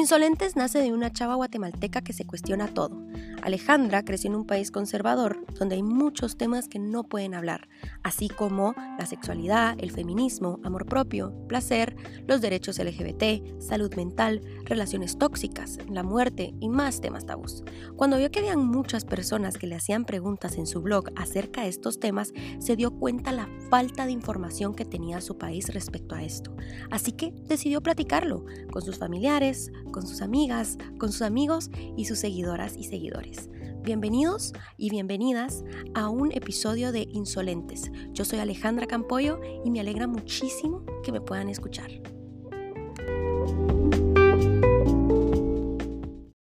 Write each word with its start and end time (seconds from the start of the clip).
Insolentes 0.00 0.56
nace 0.56 0.80
de 0.80 0.94
una 0.94 1.12
chava 1.12 1.34
guatemalteca 1.34 2.00
que 2.00 2.14
se 2.14 2.24
cuestiona 2.24 2.68
todo. 2.68 3.06
Alejandra 3.42 4.02
creció 4.02 4.30
en 4.30 4.36
un 4.36 4.46
país 4.46 4.70
conservador 4.70 5.44
donde 5.58 5.74
hay 5.74 5.82
muchos 5.82 6.38
temas 6.38 6.68
que 6.68 6.78
no 6.78 7.04
pueden 7.04 7.34
hablar, 7.34 7.68
así 8.02 8.30
como 8.30 8.74
la 8.98 9.04
sexualidad, 9.04 9.76
el 9.78 9.90
feminismo, 9.90 10.58
amor 10.64 10.86
propio, 10.86 11.34
placer, 11.48 11.96
los 12.26 12.40
derechos 12.40 12.78
LGBT, 12.78 13.60
salud 13.60 13.94
mental, 13.94 14.40
relaciones 14.64 15.18
tóxicas, 15.18 15.78
la 15.90 16.02
muerte 16.02 16.54
y 16.60 16.70
más 16.70 17.02
temas 17.02 17.26
tabús. 17.26 17.62
Cuando 17.96 18.16
vio 18.16 18.30
que 18.30 18.38
habían 18.38 18.66
muchas 18.66 19.04
personas 19.04 19.58
que 19.58 19.66
le 19.66 19.76
hacían 19.76 20.06
preguntas 20.06 20.56
en 20.56 20.66
su 20.66 20.80
blog 20.80 21.10
acerca 21.14 21.62
de 21.62 21.68
estos 21.68 22.00
temas, 22.00 22.32
se 22.58 22.74
dio 22.74 22.90
cuenta 22.90 23.32
la 23.32 23.50
falta 23.68 24.06
de 24.06 24.12
información 24.12 24.74
que 24.74 24.86
tenía 24.86 25.20
su 25.20 25.36
país 25.36 25.72
respecto 25.74 26.14
a 26.14 26.22
esto. 26.22 26.56
Así 26.90 27.12
que 27.12 27.32
decidió 27.46 27.82
platicarlo 27.82 28.46
con 28.72 28.80
sus 28.80 28.96
familiares, 28.98 29.70
con 29.90 30.06
sus 30.06 30.22
amigas, 30.22 30.78
con 30.98 31.12
sus 31.12 31.22
amigos 31.22 31.70
y 31.96 32.04
sus 32.04 32.18
seguidoras 32.18 32.76
y 32.76 32.84
seguidores. 32.84 33.48
Bienvenidos 33.82 34.52
y 34.76 34.90
bienvenidas 34.90 35.64
a 35.94 36.08
un 36.08 36.32
episodio 36.32 36.92
de 36.92 37.08
Insolentes. 37.10 37.90
Yo 38.12 38.24
soy 38.24 38.38
Alejandra 38.38 38.86
Campoyo 38.86 39.40
y 39.64 39.70
me 39.70 39.80
alegra 39.80 40.06
muchísimo 40.06 40.84
que 41.02 41.12
me 41.12 41.20
puedan 41.20 41.48
escuchar. 41.48 41.90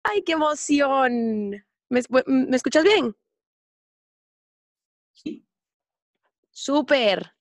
¡Ay, 0.02 0.22
qué 0.24 0.32
emoción! 0.32 1.64
¿Me, 1.88 2.00
escuchas 2.56 2.84
bien? 2.84 3.14
Sí. 5.12 5.46
Súper. 6.50 7.32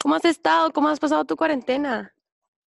¿Cómo 0.00 0.14
has 0.14 0.24
estado? 0.24 0.72
¿Cómo 0.72 0.88
has 0.88 0.98
pasado 0.98 1.24
tu 1.24 1.36
cuarentena? 1.36 2.14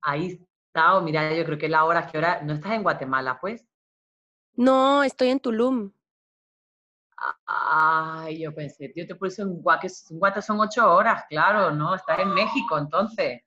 Ahí 0.02 0.38
o 0.74 1.00
mira, 1.00 1.34
yo 1.34 1.44
creo 1.44 1.58
que 1.58 1.68
la 1.68 1.84
hora 1.84 2.06
que 2.06 2.18
hora, 2.18 2.40
¿no 2.42 2.54
estás 2.54 2.72
en 2.72 2.82
Guatemala, 2.82 3.38
pues? 3.40 3.66
No, 4.54 5.02
estoy 5.02 5.30
en 5.30 5.40
Tulum. 5.40 5.92
Ay, 7.46 8.40
yo 8.40 8.54
pensé, 8.54 8.88
tío, 8.90 9.06
te 9.06 9.16
puse 9.16 9.42
en 9.42 9.60
Guate, 9.60 9.88
son 9.88 10.60
ocho 10.60 10.94
horas, 10.94 11.24
claro, 11.28 11.72
¿no? 11.72 11.94
Estás 11.94 12.20
en 12.20 12.32
México, 12.32 12.78
entonces. 12.78 13.42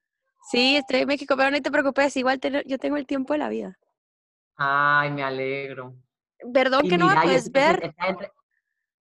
Sí, 0.50 0.76
estoy 0.76 1.02
en 1.02 1.08
México, 1.08 1.38
pero 1.38 1.52
no 1.52 1.62
te 1.62 1.72
preocupes, 1.72 2.18
igual 2.18 2.40
yo 2.66 2.78
tengo 2.78 2.98
el 2.98 3.06
tiempo 3.06 3.34
de 3.34 3.40
la 3.40 3.50
vida. 3.50 3.78
Ay, 4.58 5.12
me 5.12 5.24
alegro. 5.24 5.96
Perdón 6.54 6.88
que 6.90 6.98
no 6.98 7.08
me 7.08 7.16
puedes 7.16 7.52
ver. 7.52 7.94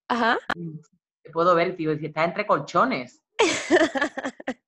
Ajá. 0.07 0.37
Te 1.23 1.33
puedo 1.33 1.53
ver, 1.55 1.75
tío, 1.75 1.91
está 1.91 2.23
entre 2.23 2.47
colchones. 2.47 3.21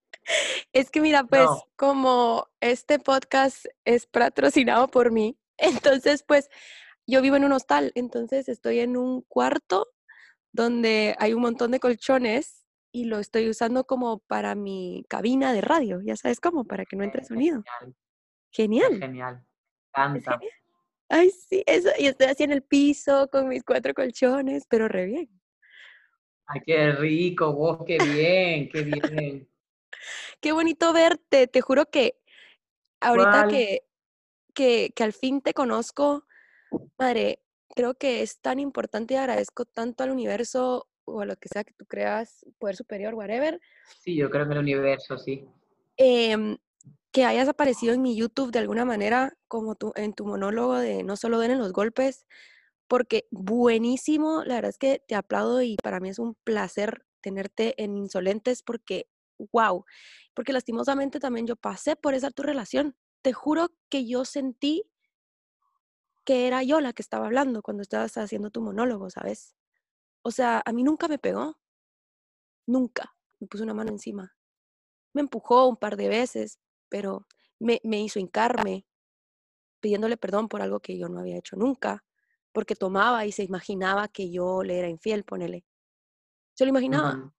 Es 0.74 0.92
que 0.92 1.02
mira, 1.02 1.24
pues 1.24 1.50
como 1.76 2.48
este 2.62 3.00
podcast 3.00 3.66
es 3.86 4.06
patrocinado 4.06 4.88
por 4.88 5.12
mí, 5.12 5.38
entonces 5.58 6.24
pues 6.24 6.50
yo 7.08 7.22
vivo 7.22 7.36
en 7.36 7.46
un 7.46 7.54
hostal, 7.54 7.92
entonces 7.96 8.50
estoy 8.50 8.80
en 8.80 8.96
un 8.96 9.22
cuarto 9.24 9.88
donde 10.52 11.16
hay 11.20 11.34
un 11.34 11.42
montón 11.42 11.72
de 11.72 11.80
colchones 11.80 12.66
y 12.92 13.06
lo 13.06 13.20
estoy 13.20 13.50
usando 13.50 13.86
como 13.86 14.20
para 14.20 14.56
mi 14.56 15.06
cabina 15.10 15.54
de 15.54 15.62
radio, 15.62 16.02
ya 16.02 16.16
sabes 16.16 16.40
cómo, 16.40 16.66
para 16.66 16.86
que 16.86 16.96
no 16.96 17.04
entre 17.04 17.24
sonido. 17.24 17.64
Genial. 18.52 19.00
Genial. 19.00 19.46
Canta. 19.92 20.40
Ay, 21.08 21.32
sí, 21.32 21.64
eso, 21.66 21.90
y 21.98 22.06
estoy 22.06 22.28
así 22.28 22.44
en 22.44 22.52
el 22.52 22.62
piso 22.62 23.28
con 23.32 23.48
mis 23.48 23.64
cuatro 23.64 23.94
colchones, 23.96 24.66
pero 24.70 24.88
re 24.88 25.06
bien. 25.06 25.42
Ay, 26.46 26.62
qué 26.66 26.92
rico, 26.92 27.54
vos, 27.54 27.80
qué 27.86 27.98
bien, 27.98 28.70
qué 28.70 28.84
bien. 28.84 29.48
Qué 30.42 30.52
bonito 30.52 30.94
verte, 30.94 31.47
te 31.47 31.61
juro 31.61 31.86
que 31.86 32.19
ahorita 33.02 33.47
que, 33.47 33.83
que, 34.53 34.92
que 34.95 35.03
al 35.03 35.14
fin 35.14 35.42
te 35.42 35.53
conozco, 35.53 36.25
madre, 36.97 37.42
creo 37.75 37.95
que 37.95 38.21
es 38.21 38.39
tan 38.39 38.59
importante 38.59 39.14
y 39.14 39.17
agradezco 39.17 39.65
tanto 39.65 40.04
al 40.04 40.11
universo 40.11 40.88
o 41.05 41.21
a 41.21 41.26
lo 41.26 41.36
que 41.38 41.49
sea 41.52 41.64
que 41.64 41.73
tú 41.73 41.86
creas, 41.86 42.45
poder 42.58 42.76
superior, 42.76 43.14
whatever. 43.14 43.59
Sí, 44.02 44.15
yo 44.15 44.30
creo 44.30 44.45
en 44.45 44.52
el 44.52 44.58
universo, 44.59 45.17
sí. 45.17 45.45
Em, 45.98 46.58
que 47.11 47.26
hayas 47.26 47.49
aparecido 47.49 47.93
en 47.93 48.02
mi 48.02 48.15
YouTube 48.15 48.52
de 48.52 48.59
alguna 48.59 48.86
manera, 48.86 49.38
como 49.48 49.76
tú, 49.76 49.92
en 49.95 50.14
tu 50.14 50.26
monólogo 50.26 50.76
de 50.76 51.04
No 51.04 51.15
solo 51.15 51.39
den 51.39 51.58
los 51.58 51.73
golpes, 51.73 52.26
porque 52.88 53.27
buenísimo, 53.32 54.43
la 54.43 54.55
verdad 54.55 54.70
es 54.70 54.77
que 54.77 55.04
te 55.08 55.15
aplaudo 55.15 55.61
y 55.61 55.76
para 55.83 55.99
mí 55.99 56.09
es 56.09 56.20
un 56.20 56.36
placer 56.43 57.05
tenerte 57.21 57.82
en 57.82 57.98
Insolentes 57.98 58.64
porque 58.64 59.08
wow, 59.52 59.86
porque 60.33 60.54
lastimosamente 60.54 61.20
también 61.20 61.48
yo 61.48 61.55
pasé 61.55 61.95
por 61.95 62.14
esa 62.14 62.32
tu 62.32 62.44
relación. 62.44 62.95
Te 63.22 63.33
juro 63.33 63.70
que 63.89 64.08
yo 64.08 64.26
sentí 64.26 64.89
que 66.26 66.48
era 66.48 66.64
yo 66.64 66.80
la 66.80 66.94
que 66.94 67.02
estaba 67.02 67.26
hablando 67.26 67.61
cuando 67.61 67.82
estabas 67.82 68.16
haciendo 68.17 68.52
tu 68.52 68.61
monólogo, 68.61 69.10
¿sabes? 69.10 69.55
O 70.22 70.32
sea, 70.32 70.61
a 70.66 70.73
mí 70.73 70.83
nunca 70.83 71.08
me 71.08 71.17
pegó, 71.17 71.58
nunca 72.67 73.16
me 73.39 73.48
puso 73.48 73.64
una 73.64 73.73
mano 73.73 73.92
encima. 73.92 74.36
Me 75.14 75.22
empujó 75.22 75.67
un 75.67 75.77
par 75.77 75.98
de 75.98 76.08
veces, 76.08 76.60
pero 76.88 77.26
me, 77.58 77.82
me 77.83 78.02
hizo 78.02 78.20
hincarme 78.20 78.86
pidiéndole 79.80 80.17
perdón 80.17 80.50
por 80.50 80.61
algo 80.61 80.80
que 80.82 80.98
yo 80.98 81.10
no 81.10 81.20
había 81.20 81.38
hecho 81.38 81.56
nunca, 81.56 82.04
porque 82.52 82.76
tomaba 82.76 83.26
y 83.26 83.32
se 83.32 83.44
imaginaba 83.44 84.08
que 84.08 84.32
yo 84.32 84.64
le 84.64 84.77
era 84.77 84.89
infiel, 84.89 85.23
ponele. 85.23 85.66
Se 86.54 86.66
lo 86.66 86.70
imaginaba. 86.70 87.33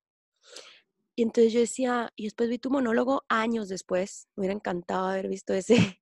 Y 1.20 1.22
entonces 1.22 1.52
yo 1.52 1.60
decía, 1.60 2.10
y 2.16 2.24
después 2.24 2.48
vi 2.48 2.58
tu 2.58 2.70
monólogo 2.70 3.24
años 3.28 3.68
después, 3.68 4.26
me 4.36 4.40
hubiera 4.40 4.54
encantado 4.54 5.08
haber 5.08 5.28
visto 5.28 5.52
ese. 5.52 5.74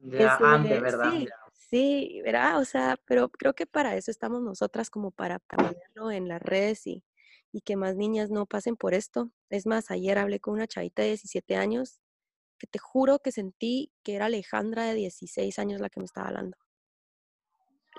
Ya 0.00 0.36
antes, 0.36 0.80
¿verdad? 0.80 1.10
Sí, 1.10 1.28
sí, 1.52 2.20
¿verdad? 2.22 2.60
O 2.60 2.64
sea, 2.64 2.96
pero 3.06 3.28
creo 3.28 3.54
que 3.54 3.66
para 3.66 3.96
eso 3.96 4.12
estamos 4.12 4.40
nosotras, 4.40 4.88
como 4.88 5.10
para 5.10 5.40
ponerlo 5.40 6.12
en 6.12 6.28
las 6.28 6.40
redes 6.40 6.86
y, 6.86 7.02
y 7.50 7.62
que 7.62 7.74
más 7.74 7.96
niñas 7.96 8.30
no 8.30 8.46
pasen 8.46 8.76
por 8.76 8.94
esto. 8.94 9.32
Es 9.50 9.66
más, 9.66 9.90
ayer 9.90 10.16
hablé 10.16 10.38
con 10.38 10.54
una 10.54 10.68
chavita 10.68 11.02
de 11.02 11.08
17 11.08 11.56
años 11.56 12.00
que 12.56 12.68
te 12.68 12.78
juro 12.78 13.18
que 13.18 13.32
sentí 13.32 13.90
que 14.04 14.14
era 14.14 14.26
Alejandra 14.26 14.84
de 14.84 14.94
16 14.94 15.58
años 15.58 15.80
la 15.80 15.88
que 15.88 15.98
me 15.98 16.06
estaba 16.06 16.28
hablando. 16.28 16.56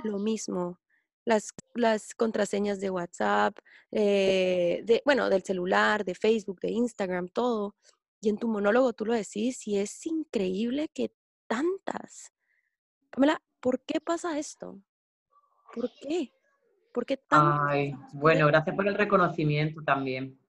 Lo 0.06 0.18
mismo, 0.20 0.80
las, 1.26 1.54
las 1.74 2.14
contraseñas 2.14 2.80
de 2.80 2.90
WhatsApp, 2.90 3.58
eh, 3.92 4.82
de, 4.86 5.02
bueno, 5.06 5.30
del 5.30 5.44
celular, 5.44 6.06
de 6.06 6.16
Facebook, 6.16 6.60
de 6.62 6.72
Instagram, 6.72 7.28
todo. 7.28 7.76
Y 8.22 8.30
en 8.30 8.38
tu 8.38 8.48
monólogo 8.48 8.94
tú 8.94 9.06
lo 9.06 9.14
decís 9.14 9.68
y 9.68 9.78
es 9.78 10.06
increíble 10.06 10.90
que 10.94 11.12
tantas. 11.48 12.32
Pamela, 13.12 13.42
¿por 13.60 13.82
qué 13.82 14.00
pasa 14.00 14.38
esto? 14.40 14.80
¿Por 15.74 15.92
qué? 16.02 16.32
¿Por 16.94 17.06
qué 17.06 17.18
tantas? 17.18 17.68
Ay, 17.70 17.94
bueno, 18.14 18.48
gracias 18.48 18.76
por 18.76 18.88
el 18.88 18.96
reconocimiento 18.96 19.82
también. 19.84 20.40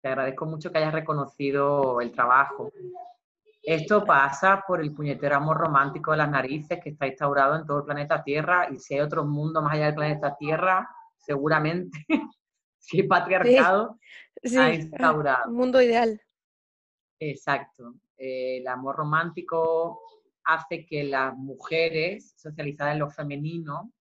Te 0.00 0.08
agradezco 0.08 0.46
mucho 0.46 0.72
que 0.72 0.78
hayas 0.78 0.92
reconocido 0.92 2.00
el 2.00 2.12
trabajo. 2.12 2.72
Esto 3.66 4.04
pasa 4.04 4.62
por 4.64 4.80
el 4.80 4.94
puñetero 4.94 5.34
amor 5.34 5.56
romántico 5.56 6.12
de 6.12 6.18
las 6.18 6.30
narices 6.30 6.78
que 6.80 6.90
está 6.90 7.08
instaurado 7.08 7.56
en 7.56 7.66
todo 7.66 7.78
el 7.78 7.84
planeta 7.84 8.22
Tierra 8.22 8.68
y 8.70 8.78
si 8.78 8.94
hay 8.94 9.00
otro 9.00 9.24
mundo 9.24 9.60
más 9.60 9.74
allá 9.74 9.86
del 9.86 9.96
planeta 9.96 10.36
Tierra, 10.36 10.88
seguramente, 11.16 12.06
si 12.78 13.00
el 13.00 13.08
patriarcado 13.08 13.98
sí, 14.40 14.56
ha 14.56 14.72
instaurado. 14.72 15.50
mundo 15.50 15.82
ideal. 15.82 16.20
Exacto. 17.18 17.94
Eh, 18.16 18.58
el 18.58 18.68
amor 18.68 18.94
romántico 18.94 20.00
hace 20.44 20.86
que 20.86 21.02
las 21.02 21.36
mujeres 21.36 22.34
socializadas 22.36 22.92
en 22.92 23.00
lo 23.00 23.10
femenino 23.10 23.92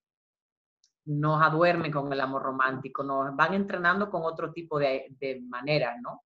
nos 1.06 1.42
aduermen 1.42 1.92
con 1.92 2.14
el 2.14 2.22
amor 2.22 2.44
romántico, 2.44 3.04
nos 3.04 3.36
van 3.36 3.56
entrenando 3.56 4.12
con 4.12 4.22
otro 4.26 4.54
tipo 4.54 4.78
de, 4.78 5.08
de 5.20 5.42
maneras, 5.42 5.96
¿no? 6.04 6.22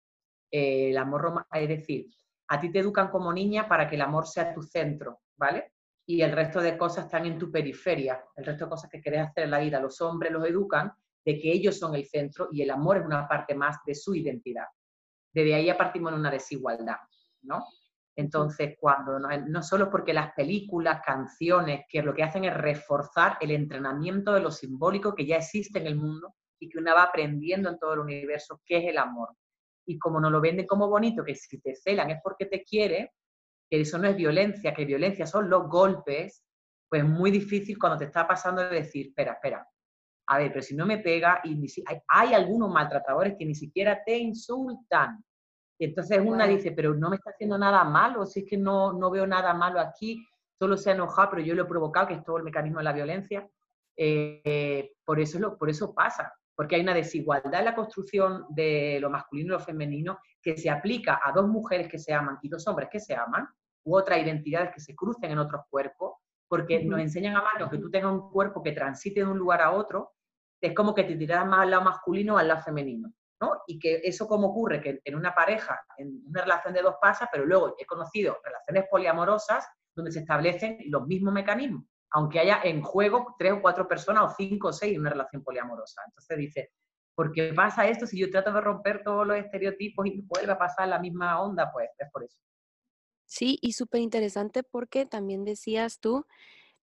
Eh, 0.53 0.91
el 0.91 0.99
amor 0.99 1.23
romántico, 1.23 1.57
es 1.57 1.69
decir, 1.69 2.07
a 2.49 2.61
ti 2.61 2.71
te 2.71 2.81
educan 2.81 3.09
como 3.09 3.33
niña 3.33 3.69
para 3.69 3.89
que 3.89 3.97
el 3.97 4.03
amor 4.03 4.27
sea 4.27 4.53
tu 4.53 4.63
centro, 4.63 5.21
¿vale? 5.37 5.73
Y 6.07 6.21
el 6.21 6.33
resto 6.33 6.61
de 6.61 6.77
cosas 6.77 7.07
están 7.07 7.27
en 7.27 7.39
tu 7.39 7.51
periferia, 7.51 8.23
el 8.37 8.45
resto 8.45 8.65
de 8.65 8.71
cosas 8.71 8.91
que 8.91 9.01
querés 9.01 9.29
hacer 9.29 9.45
en 9.45 9.51
la 9.51 9.61
vida. 9.61 9.81
Los 9.81 10.01
hombres 10.01 10.33
los 10.33 10.47
educan 10.47 10.93
de 11.25 11.41
que 11.41 11.51
ellos 11.51 11.79
son 11.79 11.95
el 11.95 12.07
centro 12.07 12.49
y 12.53 12.63
el 12.63 12.71
amor 12.71 12.99
es 12.99 13.07
una 13.07 13.27
parte 13.27 13.55
más 13.55 13.79
de 13.87 13.95
su 13.95 14.15
identidad. 14.15 14.67
Desde 15.33 15.55
ahí 15.55 15.67
ya 15.67 15.79
partimos 15.79 16.13
en 16.13 16.19
una 16.19 16.31
desigualdad, 16.31 16.99
¿no? 17.43 17.65
Entonces, 18.17 18.77
cuando 18.79 19.19
no, 19.19 19.29
no 19.47 19.63
solo 19.63 19.91
porque 19.91 20.13
las 20.13 20.33
películas, 20.35 21.01
canciones, 21.05 21.85
que 21.89 22.03
lo 22.03 22.15
que 22.15 22.23
hacen 22.23 22.45
es 22.45 22.55
reforzar 22.55 23.39
el 23.41 23.51
entrenamiento 23.51 24.33
de 24.33 24.41
lo 24.41 24.51
simbólico 24.53 25.15
que 25.15 25.27
ya 25.27 25.37
existe 25.39 25.81
en 25.81 25.87
el 25.87 25.97
mundo 25.97 26.35
y 26.61 26.69
que 26.69 26.79
una 26.79 26.95
va 26.95 27.05
aprendiendo 27.05 27.71
en 27.71 27.79
todo 27.79 27.95
el 27.95 28.01
universo, 28.01 28.61
qué 28.65 28.79
es 28.79 28.85
el 28.85 28.99
amor 28.99 29.31
y 29.87 29.99
como 29.99 30.21
nos 30.21 30.33
lo 30.33 30.41
venden 30.41 30.67
como 30.67 30.89
bonito, 30.89 31.25
que 31.25 31.35
si 31.35 31.61
te 31.61 31.75
celan 31.75 32.11
es 32.11 32.21
porque 32.23 32.47
te 32.47 32.63
quiere, 32.63 33.13
que 33.71 33.81
eso 33.81 33.99
no 33.99 34.09
es 34.09 34.17
violencia, 34.17 34.75
que 34.75 34.85
violencia 34.85 35.27
son 35.27 35.49
los 35.49 35.69
golpes, 35.69 36.45
pues 36.89 37.03
es 37.03 37.09
muy 37.09 37.31
difícil 37.31 37.79
cuando 37.79 37.99
te 37.99 38.05
está 38.05 38.27
pasando 38.27 38.63
de 38.63 38.77
decir, 38.77 39.09
espera, 39.09 39.33
espera, 39.33 39.67
a 40.27 40.39
ver, 40.39 40.51
pero 40.51 40.63
si 40.63 40.75
no 40.75 40.87
me 40.87 40.99
pega, 40.99 41.41
y 41.45 41.55
hay, 41.87 41.99
hay, 42.09 42.35
algunos 42.35 42.71
maltratadores 42.71 43.35
que 43.39 43.45
ni 43.45 43.55
siquiera 43.55 44.03
te 44.05 44.17
insultan. 44.17 45.23
Y 45.79 45.87
entonces 45.87 46.21
una 46.25 46.47
dice, 46.47 46.73
pero 46.73 46.95
no 46.95 47.11
me 47.11 47.17
está 47.17 47.31
haciendo 47.31 47.59
nada 47.59 47.85
malo, 47.85 48.25
si 48.25 48.41
es 48.41 48.47
que 48.49 48.57
no, 48.57 48.93
no 48.93 49.11
veo 49.11 49.27
nada 49.27 49.53
malo 49.55 49.81
aquí. 49.81 50.25
solo 50.59 50.77
se 50.77 50.91
ha 50.91 50.95
enojado, 50.95 51.31
pero 51.31 51.43
yo 51.43 51.55
lo 51.55 51.65
he 51.65 51.67
provocado, 51.67 52.07
que 52.09 52.15
es 52.15 52.25
todo 52.25 52.39
el 52.39 52.45
mecanismo 52.45 52.79
de 52.79 52.85
la 52.85 52.93
violencia. 52.93 53.49
Eh, 53.97 54.95
por, 55.05 55.21
eso 55.21 55.39
lo, 55.39 55.59
por 55.59 55.69
eso 55.69 55.93
pasa, 55.95 56.33
porque 56.57 56.77
hay 56.77 56.83
una 56.83 56.95
desigualdad 56.95 57.61
en 57.61 57.65
la 57.65 57.75
construcción 57.75 58.47
de 58.51 58.99
lo 59.01 59.11
masculino 59.11 59.49
y 59.49 59.59
lo 59.59 59.61
femenino 59.61 60.19
que 60.41 60.57
se 60.57 60.71
aplica 60.71 61.21
a 61.23 61.33
dos 61.33 61.49
mujeres 61.49 61.89
que 61.89 61.99
se 61.99 62.13
aman 62.13 62.39
y 62.43 62.49
dos 62.49 62.67
hombres 62.69 62.89
que 62.91 63.01
se 63.01 63.15
aman, 63.15 63.49
u 63.85 63.97
otras 63.97 64.21
identidades 64.21 64.71
que 64.73 64.81
se 64.81 64.95
crucen 64.95 65.31
en 65.31 65.39
otros 65.39 65.63
cuerpos, 65.69 66.15
porque 66.49 66.85
nos 66.85 67.01
enseñan 67.01 67.37
a 67.37 67.41
amar, 67.41 67.71
que 67.71 67.79
tú 67.79 67.91
tengas 67.91 68.13
un 68.13 68.31
cuerpo 68.31 68.63
que 68.63 68.73
transite 68.73 69.21
de 69.21 69.27
un 69.27 69.39
lugar 69.39 69.61
a 69.61 69.73
otro, 69.73 70.13
es 70.61 70.75
como 70.75 70.95
que 70.95 71.05
te 71.05 71.17
tiras 71.17 71.47
más 71.47 71.61
al 71.61 71.71
lado 71.71 71.85
masculino 71.85 72.35
o 72.35 72.39
al 72.39 72.49
lado 72.49 72.63
femenino. 72.63 73.13
¿no? 73.41 73.63
Y 73.67 73.79
que 73.79 74.01
eso 74.05 74.27
como 74.27 74.49
ocurre 74.49 74.81
que 74.81 75.01
en 75.05 75.17
una 75.17 75.35
pareja, 75.35 75.85
en 75.99 76.23
una 76.27 76.43
relación 76.43 76.73
de 76.73 76.83
dos 76.83 76.95
pasa, 77.01 77.29
pero 77.31 77.45
luego 77.45 77.75
he 77.79 77.85
conocido 77.85 78.39
relaciones 78.43 78.89
poliamorosas 78.91 79.67
donde 79.95 80.13
se 80.13 80.21
establecen 80.21 80.79
los 80.87 81.07
mismos 81.07 81.35
mecanismos, 81.35 81.85
aunque 82.15 82.39
haya 82.39 82.61
en 82.63 82.81
juego 82.81 83.35
tres 83.37 83.53
o 83.53 83.61
cuatro 83.61 83.89
personas 83.89 84.25
o 84.25 84.35
cinco 84.37 84.69
o 84.69 84.73
seis 84.73 84.95
en 84.95 85.01
una 85.01 85.11
relación 85.11 85.43
poliamorosa. 85.43 86.01
Entonces 86.07 86.39
dice, 86.39 86.73
¿por 87.13 87.33
qué 87.33 87.53
pasa 87.53 87.89
esto 87.89 88.07
si 88.07 88.19
yo 88.19 88.31
trato 88.31 88.53
de 88.53 88.61
romper 88.61 89.03
todos 89.03 89.27
los 89.27 89.37
estereotipos 89.37 90.07
y 90.07 90.21
vuelve 90.23 90.53
a 90.53 90.59
pasar 90.59 90.87
la 90.87 91.01
misma 91.01 91.43
onda? 91.43 91.73
Pues 91.73 91.91
es 91.99 92.09
por 92.13 92.23
eso. 92.23 92.39
Sí, 93.27 93.59
y 93.61 93.73
súper 93.73 94.01
interesante 94.01 94.63
porque 94.63 95.07
también 95.07 95.45
decías 95.45 95.99
tú, 95.99 96.25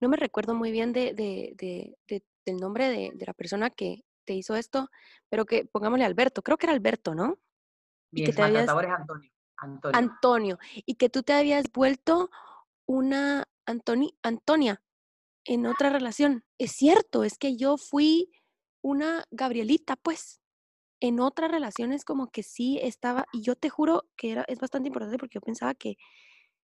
no 0.01 0.09
me 0.09 0.17
recuerdo 0.17 0.53
muy 0.53 0.69
bien 0.69 0.91
de, 0.91 1.13
del 1.15 2.57
nombre 2.57 2.89
de, 2.89 3.25
la 3.25 3.33
persona 3.33 3.69
que 3.69 4.03
te 4.25 4.33
hizo 4.33 4.57
esto, 4.57 4.89
pero 5.29 5.45
que 5.45 5.63
pongámosle 5.63 6.03
Alberto, 6.03 6.41
creo 6.41 6.57
que 6.57 6.65
era 6.65 6.73
Alberto, 6.73 7.15
¿no? 7.15 7.39
y 8.11 8.25
que 8.25 8.33
te 8.33 8.41
habías... 8.41 8.67
Antonio. 8.67 9.31
Antonio. 9.55 9.97
Antonio. 9.97 10.59
Y 10.85 10.95
que 10.95 11.09
tú 11.09 11.23
te 11.23 11.31
habías 11.31 11.71
vuelto 11.71 12.29
una 12.85 13.47
Antoni 13.65 14.17
Antonia 14.23 14.81
en 15.45 15.65
otra 15.65 15.89
relación. 15.89 16.43
Es 16.57 16.73
cierto, 16.73 17.23
es 17.23 17.37
que 17.37 17.57
yo 17.57 17.77
fui 17.77 18.31
una 18.81 19.25
Gabrielita, 19.31 19.95
pues. 19.95 20.41
En 20.99 21.19
otras 21.19 21.51
relaciones 21.51 22.05
como 22.05 22.29
que 22.29 22.43
sí 22.43 22.79
estaba, 22.81 23.25
y 23.33 23.41
yo 23.41 23.55
te 23.55 23.69
juro 23.69 24.03
que 24.15 24.31
era, 24.31 24.45
es 24.47 24.59
bastante 24.59 24.87
importante 24.87 25.17
porque 25.17 25.35
yo 25.35 25.41
pensaba 25.41 25.73
que 25.73 25.95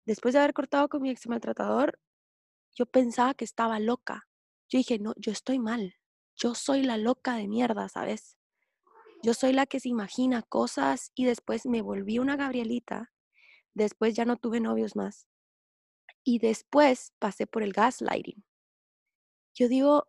después 0.05 0.33
de 0.33 0.39
haber 0.39 0.53
cortado 0.53 0.87
con 0.87 1.01
mi 1.01 1.09
ex 1.09 1.27
maltratador, 1.27 1.99
yo 2.75 2.85
pensaba 2.85 3.33
que 3.33 3.45
estaba 3.45 3.79
loca. 3.79 4.27
Yo 4.69 4.77
dije, 4.77 4.97
no, 4.99 5.13
yo 5.17 5.31
estoy 5.31 5.59
mal. 5.59 5.95
Yo 6.35 6.55
soy 6.55 6.83
la 6.83 6.97
loca 6.97 7.35
de 7.35 7.47
mierda, 7.47 7.89
¿sabes? 7.89 8.37
Yo 9.21 9.33
soy 9.33 9.53
la 9.53 9.65
que 9.65 9.79
se 9.79 9.89
imagina 9.89 10.41
cosas 10.41 11.11
y 11.15 11.25
después 11.25 11.65
me 11.65 11.81
volví 11.81 12.19
una 12.19 12.35
Gabrielita. 12.35 13.11
Después 13.73 14.15
ya 14.15 14.25
no 14.25 14.37
tuve 14.37 14.59
novios 14.59 14.95
más. 14.95 15.27
Y 16.23 16.39
después 16.39 17.13
pasé 17.19 17.45
por 17.45 17.63
el 17.63 17.73
gaslighting. 17.73 18.43
Yo 19.53 19.67
digo 19.67 20.07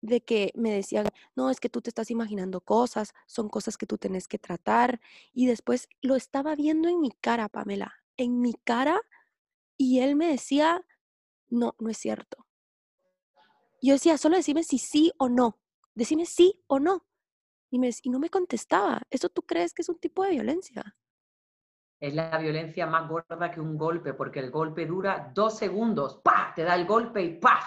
de 0.00 0.22
que 0.22 0.52
me 0.54 0.70
decían, 0.70 1.08
no, 1.34 1.50
es 1.50 1.60
que 1.60 1.70
tú 1.70 1.80
te 1.80 1.90
estás 1.90 2.10
imaginando 2.10 2.60
cosas, 2.60 3.14
son 3.26 3.48
cosas 3.48 3.78
que 3.78 3.86
tú 3.86 3.96
tenés 3.96 4.28
que 4.28 4.38
tratar. 4.38 5.00
Y 5.32 5.46
después 5.46 5.88
lo 6.02 6.14
estaba 6.14 6.54
viendo 6.54 6.88
en 6.88 7.00
mi 7.00 7.10
cara, 7.10 7.48
Pamela, 7.48 7.94
en 8.16 8.40
mi 8.40 8.52
cara 8.52 9.00
y 9.76 10.00
él 10.00 10.16
me 10.16 10.28
decía, 10.28 10.84
no, 11.48 11.74
no 11.78 11.90
es 11.90 11.98
cierto. 11.98 12.46
Yo 13.82 13.94
decía, 13.94 14.16
solo 14.18 14.36
decime 14.36 14.62
si 14.62 14.78
sí 14.78 15.12
o 15.18 15.28
no. 15.28 15.58
Decime 15.94 16.26
sí 16.26 16.62
o 16.66 16.78
no. 16.78 17.06
Y, 17.70 17.78
me, 17.78 17.90
y 18.02 18.10
no 18.10 18.18
me 18.18 18.30
contestaba. 18.30 19.02
¿Eso 19.10 19.28
tú 19.28 19.42
crees 19.42 19.74
que 19.74 19.82
es 19.82 19.88
un 19.88 19.98
tipo 19.98 20.22
de 20.22 20.30
violencia? 20.30 20.96
Es 22.00 22.14
la 22.14 22.38
violencia 22.38 22.86
más 22.86 23.08
gorda 23.08 23.50
que 23.50 23.60
un 23.60 23.76
golpe, 23.76 24.14
porque 24.14 24.40
el 24.40 24.50
golpe 24.50 24.86
dura 24.86 25.32
dos 25.34 25.58
segundos. 25.58 26.20
¡Pah! 26.22 26.52
Te 26.54 26.62
da 26.62 26.74
el 26.76 26.86
golpe 26.86 27.22
y 27.22 27.38
¡pah! 27.38 27.60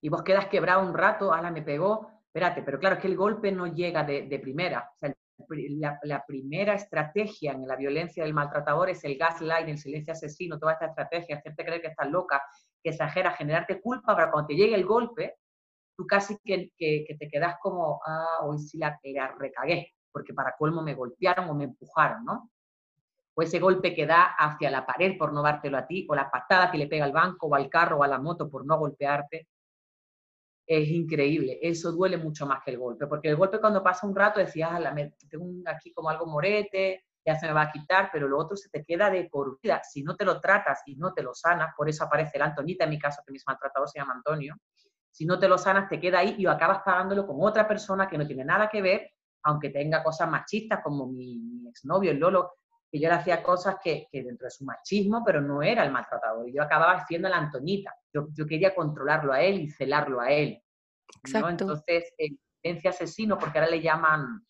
Y 0.00 0.08
vos 0.08 0.22
quedas 0.22 0.46
quebrado 0.46 0.82
un 0.82 0.94
rato, 0.94 1.32
ala, 1.32 1.50
me 1.50 1.62
pegó. 1.62 2.10
Espérate, 2.26 2.62
pero 2.62 2.78
claro, 2.78 2.96
es 2.96 3.02
que 3.02 3.08
el 3.08 3.16
golpe 3.16 3.52
no 3.52 3.66
llega 3.66 4.04
de, 4.04 4.22
de 4.22 4.38
primera. 4.38 4.90
O 4.94 4.98
sea, 4.98 5.12
la, 6.02 6.24
primera 6.26 6.74
estrategia 6.74 7.52
en 7.52 7.66
la 7.66 7.76
violencia 7.76 8.24
del 8.24 8.34
maltratador 8.34 8.90
es 8.90 9.04
el 9.04 9.16
gaslight, 9.16 9.68
el 9.68 9.78
silencio 9.78 10.12
asesino, 10.12 10.58
toda 10.58 10.74
esta 10.74 10.86
estrategia, 10.86 11.36
hacerte 11.36 11.64
creer 11.64 11.80
que 11.80 11.88
estás 11.88 12.10
loca, 12.10 12.42
que 12.82 12.90
exagera, 12.90 13.32
generarte 13.32 13.80
culpa 13.80 14.14
para 14.14 14.30
cuando 14.30 14.48
te 14.48 14.54
llegue 14.54 14.74
el 14.74 14.84
golpe, 14.84 15.36
tú 15.96 16.06
casi 16.06 16.38
que, 16.44 16.72
te 16.76 17.28
quedas 17.28 17.56
como, 17.60 18.00
ah, 18.06 18.40
hoy 18.42 18.58
sí 18.58 18.78
la, 18.78 18.98
la, 19.02 19.34
recagué, 19.38 19.94
porque 20.12 20.34
para 20.34 20.54
colmo 20.58 20.82
me 20.82 20.94
golpearon 20.94 21.48
o 21.48 21.54
me 21.54 21.64
empujaron, 21.64 22.24
¿no? 22.24 22.50
O 23.34 23.42
ese 23.42 23.58
golpe 23.58 23.94
que 23.94 24.06
da 24.06 24.34
hacia 24.38 24.70
la 24.70 24.84
pared 24.84 25.16
por 25.16 25.32
no 25.32 25.42
dártelo 25.42 25.78
a 25.78 25.86
ti, 25.86 26.06
o 26.08 26.14
la 26.14 26.30
patada 26.30 26.70
que 26.70 26.78
le 26.78 26.88
pega 26.88 27.04
al 27.04 27.12
banco 27.12 27.46
o 27.46 27.54
al 27.54 27.68
carro 27.68 27.98
o 27.98 28.04
a 28.04 28.08
la 28.08 28.18
moto 28.18 28.50
por 28.50 28.66
no 28.66 28.78
golpearte, 28.78 29.48
es 30.70 30.88
increíble. 30.88 31.58
Eso 31.60 31.90
duele 31.90 32.16
mucho 32.16 32.46
más 32.46 32.60
que 32.64 32.70
el 32.70 32.78
golpe, 32.78 33.08
porque 33.08 33.28
el 33.28 33.34
golpe 33.34 33.60
cuando 33.60 33.82
pasa 33.82 34.06
un 34.06 34.14
rato 34.14 34.38
decías, 34.38 34.70
ah, 34.72 34.94
tengo 35.28 35.46
aquí 35.66 35.92
como 35.92 36.10
algo 36.10 36.26
morete, 36.26 37.06
ya 37.26 37.34
se 37.34 37.48
me 37.48 37.52
va 37.52 37.62
a 37.62 37.72
quitar, 37.72 38.08
pero 38.12 38.28
lo 38.28 38.38
otro 38.38 38.56
se 38.56 38.68
te 38.70 38.84
queda 38.84 39.10
de 39.10 39.24
por. 39.24 39.58
Si 39.82 40.04
no 40.04 40.14
te 40.14 40.24
lo 40.24 40.40
tratas 40.40 40.82
y 40.86 40.94
no 40.94 41.12
te 41.12 41.24
lo 41.24 41.34
sanas, 41.34 41.74
por 41.76 41.88
eso 41.88 42.04
aparece 42.04 42.36
el 42.36 42.42
Antonita, 42.42 42.84
en 42.84 42.90
mi 42.90 43.00
caso, 43.00 43.20
que 43.26 43.32
mi 43.32 43.40
maltratador 43.44 43.88
se 43.88 43.98
llama 43.98 44.14
Antonio, 44.14 44.56
si 45.10 45.26
no 45.26 45.40
te 45.40 45.48
lo 45.48 45.58
sanas, 45.58 45.88
te 45.88 45.98
queda 45.98 46.20
ahí 46.20 46.36
y 46.38 46.46
acabas 46.46 46.82
pagándolo 46.84 47.26
con 47.26 47.36
otra 47.40 47.66
persona 47.66 48.08
que 48.08 48.16
no 48.16 48.24
tiene 48.24 48.44
nada 48.44 48.68
que 48.68 48.80
ver, 48.80 49.10
aunque 49.42 49.70
tenga 49.70 50.04
cosas 50.04 50.30
machistas, 50.30 50.80
como 50.84 51.08
mi, 51.08 51.66
exnovio, 51.68 52.12
el 52.12 52.18
Lolo, 52.18 52.52
que 52.90 52.98
yo 52.98 53.08
le 53.08 53.14
hacía 53.14 53.42
cosas 53.42 53.76
que, 53.82 54.08
dentro 54.12 54.46
de 54.46 54.50
su 54.50 54.64
machismo, 54.64 55.22
pero 55.24 55.40
no 55.40 55.62
era 55.62 55.84
el 55.84 55.92
maltratador. 55.92 56.48
Y 56.48 56.54
yo 56.54 56.62
acababa 56.62 57.06
siendo 57.06 57.28
la 57.28 57.38
Antonita. 57.38 57.94
Yo, 58.12 58.26
quería 58.46 58.74
controlarlo 58.74 59.32
a 59.32 59.40
él 59.40 59.60
y 59.60 59.70
celarlo 59.70 60.20
a 60.20 60.30
él. 60.30 60.60
Entonces, 61.24 62.12
el 62.18 62.80
asesino, 62.84 63.38
porque 63.38 63.58
ahora 63.58 63.70
le 63.70 63.80
llaman, 63.80 64.44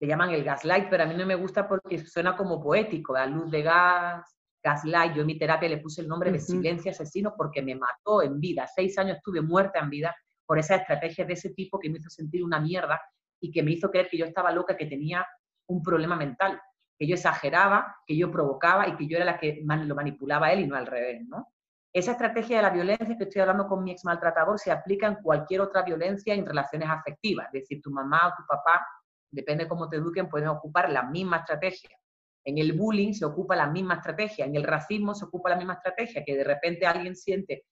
le 0.00 0.08
llaman 0.08 0.30
el 0.30 0.42
gaslight, 0.42 0.88
pero 0.90 1.04
a 1.04 1.06
mí 1.06 1.14
no 1.14 1.24
me 1.24 1.36
gusta 1.36 1.68
porque 1.68 2.04
suena 2.04 2.36
como 2.36 2.60
poético, 2.60 3.14
la 3.14 3.26
luz 3.26 3.50
de 3.50 3.62
gas, 3.62 4.36
gaslight. 4.62 5.14
Yo 5.14 5.20
en 5.20 5.28
mi 5.28 5.38
terapia 5.38 5.68
le 5.68 5.78
puse 5.78 6.00
el 6.00 6.08
nombre 6.08 6.32
de 6.32 6.40
silencio 6.40 6.90
asesino 6.90 7.34
porque 7.36 7.62
me 7.62 7.76
mató 7.76 8.20
en 8.22 8.40
vida. 8.40 8.66
Seis 8.66 8.98
años 8.98 9.18
estuve 9.18 9.40
muerta 9.42 9.78
en 9.78 9.90
vida 9.90 10.14
por 10.44 10.58
esa 10.58 10.76
estrategia 10.76 11.24
de 11.24 11.34
ese 11.34 11.50
tipo 11.50 11.78
que 11.78 11.88
me 11.88 11.98
hizo 11.98 12.10
sentir 12.10 12.42
una 12.42 12.58
mierda 12.58 13.00
y 13.40 13.52
que 13.52 13.62
me 13.62 13.72
hizo 13.72 13.90
creer 13.90 14.08
que 14.08 14.18
yo 14.18 14.24
estaba 14.24 14.50
loca, 14.50 14.76
que 14.76 14.86
tenía 14.86 15.24
un 15.68 15.82
problema 15.82 16.16
mental 16.16 16.60
que 16.98 17.06
yo 17.06 17.14
exageraba, 17.14 17.96
que 18.06 18.16
yo 18.16 18.30
provocaba 18.30 18.88
y 18.88 18.96
que 18.96 19.06
yo 19.06 19.16
era 19.16 19.24
la 19.24 19.38
que 19.38 19.62
lo 19.62 19.94
manipulaba 19.94 20.52
él 20.52 20.60
y 20.60 20.66
no 20.66 20.76
al 20.76 20.86
revés, 20.86 21.22
¿no? 21.26 21.52
Esa 21.92 22.12
estrategia 22.12 22.56
de 22.56 22.62
la 22.62 22.70
violencia 22.70 23.16
que 23.16 23.24
estoy 23.24 23.40
hablando 23.40 23.66
con 23.66 23.82
mi 23.82 23.90
ex 23.90 24.04
maltratador 24.04 24.58
se 24.58 24.70
aplica 24.70 25.06
en 25.06 25.14
cualquier 25.16 25.62
otra 25.62 25.82
violencia 25.82 26.34
en 26.34 26.44
relaciones 26.44 26.88
afectivas, 26.90 27.46
es 27.46 27.62
decir, 27.62 27.80
tu 27.80 27.90
mamá 27.90 28.28
o 28.28 28.34
tu 28.36 28.46
papá, 28.46 28.86
depende 29.30 29.64
de 29.64 29.68
cómo 29.68 29.88
te 29.88 29.96
eduquen, 29.96 30.28
pueden 30.28 30.48
ocupar 30.48 30.90
la 30.90 31.04
misma 31.04 31.38
estrategia. 31.38 31.96
En 32.44 32.58
el 32.58 32.74
bullying 32.74 33.12
se 33.12 33.24
ocupa 33.24 33.56
la 33.56 33.66
misma 33.66 33.94
estrategia, 33.94 34.44
en 34.44 34.54
el 34.54 34.64
racismo 34.64 35.14
se 35.14 35.24
ocupa 35.24 35.50
la 35.50 35.56
misma 35.56 35.74
estrategia, 35.74 36.22
que 36.24 36.36
de 36.36 36.44
repente 36.44 36.86
alguien 36.86 37.16
siente, 37.16 37.64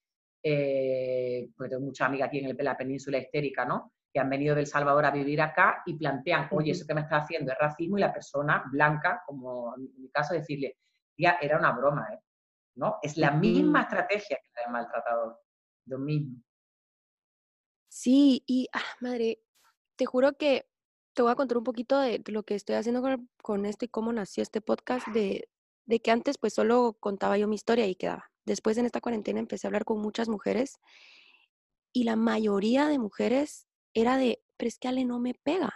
eh, 0.43 1.49
pues 1.57 1.71
tengo 1.71 1.83
muchas 1.83 2.09
amigas 2.09 2.29
aquí 2.29 2.39
en 2.39 2.57
la 2.65 2.77
península 2.77 3.19
histérica, 3.19 3.65
¿no? 3.65 3.93
Que 4.15 4.21
han 4.21 4.31
venido 4.31 4.55
del 4.55 4.69
Salvador 4.69 5.05
a 5.07 5.11
vivir 5.11 5.43
acá 5.43 5.83
y 5.85 5.95
plantean, 5.95 6.47
oye, 6.53 6.71
eso 6.71 6.87
que 6.87 6.95
me 6.95 7.01
está 7.01 7.17
haciendo 7.17 7.51
es 7.51 7.59
racismo 7.59 7.99
y 7.99 8.01
la 8.01 8.13
persona 8.13 8.63
blanca, 8.71 9.25
como 9.27 9.75
en 9.77 9.91
mi 10.01 10.09
caso, 10.09 10.35
decirle, 10.35 10.79
ya 11.19 11.37
era 11.43 11.59
una 11.59 11.73
broma, 11.73 12.07
¿eh? 12.13 12.21
¿no? 12.77 12.99
Es 13.03 13.17
la 13.17 13.33
misma 13.33 13.83
estrategia 13.83 14.37
que 14.37 14.51
la 14.55 14.63
del 14.63 14.73
maltratador, 14.73 15.41
lo 15.87 15.99
mismo. 15.99 16.41
Sí, 17.89 18.45
y, 18.47 18.69
ah, 18.73 18.83
madre, 19.01 19.41
te 19.97 20.07
juro 20.07 20.35
que 20.35 20.69
te 21.13 21.23
voy 21.23 21.33
a 21.33 21.37
contar 21.37 21.59
un 21.59 21.65
poquito 21.65 21.99
de, 21.99 22.23
lo 22.27 22.45
que 22.45 22.55
estoy 22.55 22.77
haciendo 22.77 23.03
con, 23.43 23.67
esto 23.67 23.85
y 23.85 23.89
cómo 23.89 24.13
nació 24.13 24.45
este 24.45 24.61
podcast, 24.61 25.09
de, 25.09 25.49
de 25.87 26.01
que 26.01 26.13
antes 26.13 26.39
pues 26.39 26.55
solo 26.55 26.97
contaba 27.01 27.37
yo 27.37 27.49
mi 27.49 27.57
historia 27.57 27.89
y 27.89 27.97
quedaba. 27.97 28.31
Después 28.45 28.79
en 28.79 28.87
esta 28.87 29.01
cuarentena 29.01 29.41
empecé 29.41 29.67
a 29.67 29.69
hablar 29.69 29.85
con 29.85 30.01
muchas 30.01 30.29
mujeres 30.29 30.79
y 31.93 32.05
la 32.05 32.15
mayoría 32.15 32.87
de 32.87 33.01
mujeres 33.01 33.67
era 33.95 34.17
de, 34.17 34.43
pero 34.57 34.69
es 34.69 34.79
que 34.79 34.89
Ale 34.89 35.05
no 35.05 35.19
me 35.21 35.35
pega. 35.35 35.73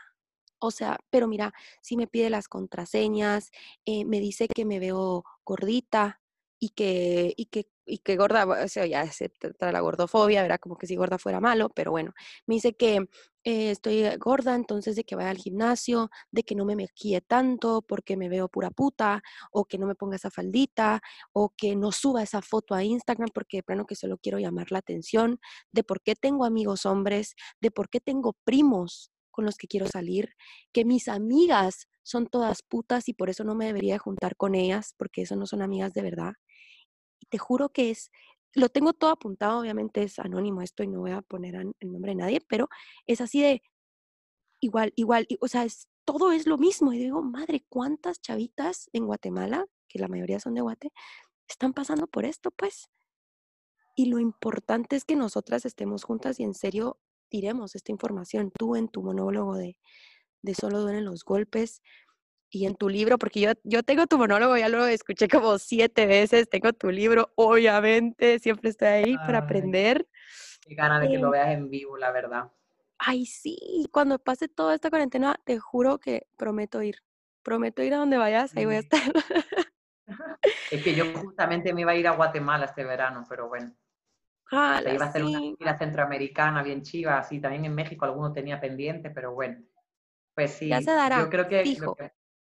O 0.60 0.70
sea, 0.70 0.98
pero 1.10 1.28
mira, 1.28 1.52
si 1.82 1.96
me 1.96 2.08
pide 2.08 2.30
las 2.30 2.48
contraseñas, 2.48 3.50
eh, 3.86 4.04
me 4.04 4.20
dice 4.20 4.48
que 4.48 4.64
me 4.64 4.80
veo 4.80 5.24
gordita 5.44 6.20
y 6.58 6.70
que, 6.70 7.34
y 7.36 7.46
que 7.46 7.68
y 7.88 7.98
que 7.98 8.16
gorda, 8.16 8.44
o 8.46 8.68
sea, 8.68 8.86
ya 8.86 9.10
se 9.10 9.30
trae 9.30 9.72
la 9.72 9.80
gordofobia, 9.80 10.42
¿verdad? 10.42 10.60
Como 10.60 10.76
que 10.76 10.86
si 10.86 10.96
gorda 10.96 11.18
fuera 11.18 11.40
malo, 11.40 11.70
pero 11.70 11.90
bueno, 11.90 12.12
me 12.46 12.56
dice 12.56 12.74
que 12.74 13.08
eh, 13.44 13.70
estoy 13.70 14.04
gorda, 14.18 14.54
entonces 14.54 14.94
de 14.94 15.04
que 15.04 15.16
vaya 15.16 15.30
al 15.30 15.38
gimnasio, 15.38 16.10
de 16.30 16.42
que 16.42 16.54
no 16.54 16.64
me 16.66 16.76
maquille 16.76 17.22
tanto 17.22 17.82
porque 17.82 18.16
me 18.16 18.28
veo 18.28 18.48
pura 18.48 18.70
puta, 18.70 19.22
o 19.50 19.64
que 19.64 19.78
no 19.78 19.86
me 19.86 19.94
ponga 19.94 20.16
esa 20.16 20.30
faldita, 20.30 21.00
o 21.32 21.50
que 21.56 21.74
no 21.76 21.90
suba 21.92 22.22
esa 22.22 22.42
foto 22.42 22.74
a 22.74 22.84
Instagram 22.84 23.30
porque 23.32 23.58
de 23.58 23.62
plano 23.62 23.86
que 23.86 23.96
solo 23.96 24.18
quiero 24.18 24.38
llamar 24.38 24.70
la 24.70 24.78
atención, 24.78 25.40
de 25.72 25.82
por 25.82 26.02
qué 26.02 26.14
tengo 26.14 26.44
amigos 26.44 26.84
hombres, 26.86 27.34
de 27.60 27.70
por 27.70 27.88
qué 27.88 28.00
tengo 28.00 28.34
primos 28.44 29.10
con 29.30 29.44
los 29.46 29.56
que 29.56 29.68
quiero 29.68 29.86
salir, 29.86 30.34
que 30.72 30.84
mis 30.84 31.08
amigas 31.08 31.88
son 32.02 32.26
todas 32.26 32.62
putas 32.62 33.08
y 33.08 33.14
por 33.14 33.30
eso 33.30 33.44
no 33.44 33.54
me 33.54 33.66
debería 33.66 33.98
juntar 33.98 34.36
con 34.36 34.54
ellas, 34.54 34.94
porque 34.98 35.22
eso 35.22 35.36
no 35.36 35.46
son 35.46 35.62
amigas 35.62 35.94
de 35.94 36.02
verdad 36.02 36.32
te 37.30 37.38
juro 37.38 37.68
que 37.70 37.90
es 37.90 38.10
lo 38.54 38.68
tengo 38.68 38.92
todo 38.92 39.10
apuntado, 39.10 39.60
obviamente 39.60 40.02
es 40.02 40.18
anónimo 40.18 40.62
esto 40.62 40.82
y 40.82 40.88
no 40.88 41.00
voy 41.00 41.12
a 41.12 41.22
poner 41.22 41.54
el 41.54 41.92
nombre 41.92 42.12
de 42.12 42.16
nadie, 42.16 42.40
pero 42.48 42.68
es 43.06 43.20
así 43.20 43.42
de 43.42 43.62
igual, 44.60 44.92
igual, 44.96 45.26
o 45.40 45.48
sea, 45.48 45.64
es, 45.64 45.88
todo 46.04 46.32
es 46.32 46.46
lo 46.46 46.58
mismo. 46.58 46.92
Y 46.92 46.98
digo, 46.98 47.22
madre, 47.22 47.64
¿cuántas 47.68 48.20
chavitas 48.20 48.88
en 48.92 49.06
Guatemala, 49.06 49.66
que 49.88 49.98
la 49.98 50.08
mayoría 50.08 50.40
son 50.40 50.54
de 50.54 50.62
Guate, 50.62 50.90
están 51.48 51.72
pasando 51.72 52.06
por 52.06 52.24
esto, 52.24 52.50
pues? 52.50 52.88
Y 53.94 54.06
lo 54.06 54.18
importante 54.18 54.96
es 54.96 55.04
que 55.04 55.16
nosotras 55.16 55.64
estemos 55.64 56.04
juntas 56.04 56.38
y 56.40 56.44
en 56.44 56.54
serio 56.54 56.98
tiremos 57.28 57.74
esta 57.74 57.92
información. 57.92 58.52
Tú 58.56 58.76
en 58.76 58.88
tu 58.88 59.02
monólogo 59.02 59.56
de, 59.56 59.76
de 60.42 60.54
Solo 60.54 60.80
duelen 60.80 61.04
los 61.04 61.24
golpes 61.24 61.82
y 62.50 62.66
en 62.66 62.74
tu 62.74 62.88
libro, 62.88 63.18
porque 63.18 63.40
yo, 63.40 63.52
yo 63.64 63.82
tengo 63.82 64.06
tu 64.06 64.18
monólogo, 64.18 64.56
ya 64.56 64.68
lo 64.68 64.86
escuché 64.86 65.28
como 65.28 65.58
siete 65.58 66.06
veces, 66.06 66.48
tengo 66.48 66.72
tu 66.72 66.90
libro, 66.90 67.30
obviamente, 67.34 68.38
siempre 68.38 68.70
estoy 68.70 68.88
ahí 68.88 69.18
para 69.18 69.38
aprender. 69.38 70.06
Qué 70.60 70.74
gana 70.74 71.00
de 71.00 71.08
que 71.08 71.18
lo 71.18 71.26
em 71.26 71.30
veas 71.32 71.48
en 71.50 71.70
vivo, 71.70 71.96
la 71.96 72.10
verdad. 72.10 72.50
Ay, 72.98 73.26
sí, 73.26 73.86
cuando 73.92 74.18
pase 74.18 74.48
toda 74.48 74.74
esta 74.74 74.90
cuarentena, 74.90 75.40
te 75.44 75.58
juro 75.58 75.98
que 75.98 76.26
prometo 76.36 76.82
ir. 76.82 76.96
Prometo 77.42 77.82
ir 77.82 77.94
a 77.94 77.98
donde 77.98 78.18
vayas, 78.18 78.56
ahí 78.56 78.64
voy 78.64 78.74
a 78.76 78.78
estar. 78.80 79.00
es 80.70 80.82
que 80.82 80.94
yo 80.94 81.04
justamente 81.14 81.72
me 81.72 81.82
iba 81.82 81.92
a 81.92 81.96
ir 81.96 82.08
a 82.08 82.12
Guatemala 82.12 82.66
este 82.66 82.84
verano, 82.84 83.24
pero 83.28 83.48
bueno. 83.48 83.72
Ah, 84.50 84.82
iba 84.82 85.04
a 85.04 85.08
hacer 85.08 85.24
una 85.24 85.40
gira 85.40 85.78
centroamericana 85.78 86.62
bien 86.62 86.82
chiva, 86.82 87.18
así 87.18 87.40
también 87.40 87.66
en 87.66 87.74
México 87.74 88.04
alguno 88.06 88.32
tenía 88.32 88.60
pendiente, 88.60 89.10
pero 89.10 89.32
bueno. 89.32 89.62
Pues 90.34 90.52
sí, 90.52 90.68
ya 90.68 90.80
se 90.80 90.92
dará, 90.92 91.20
yo 91.20 91.28
creo 91.28 91.48
que, 91.48 91.64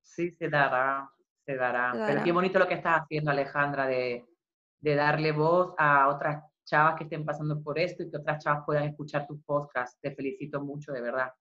sí 0.02 0.30
se 0.32 0.48
dará, 0.48 1.10
se 1.44 1.56
dará, 1.56 1.92
Pero 2.06 2.22
qué 2.22 2.32
bonito 2.32 2.58
lo 2.58 2.68
que 2.68 2.74
estás 2.74 3.02
haciendo, 3.02 3.30
Alejandra, 3.30 3.86
de, 3.86 4.24
de 4.80 4.94
darle 4.94 5.32
voz 5.32 5.74
a 5.78 6.08
otras 6.08 6.44
chavas 6.64 6.96
que 6.96 7.04
estén 7.04 7.24
pasando 7.24 7.62
por 7.62 7.78
esto 7.78 8.02
y 8.02 8.10
que 8.10 8.16
otras 8.16 8.42
chavas 8.42 8.64
puedan 8.64 8.84
escuchar 8.84 9.26
tus 9.26 9.42
podcasts. 9.42 9.98
Te 10.00 10.14
felicito 10.14 10.60
mucho, 10.60 10.92
de 10.92 11.00
verdad. 11.00 11.32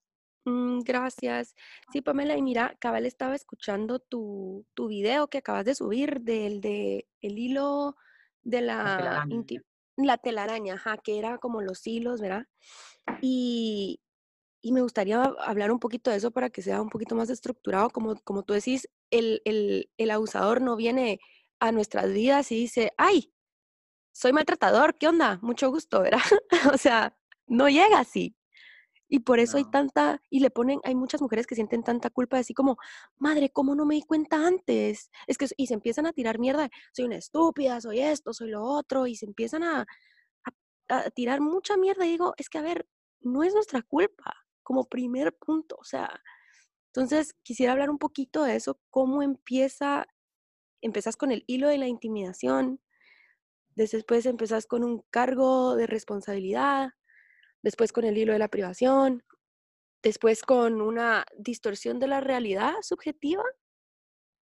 Mm, 0.45 0.79
gracias. 0.79 1.55
Sí, 1.91 2.01
Pamela, 2.01 2.35
y 2.35 2.41
mira, 2.41 2.75
Cabal 2.79 3.05
estaba 3.05 3.35
escuchando 3.35 3.99
tu, 3.99 4.65
tu 4.73 4.87
video 4.87 5.27
que 5.27 5.37
acabas 5.37 5.65
de 5.65 5.75
subir 5.75 6.21
del 6.21 6.61
de 6.61 7.07
el 7.21 7.37
hilo 7.37 7.95
de 8.41 8.61
la, 8.61 8.83
la 8.83 8.97
telaraña, 8.97 9.61
la 9.97 10.17
telaraña 10.17 10.73
ajá, 10.75 10.97
que 10.97 11.19
era 11.19 11.37
como 11.37 11.61
los 11.61 11.85
hilos, 11.85 12.21
¿verdad? 12.21 12.47
Y, 13.21 14.01
y 14.61 14.71
me 14.71 14.81
gustaría 14.81 15.23
hablar 15.23 15.71
un 15.71 15.79
poquito 15.79 16.11
de 16.11 16.17
eso 16.17 16.31
para 16.31 16.49
que 16.49 16.61
sea 16.61 16.81
un 16.81 16.89
poquito 16.89 17.15
más 17.15 17.29
estructurado. 17.29 17.89
Como, 17.89 18.15
como 18.23 18.43
tú 18.43 18.53
decís, 18.53 18.87
el, 19.09 19.41
el, 19.45 19.89
el 19.97 20.11
abusador 20.11 20.61
no 20.61 20.75
viene 20.75 21.19
a 21.59 21.71
nuestras 21.71 22.11
vidas 22.13 22.51
y 22.51 22.55
dice, 22.55 22.91
ay, 22.97 23.33
soy 24.11 24.33
maltratador, 24.33 24.97
¿qué 24.97 25.07
onda? 25.07 25.39
Mucho 25.41 25.69
gusto, 25.69 26.01
¿verdad? 26.01 26.21
o 26.73 26.77
sea, 26.77 27.17
no 27.47 27.69
llega 27.69 27.99
así. 27.99 28.35
Y 29.07 29.19
por 29.19 29.39
eso 29.39 29.57
hay 29.57 29.65
tanta, 29.69 30.21
y 30.29 30.39
le 30.39 30.51
ponen, 30.51 30.79
hay 30.85 30.95
muchas 30.95 31.21
mujeres 31.21 31.45
que 31.45 31.55
sienten 31.55 31.83
tanta 31.83 32.09
culpa, 32.09 32.37
así 32.37 32.53
como, 32.53 32.77
madre, 33.17 33.49
¿cómo 33.49 33.75
no 33.75 33.85
me 33.85 33.95
di 33.95 34.03
cuenta 34.03 34.47
antes? 34.47 35.11
Es 35.27 35.37
que, 35.37 35.47
y 35.57 35.67
se 35.67 35.73
empiezan 35.73 36.05
a 36.05 36.13
tirar 36.13 36.39
mierda, 36.39 36.69
soy 36.93 37.05
una 37.05 37.17
estúpida, 37.17 37.81
soy 37.81 37.99
esto, 37.99 38.33
soy 38.33 38.51
lo 38.51 38.63
otro, 38.63 39.07
y 39.07 39.15
se 39.15 39.25
empiezan 39.25 39.63
a, 39.63 39.85
a, 40.89 41.09
tirar 41.11 41.41
mucha 41.41 41.75
mierda. 41.75 42.05
Y 42.05 42.11
digo, 42.11 42.33
es 42.37 42.47
que, 42.49 42.57
a 42.59 42.61
ver, 42.61 42.87
no 43.19 43.43
es 43.43 43.53
nuestra 43.53 43.81
culpa, 43.81 44.33
como 44.63 44.85
primer 44.85 45.33
punto, 45.33 45.77
o 45.79 45.83
sea, 45.83 46.21
entonces 46.87 47.33
quisiera 47.43 47.71
hablar 47.71 47.89
un 47.89 47.97
poquito 47.97 48.43
de 48.43 48.55
eso, 48.55 48.79
cómo 48.89 49.23
empieza, 49.23 50.05
empezás 50.81 51.15
con 51.15 51.31
el 51.31 51.43
hilo 51.47 51.69
de 51.69 51.77
la 51.77 51.87
intimidación, 51.87 52.81
Después 53.75 54.25
empezás 54.25 54.67
con 54.67 54.83
un 54.83 55.03
cargo 55.09 55.75
de 55.75 55.87
responsabilidad, 55.87 56.89
después 57.61 57.93
con 57.93 58.03
el 58.03 58.17
hilo 58.17 58.33
de 58.33 58.39
la 58.39 58.49
privación, 58.49 59.23
después 60.03 60.43
con 60.43 60.81
una 60.81 61.25
distorsión 61.37 61.99
de 61.99 62.07
la 62.07 62.21
realidad 62.21 62.73
subjetiva. 62.81 63.43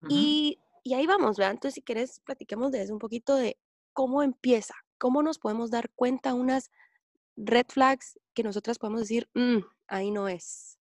y, 0.10 0.60
y, 0.84 0.94
ahí 0.94 1.06
vamos, 1.06 1.38
¿verdad? 1.38 1.52
Entonces, 1.52 1.76
si 1.76 1.82
quieres, 1.82 2.22
platiquemos 2.22 2.72
de 2.72 2.82
eso 2.82 2.94
un 2.94 3.00
poquito 3.00 3.36
de 3.36 3.60
cómo 3.94 4.24
empieza, 4.24 4.74
cómo 4.98 5.22
nos 5.22 5.38
podemos 5.40 5.72
dar 5.72 5.90
cuenta 5.92 6.34
unas 6.34 6.72
red 7.40 7.66
flags 7.68 8.20
que 8.34 8.44
nosotras 8.44 8.78
podemos 8.78 9.02
decir, 9.02 9.28
mm, 9.34 9.60
ahí 9.88 10.12
no 10.12 10.28
es. 10.28 10.78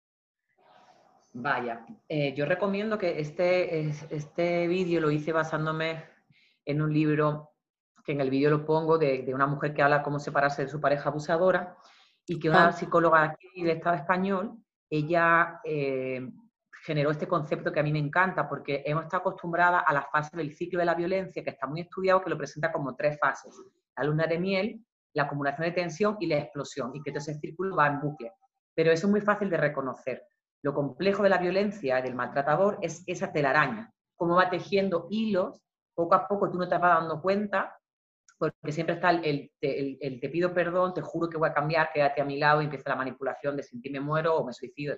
Vaya, 1.33 1.85
eh, 2.09 2.35
yo 2.35 2.47
recomiendo 2.47 2.97
que 2.97 3.21
este, 3.21 3.91
este 4.11 4.67
vídeo 4.67 5.01
lo 5.01 5.11
hice 5.11 5.33
basándome 5.33 6.05
en 6.65 6.81
un 6.81 6.93
libro 6.93 7.51
que 8.07 8.13
en 8.13 8.21
el 8.21 8.31
vídeo 8.31 8.51
lo 8.51 8.65
pongo, 8.65 8.99
de, 8.99 9.29
una 9.35 9.47
mujer 9.47 9.75
que 9.75 9.83
habla 9.83 10.03
cómo 10.03 10.21
separarse 10.21 10.63
de 10.63 10.69
su 10.69 10.81
pareja 10.81 11.11
abusadora 11.11 11.77
y 12.25 12.39
que 12.39 12.49
una 12.49 12.69
ah. 12.69 12.73
psicóloga 12.73 13.25
aquí 13.25 13.65
de 13.65 13.73
Estado 13.73 13.97
español, 13.97 14.57
ella 14.89 15.61
eh, 15.65 16.27
generó 16.85 17.11
este 17.11 17.27
concepto 17.27 17.73
que 17.73 17.81
a 17.81 17.83
mí 17.83 17.93
me 17.93 17.99
encanta 17.99 18.49
porque 18.49 18.85
hemos 18.87 19.05
estado 19.05 19.23
acostumbradas 19.23 19.83
a 19.85 19.93
la 19.93 20.03
fase 20.03 20.37
del 20.37 20.55
ciclo 20.55 20.79
de 20.79 20.85
la 20.85 20.95
violencia, 20.95 21.43
que 21.43 21.51
está 21.51 21.67
muy 21.67 21.81
estudiado, 21.81 22.23
que 22.23 22.31
lo 22.31 22.39
presenta 22.39 22.71
como 22.71 22.95
tres 22.95 23.19
fases. 23.19 23.53
La 23.97 24.05
luna 24.05 24.27
de 24.27 24.39
miel, 24.39 24.87
la 25.17 25.25
acumulación 25.25 25.67
de 25.67 25.73
tensión 25.73 26.17
y 26.21 26.27
la 26.27 26.39
explosión, 26.39 26.93
y 26.95 27.03
que 27.03 27.11
todo 27.11 27.19
ese 27.19 27.35
círculo 27.35 27.75
va 27.75 27.87
en 27.87 28.01
bucle. 28.01 28.33
Pero 28.75 28.93
eso 28.93 29.07
es 29.07 29.11
muy 29.11 29.23
fácil 29.23 29.49
de 29.49 29.57
reconocer. 29.57 30.27
Lo 30.63 30.75
complejo 30.75 31.23
de 31.23 31.31
la 31.31 31.39
violencia, 31.39 32.03
del 32.03 32.15
maltratador, 32.15 32.79
es 32.83 33.03
esa 33.07 33.33
telaraña, 33.33 33.91
cómo 34.15 34.37
va 34.37 34.51
tejiendo 34.51 35.07
hilos, 35.11 35.63
poco 35.95 36.15
a 36.15 36.29
poco 36.29 36.51
tú 36.51 36.59
no 36.59 36.69
te 36.69 36.77
vas 36.77 37.01
dando 37.01 37.23
cuenta 37.23 37.75
porque 38.39 38.73
siempre 38.73 38.97
está 38.97 39.11
el, 39.11 39.51
te 39.61 40.29
pido 40.29 40.53
perdón, 40.53 40.93
te 40.93 41.01
juro 41.01 41.29
que 41.29 41.39
voy 41.39 41.49
a 41.49 41.55
cambiar, 41.55 41.91
quédate 41.93 42.21
a 42.21 42.25
mi 42.25 42.39
lado 42.39 42.61
y 42.61 42.65
empieza 42.65 42.91
la 42.91 42.97
manipulación 42.97 43.57
de 43.57 43.63
si 43.63 43.81
me 43.91 44.01
muero 44.01 44.37
o 44.37 44.45
me 44.45 44.53
suicido. 44.53 44.97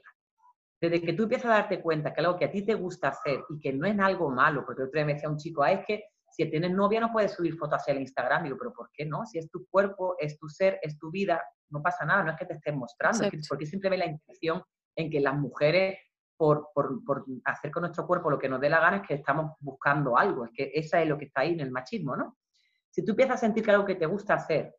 Desde 0.81 1.01
que 1.01 1.13
tú 1.13 1.25
empiezas 1.25 1.47
a 1.47 1.55
darte 1.55 1.81
cuenta 1.81 2.13
que 2.13 2.21
algo 2.21 2.37
que 2.37 2.47
a 2.47 2.51
ti 2.51 2.65
te 2.65 2.75
gusta 2.75 3.09
hacer 3.09 3.45
y 3.49 3.61
que 3.61 3.73
no 3.73 3.87
es 3.87 3.99
algo 3.99 4.31
malo, 4.31 4.65
porque 4.67 4.83
otro 4.83 4.99
día 4.99 5.07
me 5.07 5.15
decía 5.15 5.29
un 5.29 5.37
chico, 5.37 5.63
ah, 5.63 5.73
es 5.73 5.87
que 5.87 6.05
si 6.39 6.51
tienes 6.51 6.71
novia 6.71 7.01
no 7.01 7.11
puedes 7.11 7.33
subir 7.33 7.57
fotos 7.57 7.81
hacia 7.81 7.95
el 7.95 8.01
Instagram. 8.01 8.45
Digo, 8.45 8.57
pero 8.57 8.73
¿por 8.73 8.91
qué 8.93 9.05
no? 9.05 9.27
Si 9.27 9.39
es 9.39 9.51
tu 9.51 9.67
cuerpo, 9.67 10.15
es 10.19 10.39
tu 10.39 10.49
ser, 10.49 10.79
es 10.83 10.97
tu 10.97 11.11
vida, 11.11 11.43
no 11.71 11.83
pasa 11.83 12.05
nada, 12.05 12.23
no 12.23 12.31
es 12.31 12.37
que 12.37 12.47
te 12.47 12.55
estés 12.55 12.75
mostrando, 12.77 13.29
porque 13.49 13.67
siempre 13.67 13.91
ve 13.91 13.99
la 13.99 14.07
intención 14.07 14.63
en 14.95 15.11
que 15.11 15.19
las 15.19 15.35
mujeres, 15.35 15.99
por, 16.37 16.69
por, 16.73 17.05
por, 17.05 17.25
hacer 17.45 17.73
con 17.73 17.81
nuestro 17.81 18.07
cuerpo 18.07 18.31
lo 18.31 18.39
que 18.39 18.49
nos 18.49 18.61
dé 18.61 18.71
la 18.71 18.79
gana, 18.79 18.99
es 18.99 19.09
que 19.09 19.15
estamos 19.15 19.57
buscando 19.59 20.17
algo, 20.17 20.45
es 20.45 20.53
que 20.55 20.71
esa 20.73 21.03
es 21.03 21.09
lo 21.09 21.19
que 21.19 21.25
está 21.25 21.41
ahí 21.41 21.55
en 21.55 21.61
el 21.61 21.73
machismo, 21.73 22.15
¿no? 22.15 22.39
Si 22.89 23.05
tú 23.05 23.13
empiezas 23.13 23.35
a 23.35 23.39
sentir 23.39 23.65
que 23.65 23.73
algo 23.73 23.85
que 23.85 23.97
te 23.97 24.07
gusta 24.07 24.35
hacer, 24.35 24.77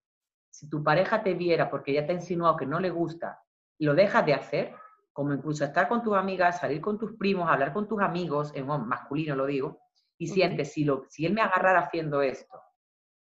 si 0.49 0.69
tu 0.69 0.81
pareja 0.81 1.21
te 1.21 1.33
viera 1.33 1.69
porque 1.69 1.91
ya 1.91 2.05
te 2.05 2.13
ha 2.13 2.15
insinuado 2.15 2.55
que 2.55 2.65
no 2.65 2.79
le 2.79 2.89
gusta, 2.89 3.43
lo 3.79 3.93
dejas 3.95 4.25
de 4.25 4.33
hacer, 4.33 4.73
como 5.11 5.33
incluso 5.33 5.65
estar 5.65 5.89
con 5.89 6.01
tus 6.01 6.15
amigas, 6.15 6.61
salir 6.61 6.79
con 6.79 6.97
tus 6.97 7.17
primos, 7.17 7.49
hablar 7.49 7.73
con 7.73 7.85
tus 7.85 7.99
amigos, 8.01 8.53
en 8.55 8.65
masculino 8.65 9.35
lo 9.35 9.45
digo, 9.45 9.81
y 10.19 10.27
sientes, 10.27 10.73
si, 10.73 10.83
lo, 10.83 11.05
si 11.09 11.25
él 11.25 11.33
me 11.33 11.41
agarrara 11.41 11.79
haciendo 11.79 12.21
esto, 12.21 12.61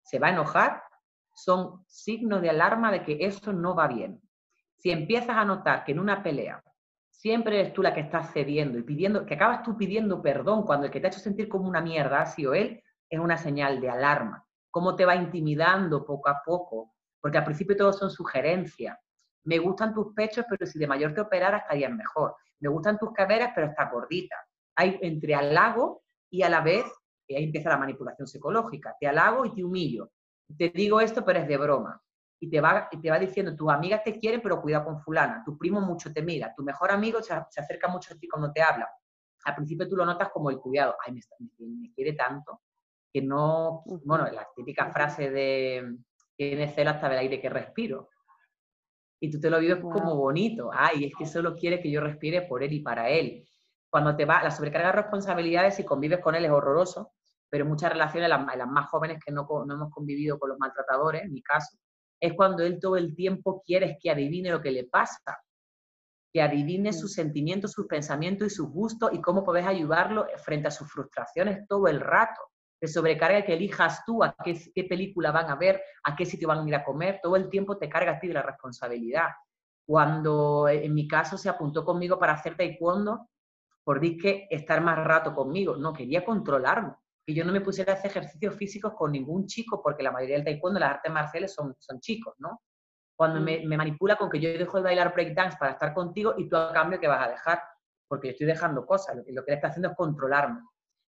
se 0.02 0.18
va 0.18 0.26
a 0.26 0.32
enojar, 0.32 0.82
son 1.34 1.84
signos 1.86 2.42
de 2.42 2.50
alarma 2.50 2.92
de 2.92 3.02
que 3.02 3.16
eso 3.20 3.54
no 3.54 3.74
va 3.74 3.88
bien. 3.88 4.20
Si 4.76 4.90
empiezas 4.90 5.36
a 5.36 5.46
notar 5.46 5.84
que 5.84 5.92
en 5.92 6.00
una 6.00 6.22
pelea 6.22 6.62
siempre 7.10 7.60
eres 7.60 7.72
tú 7.72 7.82
la 7.82 7.94
que 7.94 8.00
estás 8.00 8.32
cediendo 8.32 8.78
y 8.78 8.82
pidiendo, 8.82 9.24
que 9.24 9.34
acabas 9.34 9.62
tú 9.62 9.76
pidiendo 9.76 10.20
perdón 10.20 10.64
cuando 10.64 10.86
el 10.86 10.92
que 10.92 11.00
te 11.00 11.06
ha 11.06 11.10
hecho 11.10 11.20
sentir 11.20 11.48
como 11.48 11.66
una 11.66 11.80
mierda 11.80 12.20
ha 12.20 12.26
sido 12.26 12.52
él, 12.52 12.82
es 13.08 13.18
una 13.18 13.38
señal 13.38 13.80
de 13.80 13.88
alarma 13.88 14.44
cómo 14.70 14.94
te 14.94 15.04
va 15.04 15.16
intimidando 15.16 16.04
poco 16.04 16.28
a 16.28 16.42
poco, 16.44 16.94
porque 17.20 17.38
al 17.38 17.44
principio 17.44 17.76
todo 17.76 17.92
son 17.92 18.10
sugerencias. 18.10 18.96
Me 19.44 19.58
gustan 19.58 19.94
tus 19.94 20.14
pechos, 20.14 20.44
pero 20.48 20.66
si 20.66 20.78
de 20.78 20.86
mayor 20.86 21.14
te 21.14 21.20
operara 21.20 21.58
estarían 21.58 21.96
mejor. 21.96 22.36
Me 22.60 22.68
gustan 22.68 22.98
tus 22.98 23.12
caderas, 23.12 23.52
pero 23.54 23.68
está 23.68 23.90
gordita. 23.90 24.36
Hay 24.76 24.98
entre 25.02 25.34
halago 25.34 26.02
y 26.30 26.42
a 26.42 26.48
la 26.48 26.60
vez, 26.60 26.84
y 27.26 27.34
ahí 27.34 27.44
empieza 27.44 27.70
la 27.70 27.78
manipulación 27.78 28.26
psicológica. 28.26 28.96
Te 28.98 29.06
halago 29.06 29.44
y 29.44 29.54
te 29.54 29.64
humillo. 29.64 30.10
Te 30.56 30.70
digo 30.70 31.00
esto, 31.00 31.24
pero 31.24 31.40
es 31.40 31.48
de 31.48 31.56
broma. 31.56 32.00
Y 32.40 32.48
te 32.48 32.60
va, 32.60 32.88
y 32.90 33.00
te 33.00 33.10
va 33.10 33.18
diciendo, 33.18 33.54
tus 33.54 33.70
amigas 33.70 34.02
te 34.04 34.18
quieren, 34.18 34.40
pero 34.40 34.62
cuida 34.62 34.84
con 34.84 35.00
fulana. 35.00 35.42
Tu 35.44 35.58
primo 35.58 35.80
mucho 35.80 36.12
te 36.12 36.22
mira. 36.22 36.54
Tu 36.56 36.62
mejor 36.62 36.90
amigo 36.90 37.22
se, 37.22 37.34
acerca 37.34 37.88
mucho 37.88 38.14
a 38.14 38.16
ti 38.16 38.28
cuando 38.28 38.52
te 38.52 38.62
habla. 38.62 38.88
Al 39.44 39.54
principio 39.54 39.88
tú 39.88 39.96
lo 39.96 40.06
notas 40.06 40.30
como 40.30 40.50
el 40.50 40.58
cuidado. 40.58 40.96
Ay, 41.04 41.12
me, 41.12 41.20
me 41.58 41.92
quiere 41.92 42.12
tanto 42.12 42.62
que 43.12 43.22
no, 43.22 43.82
bueno, 44.04 44.30
la 44.30 44.46
típica 44.54 44.90
frase 44.90 45.30
de 45.30 45.96
tiene 46.36 46.68
celo 46.68 46.90
hasta 46.90 47.10
el 47.12 47.18
aire 47.18 47.40
que 47.40 47.48
respiro. 47.48 48.08
Y 49.20 49.30
tú 49.30 49.40
te 49.40 49.50
lo 49.50 49.58
vives 49.58 49.80
como 49.80 50.14
bonito. 50.14 50.70
Ay, 50.72 51.06
es 51.06 51.12
que 51.18 51.26
solo 51.26 51.56
quiere 51.56 51.80
que 51.82 51.90
yo 51.90 52.00
respire 52.00 52.42
por 52.42 52.62
él 52.62 52.72
y 52.72 52.80
para 52.80 53.08
él. 53.10 53.47
Cuando 53.90 54.16
te 54.16 54.24
va, 54.24 54.42
la 54.42 54.50
sobrecarga 54.50 54.88
de 54.88 55.02
responsabilidades 55.02 55.78
y 55.80 55.84
convives 55.84 56.20
con 56.20 56.34
él 56.34 56.44
es 56.44 56.50
horroroso, 56.50 57.12
pero 57.50 57.64
muchas 57.64 57.92
relaciones, 57.92 58.28
las, 58.28 58.56
las 58.56 58.68
más 58.68 58.88
jóvenes 58.90 59.18
que 59.24 59.32
no, 59.32 59.46
no, 59.66 59.74
hemos 59.74 59.90
convivido 59.90 60.38
con 60.38 60.50
los 60.50 60.58
maltratadores, 60.58 61.22
en 61.22 61.32
mi 61.32 61.42
caso, 61.42 61.78
es 62.20 62.34
cuando 62.34 62.62
él 62.62 62.78
todo 62.80 62.96
el 62.96 63.14
tiempo 63.14 63.62
quiere 63.64 63.96
que 64.00 64.10
adivine 64.10 64.50
lo 64.50 64.60
que 64.60 64.70
le 64.70 64.84
pasa, 64.84 65.38
que 66.32 66.42
adivine 66.42 66.92
sus 66.92 67.14
sentimientos, 67.14 67.72
sus 67.72 67.86
pensamientos 67.86 68.48
y 68.48 68.50
sus 68.50 68.68
gustos 68.68 69.10
y 69.12 69.20
cómo 69.22 69.44
podés 69.44 69.66
ayudarlo 69.66 70.26
frente 70.36 70.68
a 70.68 70.70
sus 70.70 70.90
frustraciones 70.90 71.66
todo 71.66 71.88
el 71.88 72.00
rato 72.00 72.42
te 72.80 72.86
sobrecarga 72.86 73.44
que 73.44 73.54
elijas 73.54 74.04
tú 74.04 74.22
a 74.22 74.34
qué, 74.44 74.56
qué 74.74 74.84
película 74.84 75.32
van 75.32 75.50
a 75.50 75.56
ver, 75.56 75.82
a 76.04 76.14
qué 76.14 76.24
sitio 76.24 76.48
van 76.48 76.60
a 76.60 76.68
ir 76.68 76.74
a 76.74 76.84
comer, 76.84 77.20
todo 77.22 77.36
el 77.36 77.50
tiempo 77.50 77.76
te 77.76 77.88
carga 77.88 78.12
a 78.12 78.20
ti 78.20 78.28
de 78.28 78.34
la 78.34 78.42
responsabilidad. 78.42 79.28
Cuando 79.84 80.68
en 80.68 80.94
mi 80.94 81.08
caso 81.08 81.36
se 81.36 81.48
apuntó 81.48 81.84
conmigo 81.84 82.18
para 82.18 82.34
hacer 82.34 82.56
taekwondo, 82.56 83.28
por 83.88 84.02
que 84.18 84.46
estar 84.50 84.82
más 84.82 85.02
rato 85.02 85.34
conmigo, 85.34 85.74
no, 85.74 85.94
quería 85.94 86.22
controlarme, 86.22 86.92
que 87.26 87.32
yo 87.32 87.42
no 87.42 87.52
me 87.52 87.62
pusiera 87.62 87.94
a 87.94 87.96
hacer 87.96 88.10
ejercicios 88.10 88.54
físicos 88.54 88.92
con 88.92 89.12
ningún 89.12 89.46
chico, 89.46 89.80
porque 89.82 90.02
la 90.02 90.12
mayoría 90.12 90.36
del 90.36 90.44
taekwondo, 90.44 90.78
las 90.78 90.90
artes 90.90 91.10
marciales 91.10 91.54
son, 91.54 91.74
son 91.78 91.98
chicos, 91.98 92.34
¿no? 92.36 92.60
Cuando 93.16 93.40
me, 93.40 93.64
me, 93.66 93.78
manipula 93.78 94.16
con 94.16 94.28
que 94.28 94.40
yo 94.40 94.50
dejo 94.50 94.76
de 94.76 94.82
bailar 94.82 95.14
breakdance 95.14 95.56
para 95.58 95.72
estar 95.72 95.94
contigo 95.94 96.34
y 96.36 96.50
tú 96.50 96.56
a 96.58 96.70
cambio 96.70 97.00
que 97.00 97.08
vas 97.08 97.28
a 97.28 97.30
dejar, 97.30 97.62
porque 98.06 98.28
yo 98.28 98.32
estoy 98.32 98.46
dejando 98.48 98.84
cosas, 98.84 99.16
lo 99.16 99.24
que, 99.24 99.32
lo 99.32 99.42
que 99.42 99.52
él 99.52 99.56
está 99.56 99.68
haciendo 99.68 99.88
es 99.88 99.96
controlarme. 99.96 100.60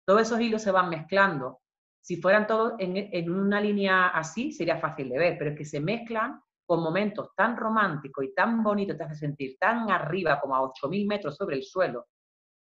Todos 0.06 0.22
esos 0.22 0.40
hilos 0.40 0.62
se 0.62 0.70
van 0.70 0.88
mezclando. 0.88 1.62
Si 2.00 2.18
fueran 2.22 2.46
todos 2.46 2.74
en, 2.78 2.96
en 2.96 3.32
una 3.32 3.60
línea 3.60 4.10
así, 4.10 4.52
sería 4.52 4.78
fácil 4.78 5.10
de 5.10 5.18
ver, 5.18 5.36
pero 5.40 5.50
es 5.50 5.58
que 5.58 5.66
se 5.66 5.80
mezclan 5.80 6.40
con 6.64 6.84
momentos 6.84 7.32
tan 7.36 7.58
románticos 7.58 8.24
y 8.24 8.36
tan 8.36 8.62
bonitos, 8.62 8.96
te 8.96 9.04
hace 9.04 9.16
sentir 9.16 9.58
tan 9.60 9.90
arriba 9.90 10.40
como 10.40 10.56
a 10.56 10.62
8.000 10.62 11.08
metros 11.08 11.36
sobre 11.36 11.56
el 11.56 11.64
suelo, 11.64 12.06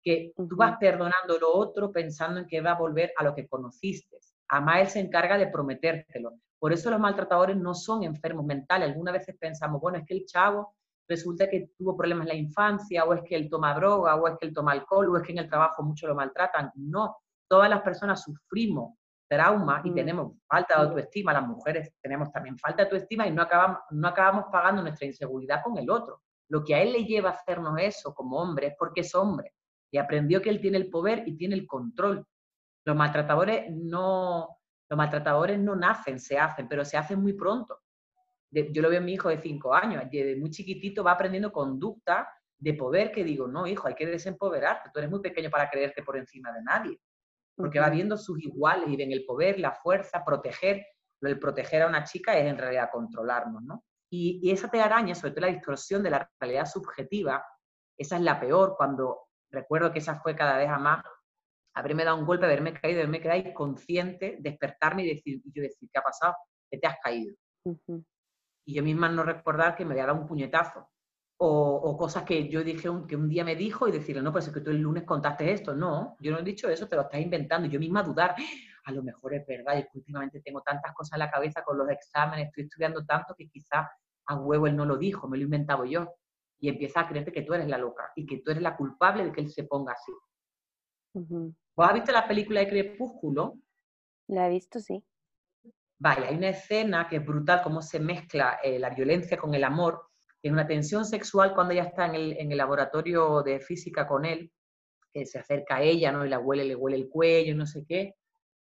que 0.02 0.32
tú 0.36 0.48
vas 0.56 0.76
perdonando 0.78 1.38
lo 1.38 1.54
otro 1.54 1.92
pensando 1.92 2.40
en 2.40 2.46
que 2.46 2.60
va 2.60 2.72
a 2.72 2.78
volver 2.78 3.12
a 3.16 3.24
lo 3.24 3.34
que 3.34 3.46
conociste. 3.46 4.18
Él 4.78 4.88
se 4.88 5.00
encarga 5.00 5.38
de 5.38 5.46
prometértelo. 5.46 6.32
Por 6.58 6.72
eso 6.72 6.90
los 6.90 7.00
maltratadores 7.00 7.56
no 7.56 7.74
son 7.74 8.02
enfermos 8.02 8.44
mentales. 8.44 8.88
Algunas 8.88 9.14
veces 9.14 9.36
pensamos, 9.38 9.80
bueno, 9.80 9.98
es 9.98 10.06
que 10.06 10.14
el 10.14 10.26
chavo 10.26 10.74
resulta 11.08 11.48
que 11.48 11.70
tuvo 11.76 11.96
problemas 11.96 12.24
en 12.24 12.28
la 12.28 12.34
infancia, 12.34 13.04
o 13.04 13.14
es 13.14 13.22
que 13.24 13.34
él 13.34 13.48
toma 13.48 13.74
droga, 13.74 14.16
o 14.16 14.28
es 14.28 14.36
que 14.38 14.46
él 14.46 14.54
toma 14.54 14.72
alcohol, 14.72 15.08
o 15.08 15.16
es 15.16 15.22
que 15.22 15.32
en 15.32 15.38
el 15.38 15.48
trabajo 15.48 15.82
mucho 15.82 16.06
lo 16.06 16.14
maltratan. 16.14 16.70
No, 16.74 17.16
todas 17.48 17.68
las 17.68 17.82
personas 17.82 18.22
sufrimos 18.22 18.94
trauma 19.28 19.80
y 19.84 19.90
mm. 19.90 19.94
tenemos 19.94 20.32
falta 20.48 20.76
de 20.76 20.88
autoestima, 20.88 21.32
las 21.32 21.46
mujeres 21.46 21.92
tenemos 22.02 22.32
también 22.32 22.58
falta 22.58 22.78
de 22.78 22.90
autoestima 22.90 23.28
y 23.28 23.30
no 23.30 23.42
acabamos, 23.42 23.78
no 23.90 24.08
acabamos 24.08 24.46
pagando 24.50 24.82
nuestra 24.82 25.06
inseguridad 25.06 25.62
con 25.62 25.78
el 25.78 25.88
otro. 25.88 26.20
Lo 26.48 26.64
que 26.64 26.74
a 26.74 26.82
él 26.82 26.92
le 26.92 27.04
lleva 27.04 27.30
a 27.30 27.32
hacernos 27.34 27.78
eso 27.78 28.12
como 28.12 28.38
hombre 28.38 28.68
es 28.68 28.74
porque 28.76 29.02
es 29.02 29.14
hombre 29.14 29.52
y 29.90 29.98
aprendió 29.98 30.40
que 30.40 30.50
él 30.50 30.60
tiene 30.60 30.78
el 30.78 30.90
poder 30.90 31.24
y 31.26 31.36
tiene 31.36 31.54
el 31.54 31.66
control. 31.66 32.24
Los 32.84 32.96
maltratadores 32.96 33.70
no, 33.70 34.58
los 34.88 34.96
maltratadores 34.96 35.58
no 35.58 35.76
nacen, 35.76 36.18
se 36.18 36.38
hacen, 36.38 36.68
pero 36.68 36.84
se 36.84 36.96
hacen 36.96 37.20
muy 37.20 37.32
pronto. 37.34 37.80
yo 38.50 38.82
lo 38.82 38.88
veo 38.88 38.98
en 38.98 39.04
mi 39.04 39.14
hijo 39.14 39.28
de 39.28 39.38
cinco 39.38 39.74
años, 39.74 40.04
desde 40.10 40.36
muy 40.36 40.50
chiquitito 40.50 41.04
va 41.04 41.12
aprendiendo 41.12 41.52
conducta 41.52 42.28
de 42.58 42.74
poder 42.74 43.10
que 43.10 43.24
digo, 43.24 43.48
no, 43.48 43.66
hijo, 43.66 43.88
hay 43.88 43.94
que 43.94 44.06
desempoderarte, 44.06 44.90
tú 44.92 44.98
eres 44.98 45.10
muy 45.10 45.20
pequeño 45.20 45.50
para 45.50 45.70
creerte 45.70 46.02
por 46.02 46.16
encima 46.16 46.52
de 46.52 46.62
nadie 46.62 47.00
porque 47.60 47.80
va 47.80 47.90
viendo 47.90 48.16
sus 48.16 48.42
iguales 48.42 48.88
y 48.88 48.96
ven 48.96 49.12
el 49.12 49.24
poder, 49.24 49.58
la 49.58 49.72
fuerza, 49.72 50.24
proteger. 50.24 50.84
El 51.20 51.38
proteger 51.38 51.82
a 51.82 51.86
una 51.86 52.04
chica 52.04 52.36
es 52.38 52.46
en 52.46 52.56
realidad 52.56 52.88
controlarnos, 52.90 53.62
¿no? 53.62 53.84
Y, 54.10 54.40
y 54.42 54.50
esa 54.50 54.68
telaraña, 54.68 55.14
sobre 55.14 55.32
todo 55.32 55.42
la 55.42 55.52
distorsión 55.52 56.02
de 56.02 56.10
la 56.10 56.30
realidad 56.40 56.66
subjetiva, 56.66 57.44
esa 57.96 58.16
es 58.16 58.22
la 58.22 58.40
peor 58.40 58.74
cuando 58.76 59.28
recuerdo 59.50 59.92
que 59.92 59.98
esa 59.98 60.20
fue 60.20 60.36
cada 60.36 60.56
vez 60.56 60.68
a 60.68 60.78
más 60.78 61.04
haberme 61.74 62.04
dado 62.04 62.18
un 62.18 62.26
golpe, 62.26 62.46
haberme 62.46 62.72
caído, 62.74 63.00
haberme 63.00 63.20
quedado 63.20 63.40
inconsciente, 63.40 64.36
despertarme 64.40 65.04
y, 65.04 65.14
decir, 65.14 65.40
y 65.44 65.52
yo 65.52 65.62
decir, 65.62 65.88
¿qué 65.92 65.98
ha 65.98 66.02
pasado? 66.02 66.34
¿Qué 66.70 66.78
te 66.78 66.86
has 66.86 66.96
caído? 67.02 67.34
Y 68.64 68.74
yo 68.74 68.82
misma 68.82 69.08
no 69.08 69.22
recordar 69.22 69.76
que 69.76 69.84
me 69.84 69.92
había 69.92 70.06
dado 70.06 70.20
un 70.20 70.26
puñetazo 70.26 70.88
o, 71.42 71.96
cosas 71.96 72.24
que 72.24 72.48
yo 72.48 72.62
dije 72.62 72.88
que 73.08 73.16
un 73.16 73.28
día 73.28 73.44
me 73.44 73.56
dijo 73.56 73.88
y 73.88 73.92
decirle, 73.92 74.20
no, 74.20 74.30
pues 74.30 74.46
es 74.46 74.52
que 74.52 74.60
tú 74.60 74.70
el 74.70 74.78
lunes 74.78 75.04
contaste 75.04 75.50
esto. 75.50 75.74
No, 75.74 76.16
yo 76.20 76.32
no 76.32 76.38
he 76.38 76.42
dicho 76.42 76.68
eso, 76.68 76.86
te 76.86 76.96
lo 76.96 77.02
estás 77.02 77.20
inventando. 77.20 77.66
Yo 77.66 77.80
misma 77.80 78.02
dudar, 78.02 78.34
a 78.84 78.92
lo 78.92 79.02
mejor 79.02 79.34
es 79.34 79.46
verdad, 79.46 79.78
y 79.78 79.98
últimamente 79.98 80.42
tengo 80.42 80.60
tantas 80.60 80.92
cosas 80.92 81.14
en 81.14 81.20
la 81.20 81.30
cabeza 81.30 81.62
con 81.62 81.78
los 81.78 81.88
exámenes, 81.88 82.48
estoy 82.48 82.64
estudiando 82.64 83.06
tanto 83.06 83.34
que 83.34 83.48
quizás 83.48 83.86
a 84.26 84.34
huevo 84.36 84.66
él 84.66 84.76
no 84.76 84.84
lo 84.84 84.98
dijo, 84.98 85.28
me 85.28 85.38
lo 85.38 85.42
he 85.42 85.44
inventado 85.44 85.86
yo. 85.86 86.14
Y 86.60 86.68
empieza 86.68 87.00
a 87.00 87.08
creerte 87.08 87.32
que 87.32 87.42
tú 87.42 87.54
eres 87.54 87.68
la 87.68 87.78
loca 87.78 88.12
y 88.14 88.26
que 88.26 88.38
tú 88.38 88.50
eres 88.50 88.62
la 88.62 88.76
culpable 88.76 89.24
de 89.24 89.32
que 89.32 89.40
él 89.40 89.50
se 89.50 89.64
ponga 89.64 89.94
así. 89.94 90.12
¿Vos 91.12 91.88
has 91.88 91.94
visto 91.94 92.12
la 92.12 92.28
película 92.28 92.60
de 92.60 92.68
Crepúsculo? 92.68 93.58
La 94.28 94.46
he 94.46 94.50
visto, 94.50 94.78
sí. 94.78 95.02
Vaya, 95.98 96.28
hay 96.28 96.36
una 96.36 96.50
escena 96.50 97.08
que 97.08 97.16
es 97.16 97.26
brutal, 97.26 97.62
cómo 97.62 97.82
se 97.82 98.00
mezcla 98.00 98.58
eh, 98.62 98.78
la 98.78 98.90
violencia 98.90 99.36
con 99.36 99.54
el 99.54 99.64
amor, 99.64 100.10
en 100.42 100.54
una 100.54 100.66
tensión 100.66 101.04
sexual 101.04 101.54
cuando 101.54 101.72
ella 101.72 101.84
está 101.84 102.06
en 102.06 102.50
el, 102.50 102.56
laboratorio 102.56 103.42
de 103.42 103.60
física 103.60 104.06
con 104.06 104.24
él, 104.24 104.50
que 105.12 105.26
se 105.26 105.38
acerca 105.38 105.76
a 105.76 105.82
ella, 105.82 106.12
¿no? 106.12 106.24
Y 106.24 106.30
la 106.30 106.38
huele, 106.38 106.64
le 106.64 106.74
huele 106.74 106.96
el 106.96 107.08
cuello, 107.08 107.54
no 107.54 107.66
sé 107.66 107.84
qué, 107.84 108.14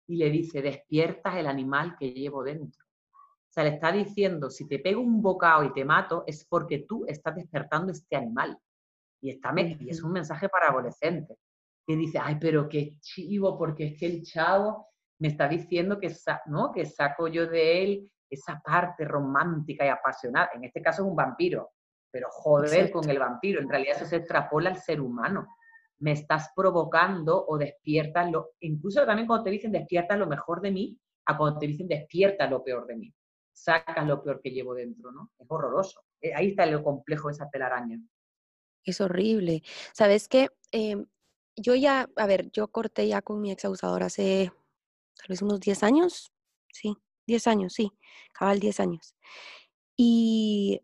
y 0.07 0.17
le 0.17 0.29
dice, 0.29 0.61
despiertas 0.61 1.35
el 1.37 1.47
animal 1.47 1.95
que 1.97 2.11
llevo 2.11 2.43
dentro. 2.43 2.82
O 3.53 3.55
sea, 3.55 3.65
le 3.65 3.75
está 3.75 3.91
diciendo, 3.91 4.49
si 4.49 4.67
te 4.67 4.79
pego 4.79 4.99
un 4.99 5.21
bocado 5.21 5.63
y 5.63 5.71
te 5.73 5.85
mato, 5.85 6.23
es 6.25 6.43
porque 6.43 6.85
tú 6.89 7.05
estás 7.07 7.35
despertando 7.35 7.91
este 7.91 8.15
animal. 8.15 8.57
Y, 9.21 9.29
está, 9.29 9.53
y 9.55 9.89
es 9.91 10.01
un 10.01 10.11
mensaje 10.11 10.49
para 10.49 10.69
adolescentes. 10.69 11.37
Que 11.85 11.95
dice, 11.95 12.17
ay, 12.19 12.39
pero 12.41 12.67
qué 12.67 12.97
chivo, 12.99 13.55
porque 13.55 13.89
es 13.89 13.99
que 13.99 14.07
el 14.07 14.23
chavo 14.23 14.87
me 15.19 15.27
está 15.27 15.47
diciendo 15.47 15.99
que, 15.99 16.11
¿no? 16.47 16.71
que 16.71 16.83
saco 16.87 17.27
yo 17.27 17.45
de 17.45 17.83
él 17.83 18.11
esa 18.27 18.59
parte 18.59 19.05
romántica 19.05 19.85
y 19.85 19.89
apasionada. 19.89 20.49
En 20.55 20.63
este 20.63 20.81
caso 20.81 21.03
es 21.03 21.09
un 21.09 21.15
vampiro, 21.15 21.73
pero 22.09 22.29
joder 22.31 22.89
con 22.89 23.07
el 23.07 23.19
vampiro. 23.19 23.61
En 23.61 23.69
realidad 23.69 23.97
eso 23.97 24.07
se 24.07 24.15
extrapola 24.15 24.71
al 24.71 24.77
ser 24.77 24.99
humano. 24.99 25.45
Me 25.99 26.13
estás 26.13 26.49
provocando 26.55 27.45
o 27.47 27.59
despiertas 27.59 28.31
lo, 28.31 28.53
incluso 28.61 29.05
también 29.05 29.27
cuando 29.27 29.43
te 29.43 29.51
dicen 29.51 29.71
despierta 29.71 30.17
lo 30.17 30.25
mejor 30.25 30.59
de 30.59 30.71
mí, 30.71 30.99
a 31.27 31.37
cuando 31.37 31.59
te 31.59 31.67
dicen 31.67 31.87
despierta 31.87 32.47
lo 32.47 32.63
peor 32.63 32.87
de 32.87 32.95
mí. 32.95 33.13
Sacas 33.53 34.05
lo 34.07 34.23
peor 34.23 34.41
que 34.41 34.51
llevo 34.51 34.73
dentro, 34.73 35.11
¿no? 35.11 35.31
Es 35.39 35.45
horroroso. 35.49 36.01
Eh, 36.21 36.33
ahí 36.33 36.49
está 36.49 36.65
lo 36.65 36.83
complejo 36.83 37.27
de 37.27 37.33
esa 37.33 37.49
telaraña. 37.49 37.99
Es 38.83 38.99
horrible. 38.99 39.63
¿Sabes 39.93 40.27
qué? 40.27 40.49
Em, 40.71 41.05
yo 41.55 41.75
ya, 41.75 42.09
a 42.15 42.27
ver, 42.27 42.51
yo 42.51 42.67
corté 42.67 43.07
ya 43.07 43.21
con 43.21 43.41
mi 43.41 43.51
ex 43.51 43.63
abusador 43.65 44.03
hace 44.03 44.51
tal 45.15 45.27
vez 45.29 45.41
unos 45.41 45.59
10 45.59 45.83
años, 45.83 46.33
sí, 46.71 46.97
10 47.27 47.47
años, 47.47 47.73
sí, 47.73 47.91
cabal 48.33 48.59
10 48.59 48.79
años. 48.79 49.15
Y 49.95 50.81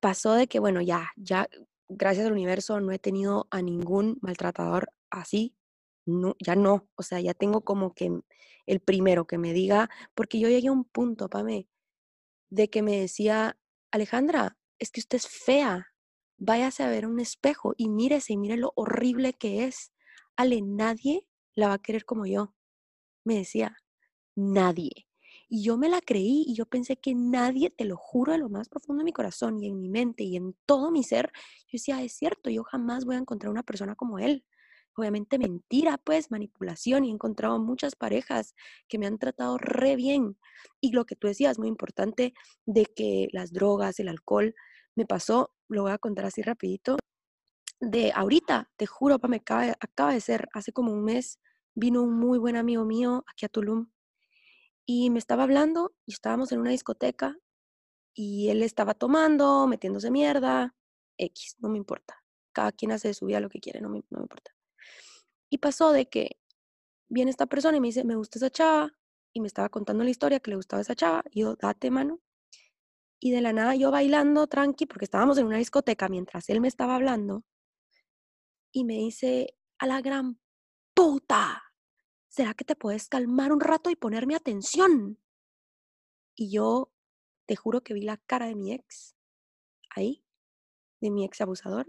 pasó 0.00 0.34
de 0.34 0.48
que, 0.48 0.58
bueno, 0.58 0.80
ya, 0.80 1.10
ya, 1.16 1.48
gracias 1.88 2.26
al 2.26 2.32
universo, 2.32 2.80
no 2.80 2.92
he 2.92 2.98
tenido 2.98 3.46
a 3.50 3.62
ningún 3.62 4.18
maltratador 4.20 4.92
así, 5.10 5.54
no, 6.06 6.36
ya 6.38 6.56
no, 6.56 6.88
o 6.96 7.02
sea, 7.02 7.20
ya 7.20 7.34
tengo 7.34 7.62
como 7.62 7.94
que 7.94 8.10
el 8.66 8.80
primero 8.80 9.26
que 9.26 9.38
me 9.38 9.52
diga, 9.52 9.90
porque 10.14 10.38
yo 10.38 10.48
llegué 10.48 10.68
a 10.68 10.72
un 10.72 10.84
punto, 10.84 11.28
Pame, 11.28 11.68
de 12.50 12.70
que 12.70 12.82
me 12.82 13.00
decía, 13.00 13.58
Alejandra, 13.90 14.58
es 14.78 14.90
que 14.90 15.00
usted 15.00 15.16
es 15.16 15.28
fea, 15.28 15.88
váyase 16.38 16.82
a 16.82 16.88
ver 16.88 17.06
un 17.06 17.20
espejo 17.20 17.74
y 17.76 17.88
mírese 17.88 18.32
y 18.32 18.36
mire 18.36 18.56
lo 18.56 18.72
horrible 18.76 19.34
que 19.34 19.64
es. 19.64 19.92
Ale, 20.36 20.62
nadie 20.62 21.26
la 21.54 21.68
va 21.68 21.74
a 21.74 21.78
querer 21.78 22.04
como 22.04 22.26
yo. 22.26 22.54
Me 23.24 23.36
decía, 23.36 23.76
nadie. 24.34 25.06
Y 25.48 25.64
yo 25.64 25.76
me 25.76 25.88
la 25.88 26.00
creí 26.00 26.44
y 26.46 26.54
yo 26.54 26.66
pensé 26.66 26.96
que 26.96 27.14
nadie, 27.14 27.70
te 27.70 27.84
lo 27.84 27.96
juro 27.96 28.32
de 28.32 28.38
lo 28.38 28.48
más 28.48 28.68
profundo 28.68 29.00
de 29.00 29.04
mi 29.04 29.12
corazón 29.12 29.60
y 29.60 29.66
en 29.66 29.78
mi 29.78 29.88
mente 29.88 30.22
y 30.24 30.36
en 30.36 30.56
todo 30.64 30.90
mi 30.90 31.02
ser, 31.02 31.30
yo 31.66 31.72
decía, 31.72 32.02
es 32.02 32.12
cierto, 32.14 32.50
yo 32.50 32.64
jamás 32.64 33.04
voy 33.04 33.16
a 33.16 33.18
encontrar 33.18 33.50
una 33.50 33.62
persona 33.62 33.94
como 33.96 34.18
él. 34.18 34.44
Obviamente 34.96 35.38
mentira, 35.38 35.98
pues, 35.98 36.30
manipulación 36.30 37.04
y 37.04 37.10
he 37.10 37.12
encontrado 37.12 37.58
muchas 37.58 37.96
parejas 37.96 38.54
que 38.88 38.98
me 38.98 39.06
han 39.06 39.18
tratado 39.18 39.58
re 39.58 39.96
bien. 39.96 40.38
Y 40.80 40.92
lo 40.92 41.06
que 41.06 41.16
tú 41.16 41.26
decías, 41.28 41.58
muy 41.58 41.68
importante, 41.68 42.34
de 42.66 42.86
que 42.86 43.28
las 43.32 43.52
drogas, 43.52 44.00
el 44.00 44.08
alcohol, 44.08 44.54
me 44.96 45.06
pasó, 45.06 45.52
lo 45.68 45.82
voy 45.82 45.92
a 45.92 45.98
contar 45.98 46.26
así 46.26 46.42
rapidito, 46.42 46.96
de 47.80 48.12
ahorita, 48.14 48.70
te 48.76 48.86
juro, 48.86 49.18
pa, 49.18 49.28
me 49.28 49.36
acaba, 49.36 49.74
acaba 49.80 50.12
de 50.12 50.20
ser, 50.20 50.48
hace 50.52 50.72
como 50.72 50.92
un 50.92 51.02
mes, 51.04 51.40
vino 51.74 52.02
un 52.02 52.18
muy 52.18 52.38
buen 52.38 52.56
amigo 52.56 52.84
mío 52.84 53.24
aquí 53.26 53.46
a 53.46 53.48
Tulum 53.48 53.88
y 54.86 55.10
me 55.10 55.18
estaba 55.18 55.44
hablando 55.44 55.94
y 56.04 56.12
estábamos 56.12 56.52
en 56.52 56.60
una 56.60 56.70
discoteca 56.70 57.36
y 58.14 58.48
él 58.50 58.62
estaba 58.62 58.94
tomando, 58.94 59.66
metiéndose 59.66 60.10
mierda, 60.10 60.74
X, 61.16 61.56
no 61.60 61.68
me 61.68 61.78
importa. 61.78 62.22
Cada 62.52 62.72
quien 62.72 62.92
hace 62.92 63.08
de 63.08 63.14
su 63.14 63.26
vida 63.26 63.40
lo 63.40 63.48
que 63.48 63.60
quiere, 63.60 63.80
no 63.80 63.88
me, 63.88 64.02
no 64.10 64.18
me 64.18 64.24
importa. 64.24 64.52
Y 65.50 65.58
pasó 65.58 65.92
de 65.92 66.08
que 66.08 66.38
viene 67.08 67.30
esta 67.30 67.46
persona 67.46 67.76
y 67.76 67.80
me 67.80 67.88
dice, 67.88 68.04
me 68.04 68.16
gusta 68.16 68.38
esa 68.38 68.50
chava, 68.50 68.96
y 69.32 69.40
me 69.40 69.48
estaba 69.48 69.68
contando 69.68 70.04
la 70.04 70.10
historia 70.10 70.40
que 70.40 70.50
le 70.50 70.56
gustaba 70.56 70.80
esa 70.80 70.94
chava, 70.94 71.24
y 71.30 71.40
yo, 71.40 71.56
date 71.56 71.90
mano. 71.90 72.20
Y 73.20 73.32
de 73.32 73.40
la 73.40 73.52
nada 73.52 73.74
yo 73.74 73.90
bailando 73.90 74.46
tranqui, 74.46 74.86
porque 74.86 75.04
estábamos 75.04 75.36
en 75.38 75.46
una 75.46 75.58
discoteca 75.58 76.08
mientras 76.08 76.48
él 76.48 76.60
me 76.60 76.68
estaba 76.68 76.94
hablando, 76.94 77.44
y 78.72 78.84
me 78.84 78.94
dice, 78.94 79.56
a 79.78 79.86
la 79.86 80.00
gran 80.00 80.40
puta, 80.94 81.62
¿será 82.28 82.54
que 82.54 82.64
te 82.64 82.76
puedes 82.76 83.08
calmar 83.08 83.52
un 83.52 83.60
rato 83.60 83.90
y 83.90 83.96
ponerme 83.96 84.36
atención? 84.36 85.18
Y 86.36 86.52
yo 86.52 86.92
te 87.46 87.56
juro 87.56 87.82
que 87.82 87.94
vi 87.94 88.02
la 88.02 88.16
cara 88.16 88.46
de 88.46 88.54
mi 88.54 88.72
ex, 88.72 89.16
ahí, 89.90 90.24
de 91.00 91.10
mi 91.10 91.24
ex 91.24 91.40
abusador. 91.40 91.86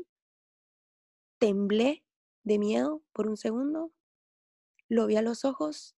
Temblé 1.40 2.04
de 2.44 2.60
miedo 2.60 3.02
por 3.14 3.28
un 3.28 3.38
segundo, 3.38 3.92
lo 4.90 5.08
vi 5.08 5.16
a 5.16 5.22
los 5.22 5.46
ojos 5.46 5.96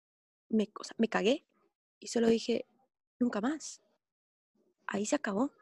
me, 0.53 0.71
me 0.99 1.09
cagué 1.09 1.47
y 1.99 2.09
solo 2.09 2.29
dije, 2.29 2.67
nunca 3.19 3.41
más. 3.41 3.81
Ahí 4.87 5.07
se 5.07 5.17
acabó. 5.17 5.53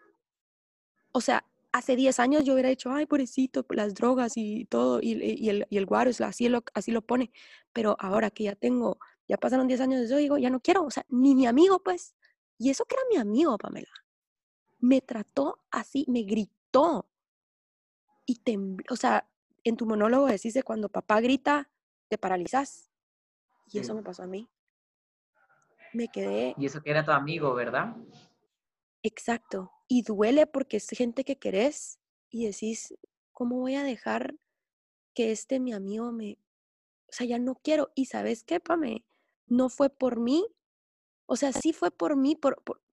O 1.13 1.21
sea, 1.21 1.47
hace 1.73 1.97
10 1.97 2.19
años 2.19 2.45
yo 2.45 2.55
hubiera 2.55 2.69
dicho, 2.69 2.91
ay, 2.91 3.07
pobrecito, 3.07 3.65
las 3.71 3.95
drogas 3.95 4.33
y 4.37 4.65
todo, 4.67 5.01
y, 5.03 5.13
el, 5.49 5.67
y 5.71 5.77
el 5.77 5.87
guaro, 5.87 6.11
así 6.25 6.49
lo, 6.49 6.65
así 6.75 6.91
lo 6.91 7.03
pone. 7.03 7.33
Pero 7.73 7.97
ahora 8.01 8.31
que 8.31 8.45
ya 8.45 8.55
tengo, 8.55 8.99
ya 9.29 9.37
pasaron 9.37 9.69
10 9.69 9.81
años, 9.81 10.11
yo 10.11 10.17
digo, 10.17 10.39
ya 10.39 10.51
no 10.51 10.61
quiero, 10.61 10.85
o 10.85 10.91
sea, 10.91 11.05
ni 11.09 11.35
mi 11.35 11.47
amigo, 11.47 11.83
pues. 11.83 12.15
Y 12.59 12.71
eso 12.71 12.85
que 12.85 12.95
era 12.97 13.05
mi 13.11 13.17
amigo, 13.17 13.57
Pamela. 13.59 13.93
Me 14.81 15.01
trató 15.01 15.61
así, 15.71 16.05
me 16.09 16.23
gritó. 16.23 17.09
Y 18.27 18.37
tembló, 18.37 18.85
o 18.91 18.97
sea, 18.97 19.29
en 19.65 19.77
tu 19.77 19.87
monólogo 19.87 20.27
decís 20.27 20.55
de 20.55 20.63
cuando 20.63 20.89
papá 20.89 21.21
grita, 21.21 21.71
te 22.09 22.19
paralizas. 22.19 22.91
Y 23.73 23.79
eso 23.79 23.95
me 23.95 24.03
pasó 24.03 24.25
a 24.25 24.27
mí. 24.27 24.49
Me 25.93 26.09
quedé. 26.09 26.55
Y 26.59 26.67
eso 26.67 26.83
que 26.83 26.91
era 26.91 27.05
tu 27.05 27.13
amigo, 27.13 27.55
¿verdad? 27.55 27.97
Exacto. 29.03 29.73
Y 29.89 30.03
duele 30.03 30.47
porque 30.47 30.77
es 30.79 30.89
gente 30.89 31.25
que 31.25 31.39
querés 31.39 32.01
y 32.29 32.47
decís, 32.47 32.95
¿cómo 33.33 33.59
voy 33.59 33.75
a 33.75 33.85
dejar 33.85 34.35
que 35.15 35.33
este 35.33 35.61
mi 35.61 35.73
amigo 35.73 36.13
me... 36.13 36.39
O 37.09 37.13
sea, 37.13 37.27
ya 37.27 37.39
no 37.39 37.57
quiero. 37.57 37.91
Y 37.95 38.07
sabes 38.07 38.45
qué, 38.45 38.61
Pame, 38.61 39.05
no 39.47 39.69
fue 39.69 39.91
por 39.91 40.21
mí. 40.21 40.47
O 41.27 41.37
sea, 41.37 41.53
sí 41.53 41.73
fue 41.73 41.91
por 41.91 42.17
mí, 42.17 42.39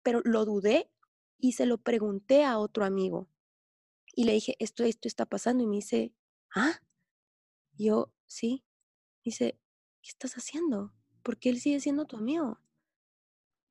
pero 0.03 0.21
lo 0.25 0.45
dudé 0.45 0.91
y 1.39 1.53
se 1.53 1.67
lo 1.67 1.79
pregunté 1.79 2.45
a 2.45 2.59
otro 2.59 2.85
amigo. 2.85 3.29
Y 4.15 4.25
le 4.25 4.33
dije, 4.33 4.57
esto, 4.59 4.85
esto 4.85 5.09
está 5.09 5.27
pasando. 5.27 5.63
Y 5.63 5.67
me 5.67 5.77
dice, 5.77 6.13
¿ah? 6.55 6.81
yo, 7.77 8.13
sí. 8.27 8.65
Dice, 9.25 9.59
¿qué 10.03 10.11
estás 10.11 10.35
haciendo? 10.35 10.93
Porque 11.23 11.49
él 11.49 11.61
sigue 11.61 11.81
siendo 11.81 12.05
tu 12.05 12.17
amigo. 12.17 12.61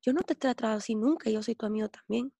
Yo 0.02 0.12
no 0.12 0.22
te 0.22 0.34
he 0.34 0.36
tratado 0.36 0.76
así 0.76 0.94
nunca, 0.94 1.30
yo 1.30 1.42
soy 1.42 1.54
tu 1.54 1.66
amigo 1.66 1.88
también. 1.88 2.32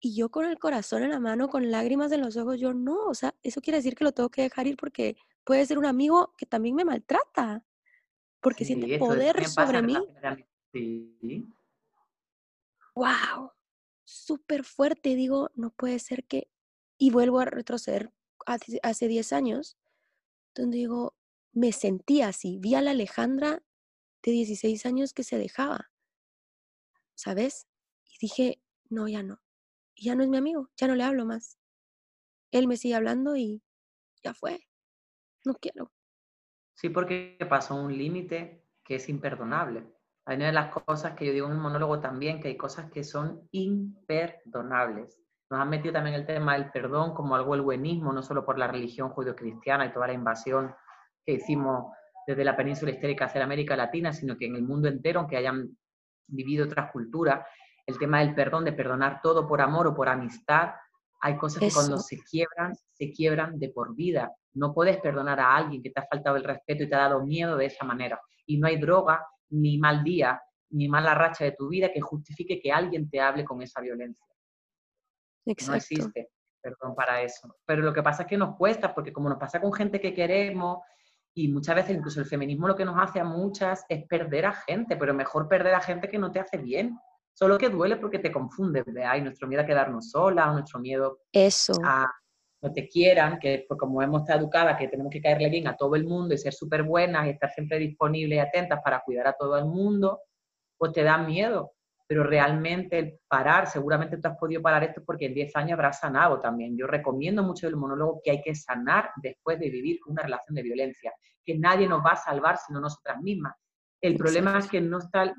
Y 0.00 0.14
yo 0.14 0.30
con 0.30 0.44
el 0.46 0.58
corazón 0.58 1.02
en 1.02 1.10
la 1.10 1.20
mano, 1.20 1.48
con 1.48 1.70
lágrimas 1.70 2.12
en 2.12 2.20
los 2.20 2.36
ojos, 2.36 2.60
yo 2.60 2.72
no, 2.72 3.06
o 3.06 3.14
sea, 3.14 3.34
eso 3.42 3.60
quiere 3.60 3.78
decir 3.78 3.94
que 3.94 4.04
lo 4.04 4.12
tengo 4.12 4.30
que 4.30 4.42
dejar 4.42 4.66
ir 4.66 4.76
porque 4.76 5.16
puede 5.44 5.66
ser 5.66 5.78
un 5.78 5.86
amigo 5.86 6.34
que 6.36 6.46
también 6.46 6.74
me 6.74 6.84
maltrata, 6.84 7.64
porque 8.40 8.64
siente 8.64 8.98
poder 8.98 9.48
sobre 9.48 9.82
mí. 9.82 9.96
Sí. 10.72 11.46
¡Wow! 12.94 13.52
Súper 14.04 14.64
fuerte, 14.64 15.14
digo, 15.14 15.50
no 15.54 15.70
puede 15.70 15.98
ser 15.98 16.24
que... 16.24 16.48
Y 16.98 17.10
vuelvo 17.10 17.40
a 17.40 17.44
retroceder 17.44 18.12
hace 18.46 19.08
10 19.08 19.32
años, 19.32 19.76
donde 20.54 20.78
digo, 20.78 21.14
me 21.52 21.72
sentí 21.72 22.22
así, 22.22 22.58
vi 22.58 22.74
a 22.74 22.82
la 22.82 22.92
Alejandra 22.92 23.62
de 24.22 24.32
16 24.32 24.86
años 24.86 25.12
que 25.12 25.24
se 25.24 25.38
dejaba, 25.38 25.90
¿sabes? 27.14 27.66
Y 28.04 28.18
dije, 28.20 28.62
no, 28.88 29.08
ya 29.08 29.22
no 29.22 29.40
ya 29.96 30.14
no 30.14 30.22
es 30.22 30.28
mi 30.28 30.36
amigo, 30.36 30.70
ya 30.76 30.86
no 30.86 30.94
le 30.94 31.02
hablo 31.02 31.24
más. 31.24 31.58
Él 32.50 32.68
me 32.68 32.76
sigue 32.76 32.94
hablando 32.94 33.36
y 33.36 33.62
ya 34.22 34.34
fue. 34.34 34.66
No 35.44 35.54
quiero. 35.54 35.92
Sí, 36.74 36.90
porque 36.90 37.36
pasó 37.48 37.74
un 37.74 37.96
límite 37.96 38.64
que 38.84 38.96
es 38.96 39.08
imperdonable. 39.08 39.84
Hay 40.24 40.36
una 40.36 40.46
de 40.46 40.52
las 40.52 40.72
cosas 40.72 41.14
que 41.14 41.26
yo 41.26 41.32
digo 41.32 41.46
en 41.46 41.52
el 41.52 41.58
monólogo 41.58 42.00
también, 42.00 42.40
que 42.40 42.48
hay 42.48 42.56
cosas 42.56 42.90
que 42.90 43.04
son 43.04 43.48
imperdonables. 43.52 45.20
Nos 45.50 45.60
han 45.60 45.68
metido 45.68 45.92
también 45.92 46.16
el 46.16 46.26
tema 46.26 46.54
del 46.54 46.70
perdón 46.70 47.14
como 47.14 47.36
algo 47.36 47.54
el 47.54 47.62
buenismo, 47.62 48.12
no 48.12 48.22
solo 48.22 48.44
por 48.44 48.58
la 48.58 48.66
religión 48.66 49.10
judio-cristiana 49.10 49.86
y 49.86 49.92
toda 49.92 50.08
la 50.08 50.12
invasión 50.12 50.74
que 51.24 51.34
hicimos 51.34 51.92
desde 52.26 52.44
la 52.44 52.56
península 52.56 52.90
histérica 52.90 53.26
hacia 53.26 53.38
la 53.38 53.44
América 53.44 53.76
Latina, 53.76 54.12
sino 54.12 54.36
que 54.36 54.46
en 54.46 54.56
el 54.56 54.62
mundo 54.62 54.88
entero, 54.88 55.20
aunque 55.20 55.36
hayan 55.36 55.68
vivido 56.26 56.64
otras 56.64 56.90
culturas, 56.90 57.46
el 57.86 57.98
tema 57.98 58.18
del 58.20 58.34
perdón, 58.34 58.64
de 58.64 58.72
perdonar 58.72 59.20
todo 59.22 59.46
por 59.46 59.60
amor 59.60 59.86
o 59.86 59.94
por 59.94 60.08
amistad, 60.08 60.70
hay 61.20 61.36
cosas 61.36 61.60
que 61.60 61.70
cuando 61.72 61.98
se 61.98 62.18
quiebran, 62.18 62.74
se 62.92 63.12
quiebran 63.12 63.58
de 63.58 63.68
por 63.70 63.94
vida. 63.94 64.32
No 64.54 64.74
puedes 64.74 64.98
perdonar 64.98 65.38
a 65.38 65.56
alguien 65.56 65.82
que 65.82 65.90
te 65.90 66.00
ha 66.00 66.06
faltado 66.10 66.36
el 66.36 66.44
respeto 66.44 66.82
y 66.82 66.88
te 66.88 66.94
ha 66.96 67.00
dado 67.00 67.24
miedo 67.24 67.56
de 67.56 67.66
esa 67.66 67.84
manera. 67.84 68.20
Y 68.44 68.58
no 68.58 68.66
hay 68.66 68.78
droga, 68.78 69.24
ni 69.50 69.78
mal 69.78 70.02
día, 70.02 70.40
ni 70.70 70.88
mala 70.88 71.14
racha 71.14 71.44
de 71.44 71.52
tu 71.52 71.68
vida 71.68 71.92
que 71.92 72.00
justifique 72.00 72.60
que 72.60 72.72
alguien 72.72 73.08
te 73.08 73.20
hable 73.20 73.44
con 73.44 73.62
esa 73.62 73.80
violencia. 73.80 74.26
Exacto. 75.46 75.70
No 75.70 75.76
existe 75.76 76.30
perdón 76.66 76.96
para 76.96 77.22
eso. 77.22 77.56
Pero 77.64 77.82
lo 77.82 77.92
que 77.92 78.02
pasa 78.02 78.22
es 78.22 78.28
que 78.28 78.36
nos 78.36 78.56
cuesta, 78.56 78.92
porque 78.92 79.12
como 79.12 79.28
nos 79.28 79.38
pasa 79.38 79.60
con 79.60 79.72
gente 79.72 80.00
que 80.00 80.12
queremos, 80.12 80.80
y 81.34 81.48
muchas 81.48 81.76
veces 81.76 81.96
incluso 81.96 82.20
el 82.20 82.26
feminismo 82.26 82.66
lo 82.66 82.74
que 82.74 82.84
nos 82.84 82.98
hace 82.98 83.20
a 83.20 83.24
muchas 83.24 83.84
es 83.88 84.04
perder 84.06 84.46
a 84.46 84.52
gente, 84.52 84.96
pero 84.96 85.14
mejor 85.14 85.48
perder 85.48 85.74
a 85.74 85.80
gente 85.80 86.08
que 86.08 86.18
no 86.18 86.32
te 86.32 86.40
hace 86.40 86.56
bien. 86.56 86.98
Solo 87.34 87.58
que 87.58 87.68
duele 87.68 87.96
porque 87.96 88.18
te 88.18 88.32
confunde, 88.32 88.82
¿verdad? 88.82 89.20
nuestro 89.20 89.46
miedo 89.46 89.62
a 89.62 89.66
quedarnos 89.66 90.10
solas, 90.10 90.54
nuestro 90.54 90.80
miedo 90.80 91.18
Eso. 91.32 91.74
a 91.84 92.10
no 92.62 92.72
te 92.72 92.88
quieran, 92.88 93.38
que 93.38 93.66
pues, 93.68 93.78
como 93.78 94.00
hemos 94.02 94.22
estado 94.22 94.40
educadas, 94.40 94.78
que 94.78 94.88
tenemos 94.88 95.12
que 95.12 95.20
caerle 95.20 95.50
bien 95.50 95.68
a 95.68 95.76
todo 95.76 95.94
el 95.94 96.04
mundo 96.04 96.34
y 96.34 96.38
ser 96.38 96.54
súper 96.54 96.82
buenas 96.82 97.26
y 97.26 97.30
estar 97.30 97.50
siempre 97.50 97.78
disponibles 97.78 98.38
y 98.38 98.40
atentas 98.40 98.80
para 98.82 99.02
cuidar 99.02 99.28
a 99.28 99.34
todo 99.34 99.58
el 99.58 99.66
mundo, 99.66 100.22
pues 100.78 100.92
te 100.92 101.02
da 101.02 101.18
miedo. 101.18 101.75
Pero 102.08 102.22
realmente 102.22 102.98
el 102.98 103.18
parar, 103.26 103.66
seguramente 103.66 104.18
tú 104.18 104.28
has 104.28 104.38
podido 104.38 104.62
parar 104.62 104.84
esto 104.84 105.02
porque 105.04 105.26
en 105.26 105.34
10 105.34 105.56
años 105.56 105.72
habrás 105.72 105.98
sanado 105.98 106.40
también. 106.40 106.76
Yo 106.76 106.86
recomiendo 106.86 107.42
mucho 107.42 107.66
el 107.66 107.76
monólogo 107.76 108.20
que 108.22 108.30
hay 108.30 108.42
que 108.42 108.54
sanar 108.54 109.10
después 109.16 109.58
de 109.58 109.70
vivir 109.70 109.98
una 110.06 110.22
relación 110.22 110.54
de 110.54 110.62
violencia, 110.62 111.12
que 111.44 111.58
nadie 111.58 111.88
nos 111.88 112.04
va 112.04 112.12
a 112.12 112.16
salvar 112.16 112.58
sino 112.58 112.80
nosotras 112.80 113.20
mismas. 113.20 113.54
El 114.00 114.16
problema 114.16 114.58
es 114.58 114.68
que 114.68 114.80
no 114.80 114.98
está 114.98 115.34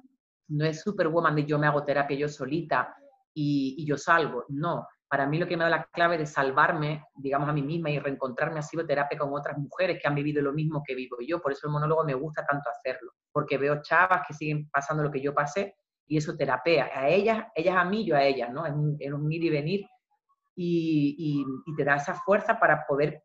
no 0.49 0.65
es 0.65 0.81
superwoman 0.81 1.35
de 1.35 1.45
yo 1.45 1.59
me 1.59 1.67
hago 1.67 1.83
terapia 1.83 2.17
yo 2.17 2.29
solita 2.29 2.95
y, 3.33 3.85
yo 3.85 3.97
salgo. 3.97 4.45
No, 4.49 4.87
para 5.07 5.27
mí 5.27 5.37
lo 5.37 5.47
que 5.47 5.55
me 5.55 5.63
da 5.63 5.69
la 5.69 5.83
clave 5.85 6.17
de 6.17 6.25
salvarme, 6.25 7.03
digamos, 7.15 7.47
a 7.47 7.53
mí 7.53 7.61
misma 7.61 7.91
y 7.91 7.99
reencontrarme 7.99 8.59
ha 8.59 8.63
sido 8.63 8.85
terapia 8.85 9.17
con 9.17 9.33
otras 9.33 9.57
mujeres 9.57 9.99
que 10.01 10.07
han 10.07 10.15
vivido 10.15 10.41
lo 10.41 10.53
mismo 10.53 10.81
que 10.85 10.95
vivo 10.95 11.17
yo. 11.25 11.39
Por 11.39 11.51
eso 11.51 11.67
el 11.67 11.73
monólogo 11.73 12.03
me 12.03 12.15
gusta 12.15 12.45
tanto 12.45 12.69
hacerlo, 12.69 13.11
porque 13.31 13.57
veo 13.57 13.81
chavas 13.81 14.23
que 14.27 14.33
siguen 14.33 14.69
pasando 14.69 15.03
lo 15.03 15.11
que 15.11 15.21
yo 15.21 15.33
pasé 15.33 15.75
y 16.07 16.17
eso 16.17 16.35
terapea. 16.35 16.89
A 16.93 17.09
ellas, 17.09 17.45
ellas 17.53 17.75
a 17.77 17.85
mí, 17.85 18.05
yo 18.05 18.15
a 18.15 18.23
ellas, 18.23 18.51
¿no? 18.51 18.65
Es 18.65 18.73
un, 18.73 18.97
un 19.13 19.31
ir 19.31 19.43
y 19.43 19.49
venir 19.49 19.85
y, 20.55 21.45
y, 21.65 21.75
te 21.75 21.83
da 21.83 21.97
esa 21.97 22.15
fuerza 22.15 22.59
para 22.59 22.85
poder 22.87 23.23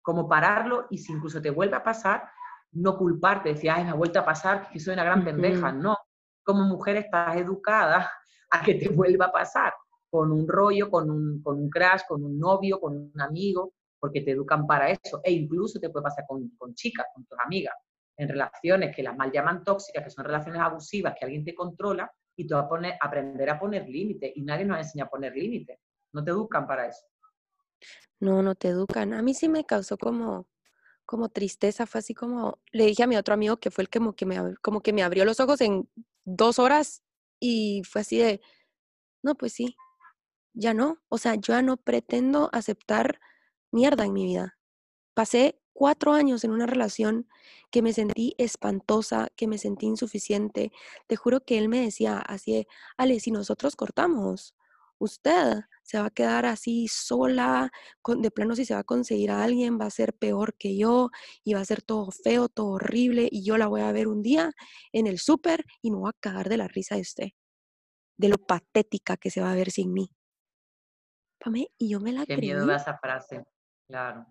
como 0.00 0.28
pararlo 0.28 0.86
y 0.90 0.98
si 0.98 1.12
incluso 1.12 1.42
te 1.42 1.50
vuelve 1.50 1.76
a 1.76 1.82
pasar, 1.82 2.24
no 2.72 2.96
culparte, 2.96 3.50
decir, 3.50 3.70
ay, 3.70 3.84
me 3.84 3.90
ha 3.90 3.94
vuelto 3.94 4.18
a 4.18 4.24
pasar, 4.24 4.70
que 4.70 4.80
soy 4.80 4.94
una 4.94 5.04
gran 5.04 5.24
pendeja. 5.24 5.72
No, 5.72 5.96
como 6.42 6.64
mujer 6.64 6.96
estás 6.96 7.36
educada 7.36 8.10
a 8.50 8.62
que 8.62 8.74
te 8.74 8.88
vuelva 8.88 9.26
a 9.26 9.32
pasar 9.32 9.74
con 10.08 10.30
un 10.30 10.46
rollo, 10.46 10.90
con 10.90 11.10
un, 11.10 11.42
con 11.42 11.58
un 11.58 11.68
crash, 11.68 12.02
con 12.08 12.24
un 12.24 12.38
novio, 12.38 12.80
con 12.80 12.96
un 12.96 13.20
amigo, 13.20 13.72
porque 13.98 14.20
te 14.20 14.30
educan 14.30 14.66
para 14.66 14.90
eso. 14.90 15.20
E 15.24 15.32
incluso 15.32 15.80
te 15.80 15.90
puede 15.90 16.04
pasar 16.04 16.24
con, 16.26 16.50
con 16.56 16.74
chicas, 16.74 17.06
con 17.14 17.24
tus 17.24 17.38
amigas, 17.44 17.74
en 18.16 18.28
relaciones 18.28 18.94
que 18.94 19.02
las 19.02 19.16
mal 19.16 19.32
llaman 19.32 19.64
tóxicas, 19.64 20.04
que 20.04 20.10
son 20.10 20.24
relaciones 20.24 20.60
abusivas, 20.60 21.14
que 21.18 21.24
alguien 21.24 21.44
te 21.44 21.54
controla, 21.54 22.10
y 22.36 22.46
tú 22.46 22.54
vas 22.54 22.64
a 22.64 22.68
poner, 22.68 22.94
aprender 23.00 23.50
a 23.50 23.58
poner 23.58 23.88
límites. 23.88 24.32
Y 24.34 24.42
nadie 24.42 24.64
nos 24.64 24.78
enseña 24.78 25.04
a 25.04 25.08
poner 25.08 25.34
límites. 25.34 25.78
No 26.12 26.24
te 26.24 26.30
educan 26.30 26.66
para 26.66 26.88
eso. 26.88 27.04
No, 28.20 28.42
no 28.42 28.54
te 28.54 28.68
educan. 28.68 29.12
A 29.14 29.22
mí 29.22 29.34
sí 29.34 29.48
me 29.48 29.64
causó 29.64 29.98
como, 29.98 30.48
como 31.04 31.28
tristeza, 31.28 31.86
fue 31.86 32.00
así 32.00 32.14
como, 32.14 32.60
le 32.72 32.86
dije 32.86 33.02
a 33.02 33.06
mi 33.06 33.16
otro 33.16 33.34
amigo 33.34 33.58
que 33.58 33.70
fue 33.70 33.82
el 33.82 33.90
que, 33.90 33.98
como 33.98 34.14
que, 34.14 34.26
me, 34.26 34.56
como 34.62 34.80
que 34.80 34.92
me 34.92 35.02
abrió 35.02 35.24
los 35.24 35.40
ojos 35.40 35.60
en 35.60 35.88
dos 36.24 36.58
horas 36.58 37.02
y 37.40 37.82
fue 37.84 38.00
así 38.00 38.18
de, 38.18 38.40
no, 39.22 39.34
pues 39.34 39.52
sí, 39.52 39.76
ya 40.54 40.72
no, 40.72 41.02
o 41.08 41.18
sea, 41.18 41.34
yo 41.34 41.54
ya 41.54 41.62
no 41.62 41.76
pretendo 41.76 42.48
aceptar 42.52 43.20
mierda 43.70 44.04
en 44.04 44.12
mi 44.12 44.24
vida. 44.24 44.56
Pasé 45.14 45.60
cuatro 45.74 46.12
años 46.14 46.44
en 46.44 46.52
una 46.52 46.66
relación 46.66 47.28
que 47.70 47.82
me 47.82 47.92
sentí 47.92 48.34
espantosa, 48.38 49.28
que 49.36 49.46
me 49.46 49.58
sentí 49.58 49.86
insuficiente. 49.86 50.72
Te 51.06 51.16
juro 51.16 51.44
que 51.44 51.58
él 51.58 51.68
me 51.68 51.80
decía 51.80 52.18
así 52.18 52.52
de, 52.52 52.66
Ale, 52.96 53.20
si 53.20 53.30
nosotros 53.32 53.76
cortamos, 53.76 54.54
usted 54.98 55.62
se 55.82 55.98
va 55.98 56.06
a 56.06 56.10
quedar 56.10 56.46
así 56.46 56.88
sola, 56.88 57.70
de 58.06 58.30
plano 58.30 58.56
si 58.56 58.64
se 58.64 58.74
va 58.74 58.80
a 58.80 58.84
conseguir 58.84 59.30
a 59.30 59.42
alguien 59.42 59.78
va 59.78 59.86
a 59.86 59.90
ser 59.90 60.14
peor 60.14 60.54
que 60.54 60.76
yo 60.76 61.10
y 61.42 61.54
va 61.54 61.60
a 61.60 61.64
ser 61.64 61.82
todo 61.82 62.10
feo, 62.10 62.48
todo 62.48 62.68
horrible 62.68 63.28
y 63.30 63.44
yo 63.44 63.58
la 63.58 63.66
voy 63.66 63.82
a 63.82 63.92
ver 63.92 64.08
un 64.08 64.22
día 64.22 64.52
en 64.92 65.06
el 65.06 65.18
súper 65.18 65.64
y 65.82 65.90
me 65.90 65.98
voy 65.98 66.10
a 66.10 66.18
cagar 66.20 66.48
de 66.48 66.56
la 66.56 66.68
risa 66.68 66.94
de 66.94 67.02
usted, 67.02 67.28
de 68.16 68.28
lo 68.28 68.38
patética 68.38 69.16
que 69.16 69.30
se 69.30 69.40
va 69.40 69.52
a 69.52 69.54
ver 69.54 69.70
sin 69.70 69.92
mí. 69.92 70.10
y 71.78 71.90
yo 71.90 72.00
me 72.00 72.12
la 72.12 72.24
Qué 72.24 72.38
miedo 72.38 72.66
da 72.66 72.76
esa 72.76 72.96
frase, 72.96 73.44
claro. 73.86 74.26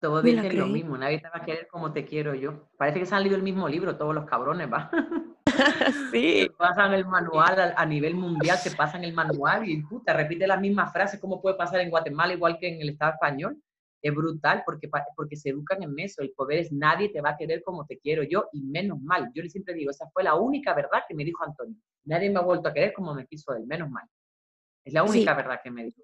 Todos 0.00 0.22
dicen 0.22 0.58
lo 0.58 0.66
mismo, 0.66 0.98
nadie 0.98 1.20
te 1.20 1.28
va 1.28 1.38
a 1.38 1.44
querer 1.44 1.68
como 1.68 1.92
te 1.92 2.04
quiero 2.04 2.34
yo. 2.34 2.68
Parece 2.76 2.98
que 2.98 3.06
se 3.06 3.14
han 3.14 3.22
leído 3.22 3.36
el 3.36 3.42
mismo 3.42 3.68
libro, 3.68 3.96
todos 3.96 4.14
los 4.14 4.26
cabrones, 4.26 4.70
¿va? 4.72 4.90
sí. 6.12 6.48
pasan 6.58 6.92
el 6.92 7.06
manual 7.06 7.74
a, 7.76 7.86
nivel 7.86 8.14
mundial, 8.14 8.58
se 8.58 8.76
pasan 8.76 9.04
el 9.04 9.14
manual 9.14 9.68
y 9.68 9.82
puta, 9.82 10.12
repite 10.12 10.46
las 10.46 10.60
mismas 10.60 10.92
frases, 10.92 11.18
¿cómo 11.20 11.40
puede 11.40 11.56
pasar 11.56 11.80
en 11.80 11.90
Guatemala 11.90 12.34
igual 12.34 12.58
que 12.58 12.68
en 12.68 12.80
el 12.80 12.90
Estado 12.90 13.12
español? 13.12 13.56
es 14.02 14.14
brutal 14.14 14.62
porque, 14.64 14.88
porque 15.16 15.36
se 15.36 15.50
educan 15.50 15.82
en 15.82 15.98
eso. 15.98 16.22
El 16.22 16.30
poder 16.32 16.60
es 16.60 16.72
nadie 16.72 17.08
te 17.08 17.20
va 17.20 17.30
a 17.30 17.36
querer 17.36 17.62
como 17.62 17.86
te 17.86 17.98
quiero 17.98 18.22
yo 18.22 18.48
y 18.52 18.62
menos 18.62 19.00
mal. 19.00 19.30
Yo 19.34 19.42
le 19.42 19.50
siempre 19.50 19.74
digo, 19.74 19.90
esa 19.90 20.08
fue 20.10 20.22
la 20.22 20.34
única 20.34 20.74
verdad 20.74 21.02
que 21.08 21.14
me 21.14 21.24
dijo 21.24 21.42
Antonio. 21.44 21.76
Nadie 22.04 22.30
me 22.30 22.38
ha 22.38 22.42
vuelto 22.42 22.68
a 22.68 22.72
querer 22.72 22.92
como 22.92 23.14
me 23.14 23.26
quiso 23.26 23.52
él, 23.54 23.66
menos 23.66 23.90
mal. 23.90 24.04
Es 24.84 24.92
la 24.92 25.02
única 25.02 25.34
verdad 25.34 25.60
que 25.62 25.70
me 25.70 25.84
dijo. 25.84 26.02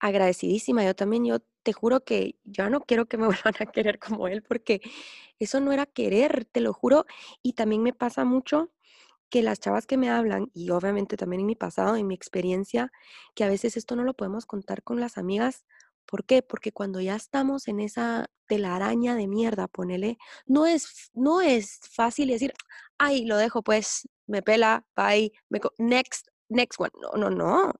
Agradecidísima, 0.00 0.84
yo 0.84 0.94
también, 0.94 1.24
yo 1.26 1.38
te 1.64 1.72
juro 1.72 2.04
que 2.04 2.36
ya 2.44 2.70
no 2.70 2.80
quiero 2.82 3.06
que 3.06 3.18
me 3.18 3.26
vuelvan 3.44 3.54
a 3.58 3.66
querer 3.66 3.98
como 3.98 4.28
él 4.28 4.42
porque 4.42 4.80
eso 5.40 5.60
no 5.60 5.72
era 5.72 5.86
querer, 5.86 6.44
te 6.44 6.60
lo 6.60 6.72
juro. 6.72 7.06
Y 7.42 7.54
también 7.54 7.82
me 7.82 7.92
pasa 7.92 8.24
mucho 8.24 8.70
que 9.30 9.42
las 9.42 9.58
chavas 9.60 9.86
que 9.86 9.96
me 9.96 10.10
hablan, 10.10 10.50
y 10.54 10.70
obviamente 10.70 11.16
también 11.16 11.40
en 11.40 11.46
mi 11.46 11.56
pasado, 11.56 11.96
en 11.96 12.06
mi 12.06 12.14
experiencia, 12.14 12.92
que 13.34 13.44
a 13.44 13.48
veces 13.48 13.76
esto 13.76 13.96
no 13.96 14.04
lo 14.04 14.14
podemos 14.14 14.46
contar 14.46 14.82
con 14.84 15.00
las 15.00 15.18
amigas. 15.18 15.64
¿Por 16.06 16.24
qué? 16.24 16.42
Porque 16.42 16.72
cuando 16.72 17.00
ya 17.00 17.16
estamos 17.16 17.66
en 17.66 17.80
esa 17.80 18.26
telaraña 18.46 19.16
de 19.16 19.26
mierda, 19.26 19.66
ponele, 19.68 20.18
no 20.46 20.66
es, 20.66 21.10
no 21.14 21.40
es 21.40 21.80
fácil 21.90 22.28
decir, 22.28 22.54
ay, 22.98 23.26
lo 23.26 23.36
dejo, 23.36 23.62
pues, 23.62 24.08
me 24.26 24.42
pela, 24.42 24.86
bye, 24.96 25.32
me 25.48 25.60
next, 25.78 26.28
next 26.48 26.78
one. 26.80 26.92
No, 27.02 27.18
no, 27.18 27.30
no. 27.30 27.72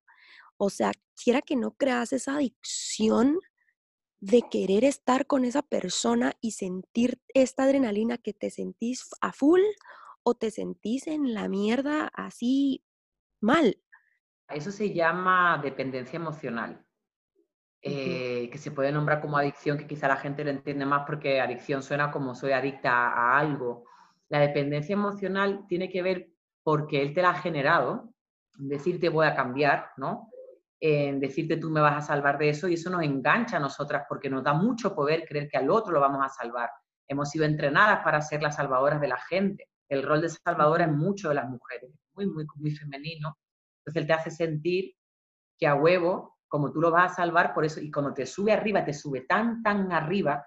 O 0.56 0.70
sea, 0.70 0.92
quiera 1.22 1.42
que 1.42 1.56
no 1.56 1.72
creas 1.72 2.12
esa 2.12 2.36
adicción 2.36 3.38
de 4.24 4.42
querer 4.50 4.84
estar 4.84 5.26
con 5.26 5.44
esa 5.44 5.60
persona 5.60 6.32
y 6.40 6.52
sentir 6.52 7.20
esta 7.34 7.64
adrenalina 7.64 8.16
que 8.16 8.32
te 8.32 8.48
sentís 8.48 9.10
a 9.20 9.32
full 9.32 9.60
o 10.22 10.34
te 10.34 10.50
sentís 10.50 11.06
en 11.08 11.34
la 11.34 11.46
mierda 11.46 12.10
así 12.14 12.82
mal. 13.42 13.76
Eso 14.48 14.70
se 14.70 14.94
llama 14.94 15.60
dependencia 15.62 16.16
emocional, 16.16 16.82
eh, 17.82 18.48
que 18.50 18.56
se 18.56 18.70
puede 18.70 18.92
nombrar 18.92 19.20
como 19.20 19.36
adicción, 19.36 19.76
que 19.76 19.86
quizá 19.86 20.08
la 20.08 20.16
gente 20.16 20.42
lo 20.42 20.50
entiende 20.50 20.86
más 20.86 21.04
porque 21.06 21.42
adicción 21.42 21.82
suena 21.82 22.10
como 22.10 22.34
soy 22.34 22.52
adicta 22.52 23.08
a, 23.08 23.38
algo. 23.38 23.84
La 24.30 24.38
dependencia 24.38 24.94
emocional 24.94 25.66
tiene 25.68 25.90
que 25.90 26.00
ver 26.00 26.30
porque 26.62 27.02
él 27.02 27.12
te 27.12 27.20
la 27.20 27.30
ha 27.30 27.42
generado, 27.42 28.14
decirte 28.54 29.10
voy 29.10 29.26
a 29.26 29.34
cambiar, 29.34 29.90
¿no? 29.98 30.30
En 30.86 31.18
decirte 31.18 31.56
tú 31.56 31.70
me 31.70 31.80
vas 31.80 31.96
a 31.96 32.06
salvar 32.06 32.36
de 32.36 32.50
eso 32.50 32.68
y 32.68 32.74
eso 32.74 32.90
nos 32.90 33.02
engancha 33.02 33.56
a 33.56 33.60
nosotras 33.60 34.04
porque 34.06 34.28
nos 34.28 34.44
da 34.44 34.52
mucho 34.52 34.94
poder 34.94 35.24
creer 35.26 35.48
que 35.48 35.56
al 35.56 35.70
otro 35.70 35.92
lo 35.92 36.00
vamos 36.00 36.22
a 36.22 36.28
salvar. 36.28 36.68
Hemos 37.08 37.30
sido 37.30 37.44
entrenadas 37.44 38.04
para 38.04 38.20
ser 38.20 38.42
las 38.42 38.56
salvadoras 38.56 39.00
de 39.00 39.08
la 39.08 39.18
gente 39.18 39.68
el 39.88 40.02
rol 40.02 40.20
de 40.20 40.28
salvadora 40.28 40.84
es 40.84 40.92
mucho 40.92 41.28
de 41.28 41.36
las 41.36 41.48
mujeres, 41.48 41.90
muy, 42.14 42.26
muy, 42.26 42.46
muy 42.56 42.70
femenino. 42.74 43.38
Entonces 43.78 44.02
él 44.02 44.06
te 44.06 44.12
hace 44.12 44.30
sentir 44.30 44.94
que 45.58 45.66
a 45.66 45.74
huevo, 45.74 46.36
como 46.48 46.72
tú 46.72 46.80
lo 46.80 46.90
vas 46.90 47.12
a 47.12 47.16
salvar, 47.16 47.54
por 47.54 47.64
eso, 47.64 47.80
y 47.80 47.90
cuando 47.90 48.12
te 48.14 48.26
sube 48.26 48.52
arriba, 48.52 48.84
te 48.84 48.92
sube 48.92 49.22
tan, 49.22 49.62
tan 49.62 49.92
arriba, 49.92 50.44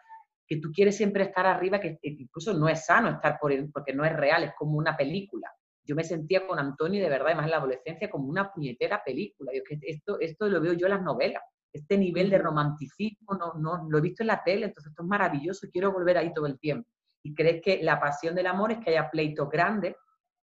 que 0.47 0.57
tú 0.57 0.71
quieres 0.71 0.95
siempre 0.95 1.23
estar 1.23 1.45
arriba, 1.45 1.79
que 1.79 1.99
incluso 2.01 2.53
no 2.53 2.69
es 2.69 2.85
sano 2.85 3.09
estar 3.09 3.37
por 3.39 3.51
él, 3.51 3.69
porque 3.71 3.93
no 3.93 4.05
es 4.05 4.15
real, 4.15 4.43
es 4.43 4.53
como 4.57 4.77
una 4.77 4.95
película. 4.95 5.51
Yo 5.87 5.95
me 5.95 6.03
sentía 6.03 6.45
con 6.45 6.59
Antonio, 6.59 7.01
de 7.01 7.09
verdad, 7.09 7.27
además 7.27 7.45
en 7.45 7.51
la 7.51 7.57
adolescencia, 7.57 8.09
como 8.09 8.27
una 8.27 8.51
puñetera 8.51 9.01
película. 9.03 9.51
Yo, 9.55 9.63
que 9.63 9.79
esto, 9.81 10.19
esto 10.19 10.49
lo 10.49 10.61
veo 10.61 10.73
yo 10.73 10.87
en 10.87 10.93
las 10.93 11.01
novelas. 11.01 11.43
Este 11.71 11.97
nivel 11.97 12.29
de 12.29 12.39
romanticismo 12.39 13.35
no, 13.35 13.53
no 13.53 13.87
lo 13.89 13.97
he 13.97 14.01
visto 14.01 14.23
en 14.23 14.27
la 14.27 14.43
tele, 14.43 14.65
entonces 14.65 14.91
esto 14.91 15.03
es 15.03 15.07
maravilloso, 15.07 15.67
quiero 15.71 15.91
volver 15.91 16.17
ahí 16.17 16.33
todo 16.33 16.47
el 16.47 16.59
tiempo 16.59 16.89
y 17.27 17.33
crees 17.33 17.61
que 17.61 17.83
la 17.83 17.99
pasión 17.99 18.35
del 18.35 18.47
amor 18.47 18.71
es 18.71 18.79
que 18.79 18.91
haya 18.91 19.09
pleitos 19.09 19.49
grandes 19.49 19.95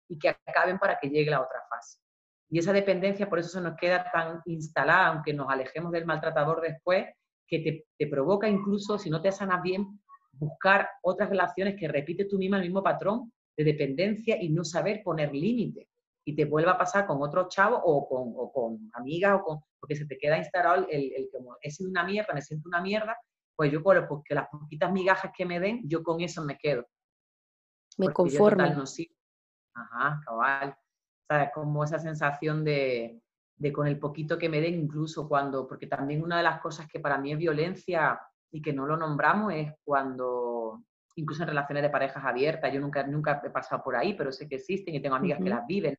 y 0.08 0.18
que 0.18 0.28
acaben 0.28 0.78
para 0.78 0.98
que 1.00 1.08
llegue 1.08 1.30
la 1.30 1.40
otra 1.40 1.60
fase. 1.68 1.98
Y 2.48 2.60
esa 2.60 2.72
dependencia 2.72 3.28
por 3.28 3.40
eso 3.40 3.48
se 3.48 3.60
nos 3.60 3.76
queda 3.76 4.08
tan 4.12 4.40
instalada, 4.46 5.08
aunque 5.08 5.34
nos 5.34 5.48
alejemos 5.48 5.90
del 5.90 6.06
maltratador 6.06 6.60
después, 6.60 7.06
que 7.46 7.84
te, 7.98 8.06
provoca 8.06 8.48
incluso, 8.48 8.98
si 8.98 9.10
no 9.10 9.20
te 9.20 9.32
sanas 9.32 9.62
bien, 9.62 10.00
buscar 10.32 10.88
otras 11.02 11.28
relaciones 11.28 11.74
que 11.76 11.88
repite 11.88 12.24
tú 12.24 12.38
misma 12.38 12.58
el 12.58 12.64
mismo 12.64 12.82
patrón 12.82 13.32
de 13.64 13.72
dependencia 13.72 14.40
y 14.40 14.48
no 14.48 14.64
saber 14.64 15.02
poner 15.02 15.34
límites. 15.34 15.86
Y 16.24 16.34
te 16.34 16.44
vuelva 16.44 16.72
a 16.72 16.78
pasar 16.78 17.06
con 17.06 17.22
otro 17.22 17.48
chavo 17.48 17.76
o 17.82 18.08
con, 18.08 18.32
o 18.36 18.52
con 18.52 18.90
amigas, 18.94 19.40
o 19.40 19.44
con, 19.44 19.60
porque 19.78 19.96
se 19.96 20.06
te 20.06 20.18
queda 20.18 20.38
instalado 20.38 20.86
el, 20.88 21.12
el, 21.12 21.28
como, 21.30 21.56
he 21.60 21.70
sido 21.70 21.90
una 21.90 22.04
mierda, 22.04 22.32
me 22.34 22.42
siento 22.42 22.68
una 22.68 22.80
mierda, 22.80 23.16
pues 23.56 23.72
yo 23.72 23.82
con 23.82 24.06
porque 24.08 24.34
las 24.34 24.48
poquitas 24.48 24.92
migajas 24.92 25.32
que 25.36 25.44
me 25.44 25.60
den, 25.60 25.82
yo 25.84 26.02
con 26.02 26.20
eso 26.20 26.42
me 26.44 26.56
quedo. 26.56 26.86
Me 27.98 28.12
conformo. 28.12 28.66
No 28.66 28.84
Ajá, 29.74 30.20
cabal. 30.24 30.70
O 30.70 31.34
sea, 31.34 31.50
como 31.52 31.84
esa 31.84 31.98
sensación 31.98 32.64
de, 32.64 33.20
de 33.56 33.72
con 33.72 33.86
el 33.86 33.98
poquito 33.98 34.38
que 34.38 34.48
me 34.48 34.60
den, 34.60 34.74
incluso 34.74 35.28
cuando, 35.28 35.66
porque 35.66 35.86
también 35.86 36.22
una 36.22 36.38
de 36.38 36.42
las 36.42 36.60
cosas 36.60 36.88
que 36.88 37.00
para 37.00 37.18
mí 37.18 37.32
es 37.32 37.38
violencia 37.38 38.20
y 38.50 38.62
que 38.62 38.72
no 38.72 38.86
lo 38.86 38.96
nombramos 38.96 39.52
es 39.52 39.72
cuando, 39.84 40.82
incluso 41.16 41.42
en 41.42 41.48
relaciones 41.48 41.82
de 41.82 41.90
parejas 41.90 42.24
abiertas, 42.24 42.72
yo 42.72 42.80
nunca, 42.80 43.06
nunca 43.06 43.40
he 43.44 43.50
pasado 43.50 43.82
por 43.82 43.96
ahí, 43.96 44.14
pero 44.14 44.32
sé 44.32 44.48
que 44.48 44.56
existen 44.56 44.94
y 44.94 45.02
tengo 45.02 45.16
amigas 45.16 45.38
que 45.42 45.50
las 45.50 45.66
viven, 45.66 45.96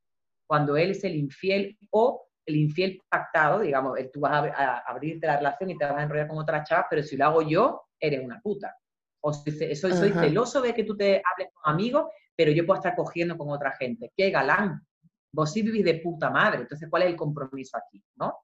cuando 0.47 0.75
él 0.75 0.91
es 0.91 1.03
el 1.03 1.15
infiel 1.15 1.77
o 1.91 2.27
el 2.45 2.55
infiel 2.55 2.99
pactado, 3.07 3.59
digamos, 3.59 3.97
tú 4.11 4.19
vas 4.19 4.51
a, 4.53 4.79
abrirte 4.79 5.27
la 5.27 5.37
relación 5.37 5.69
y 5.69 5.77
te 5.77 5.85
vas 5.85 5.95
a 5.95 6.03
enrollar 6.03 6.27
con 6.27 6.39
otra 6.39 6.63
chava, 6.63 6.87
pero 6.89 7.03
si 7.03 7.15
lo 7.15 7.25
hago 7.25 7.41
yo, 7.41 7.83
eres 7.99 8.23
una 8.23 8.41
puta. 8.41 8.75
O 9.23 9.31
soy, 9.31 9.75
soy 9.75 10.11
celoso 10.11 10.61
de 10.61 10.73
que 10.73 10.83
tú 10.83 10.97
te 10.97 11.21
hables 11.23 11.53
con 11.53 11.73
amigos, 11.73 12.11
pero 12.35 12.51
yo 12.51 12.65
puedo 12.65 12.79
estar 12.79 12.95
cogiendo 12.95 13.37
con 13.37 13.49
otra 13.49 13.71
gente. 13.73 14.11
¡Qué 14.17 14.31
galán! 14.31 14.85
Vos 15.33 15.53
sí 15.53 15.61
vivís 15.61 15.85
de 15.85 15.99
puta 15.99 16.29
madre. 16.29 16.61
Entonces, 16.61 16.89
¿cuál 16.89 17.03
es 17.03 17.09
el 17.09 17.15
compromiso 17.15 17.77
aquí? 17.77 18.03
¿No? 18.15 18.39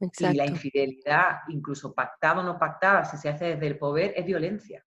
Y 0.00 0.34
la 0.34 0.46
infidelidad, 0.46 1.38
incluso 1.48 1.94
pactada 1.94 2.40
o 2.40 2.42
no 2.42 2.58
pactada, 2.58 3.04
si 3.04 3.16
se 3.16 3.28
hace 3.28 3.44
desde 3.46 3.66
el 3.66 3.78
poder, 3.78 4.12
es 4.16 4.24
violencia. 4.24 4.84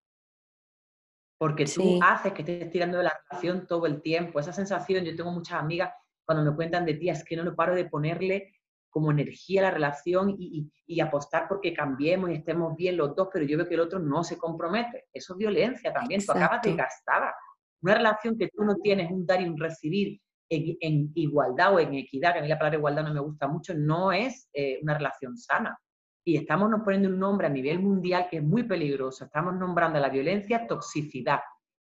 Porque 1.38 1.66
tú 1.66 2.00
haces 2.02 2.32
que 2.32 2.42
estés 2.42 2.70
tirando 2.70 2.98
de 2.98 3.04
la 3.04 3.20
relación 3.30 3.66
todo 3.66 3.86
el 3.86 4.02
tiempo. 4.02 4.40
Esa 4.40 4.52
sensación, 4.52 5.04
yo 5.04 5.14
tengo 5.14 5.30
muchas 5.30 5.60
amigas 5.60 5.92
cuando 6.24 6.50
me 6.50 6.54
cuentan 6.54 6.84
de 6.84 6.94
ti, 6.94 7.08
es 7.08 7.24
que 7.24 7.36
no 7.36 7.44
lo 7.44 7.54
paro 7.54 7.74
de 7.74 7.86
ponerle 7.86 8.54
como 8.90 9.10
energía 9.10 9.60
a 9.60 9.64
la 9.64 9.70
relación 9.70 10.34
y, 10.38 11.00
apostar 11.00 11.46
porque 11.48 11.72
cambiemos 11.72 12.30
y 12.30 12.34
estemos 12.34 12.74
bien 12.74 12.96
los 12.96 13.14
dos, 13.14 13.28
pero 13.32 13.44
yo 13.44 13.56
veo 13.56 13.68
que 13.68 13.74
el 13.74 13.80
otro 13.80 13.98
no 13.98 14.24
se 14.24 14.36
compromete. 14.36 15.06
Eso 15.12 15.34
es 15.34 15.38
violencia 15.38 15.92
también, 15.92 16.24
tú 16.24 16.32
acabas 16.32 16.60
de 16.62 16.74
gastar. 16.74 17.32
Una 17.80 17.94
relación 17.94 18.36
que 18.36 18.48
tú 18.48 18.64
no 18.64 18.74
tienes 18.76 19.10
un 19.10 19.24
dar 19.24 19.40
y 19.40 19.48
un 19.48 19.58
recibir 19.58 20.20
en, 20.50 21.12
igualdad 21.14 21.74
o 21.74 21.80
en 21.80 21.94
equidad, 21.94 22.32
que 22.32 22.40
a 22.40 22.42
mí 22.42 22.48
la 22.48 22.58
palabra 22.58 22.78
igualdad 22.78 23.04
no 23.04 23.14
me 23.14 23.20
gusta 23.20 23.46
mucho, 23.46 23.74
no 23.74 24.12
es 24.12 24.48
eh, 24.52 24.78
una 24.82 24.98
relación 24.98 25.36
sana. 25.36 25.78
Y 26.28 26.36
estamos 26.36 26.68
nos 26.68 26.82
poniendo 26.82 27.08
un 27.08 27.18
nombre 27.18 27.46
a 27.46 27.50
nivel 27.50 27.78
mundial 27.78 28.26
que 28.30 28.36
es 28.36 28.42
muy 28.42 28.62
peligroso. 28.64 29.24
Estamos 29.24 29.54
nombrando 29.54 29.96
a 29.96 30.02
la 30.02 30.10
violencia 30.10 30.66
toxicidad. 30.66 31.40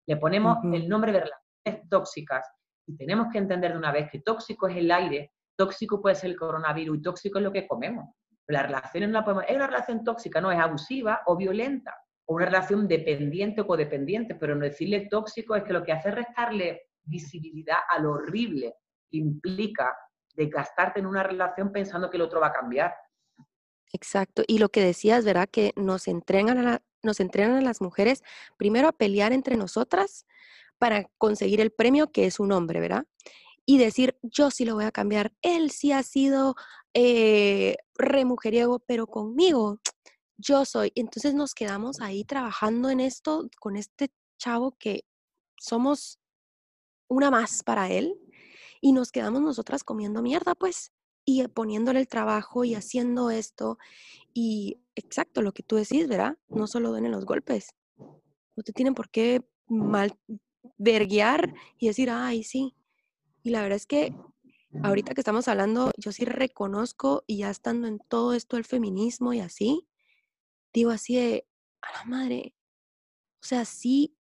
Le 0.04 0.16
ponemos 0.16 0.58
el 0.64 0.88
nombre 0.88 1.12
de 1.12 1.20
relaciones 1.20 1.88
tóxicas 1.88 2.50
y 2.84 2.96
tenemos 2.96 3.28
que 3.30 3.38
entender 3.38 3.70
de 3.70 3.78
una 3.78 3.92
vez 3.92 4.10
que 4.10 4.18
tóxico 4.18 4.66
es 4.66 4.76
el 4.76 4.90
aire, 4.90 5.30
tóxico 5.56 6.02
puede 6.02 6.16
ser 6.16 6.30
el 6.30 6.36
coronavirus 6.36 6.98
y 6.98 7.02
tóxico 7.02 7.38
es 7.38 7.44
lo 7.44 7.52
que 7.52 7.68
comemos. 7.68 8.16
Las 8.48 8.64
relaciones 8.64 9.10
no 9.10 9.20
la 9.20 9.24
podemos... 9.24 9.44
Es 9.46 9.54
una 9.54 9.68
relación 9.68 10.02
tóxica, 10.02 10.40
no 10.40 10.50
es 10.50 10.58
abusiva 10.58 11.20
o 11.26 11.36
violenta, 11.36 11.96
o 12.26 12.34
una 12.34 12.46
relación 12.46 12.88
dependiente 12.88 13.60
o 13.60 13.66
codependiente, 13.68 14.34
pero 14.34 14.56
no 14.56 14.64
decirle 14.64 15.06
tóxico 15.08 15.54
es 15.54 15.62
que 15.62 15.72
lo 15.72 15.84
que 15.84 15.92
hace 15.92 16.08
es 16.08 16.16
restarle 16.16 16.88
visibilidad 17.04 17.78
a 17.88 18.00
lo 18.00 18.14
horrible 18.14 18.74
que 19.08 19.18
implica 19.18 19.96
desgastarte 20.34 20.98
en 20.98 21.06
una 21.06 21.22
relación 21.22 21.70
pensando 21.70 22.10
que 22.10 22.16
el 22.16 22.24
otro 22.24 22.40
va 22.40 22.48
a 22.48 22.52
cambiar. 22.52 22.92
Exacto. 23.92 24.42
Y 24.46 24.58
lo 24.58 24.70
que 24.70 24.82
decías, 24.82 25.24
¿verdad? 25.24 25.48
Que 25.50 25.72
nos 25.76 26.08
entrenan 26.08 26.66
a, 26.66 26.82
nos 27.02 27.20
entrenan 27.20 27.56
a 27.56 27.60
las 27.62 27.80
mujeres 27.80 28.22
primero 28.56 28.88
a 28.88 28.92
pelear 28.92 29.32
entre 29.32 29.56
nosotras 29.56 30.26
para 30.78 31.08
conseguir 31.18 31.60
el 31.60 31.70
premio 31.70 32.10
que 32.10 32.26
es 32.26 32.40
un 32.40 32.52
hombre, 32.52 32.80
¿verdad? 32.80 33.06
Y 33.66 33.78
decir, 33.78 34.18
yo 34.22 34.50
sí 34.50 34.64
lo 34.64 34.74
voy 34.74 34.84
a 34.84 34.92
cambiar, 34.92 35.32
él 35.42 35.70
sí 35.70 35.92
ha 35.92 36.02
sido 36.02 36.56
eh, 36.94 37.76
remujeriego, 37.94 38.80
pero 38.80 39.06
conmigo 39.06 39.78
yo 40.36 40.64
soy. 40.64 40.92
Entonces 40.94 41.34
nos 41.34 41.54
quedamos 41.54 42.00
ahí 42.00 42.24
trabajando 42.24 42.90
en 42.90 43.00
esto 43.00 43.48
con 43.60 43.76
este 43.76 44.10
chavo 44.38 44.76
que 44.78 45.04
somos 45.58 46.18
una 47.08 47.30
más 47.30 47.62
para 47.62 47.90
él 47.90 48.18
y 48.80 48.92
nos 48.92 49.12
quedamos 49.12 49.42
nosotras 49.42 49.84
comiendo 49.84 50.22
mierda, 50.22 50.54
pues, 50.54 50.90
y 51.24 51.46
poniéndole 51.48 52.00
el 52.00 52.08
trabajo 52.08 52.64
y 52.64 52.74
haciendo 52.74 53.30
esto. 53.30 53.78
Y 54.34 54.80
exacto, 54.94 55.42
lo 55.42 55.52
que 55.52 55.62
tú 55.62 55.76
decís, 55.76 56.08
¿verdad? 56.08 56.38
No 56.48 56.66
solo 56.66 56.90
duelen 56.90 57.12
los 57.12 57.24
golpes. 57.24 57.74
No 57.98 58.62
te 58.64 58.72
tienen 58.72 58.94
por 58.94 59.10
qué 59.10 59.42
mal, 59.68 60.18
verguear 60.78 61.54
y 61.78 61.88
decir, 61.88 62.10
ay, 62.10 62.42
sí. 62.44 62.74
Y 63.42 63.50
la 63.50 63.62
verdad 63.62 63.76
es 63.76 63.86
que 63.86 64.14
ahorita 64.82 65.14
que 65.14 65.20
estamos 65.20 65.48
hablando, 65.48 65.90
yo 65.96 66.12
sí 66.12 66.24
reconozco 66.24 67.24
y 67.26 67.38
ya 67.38 67.50
estando 67.50 67.86
en 67.86 67.98
todo 67.98 68.34
esto 68.34 68.56
del 68.56 68.64
feminismo 68.64 69.32
y 69.32 69.40
así, 69.40 69.86
digo 70.72 70.90
así 70.90 71.16
de, 71.16 71.46
a 71.82 71.98
la 71.98 72.04
madre, 72.04 72.54
o 73.42 73.44
sea, 73.44 73.64
sí, 73.64 74.16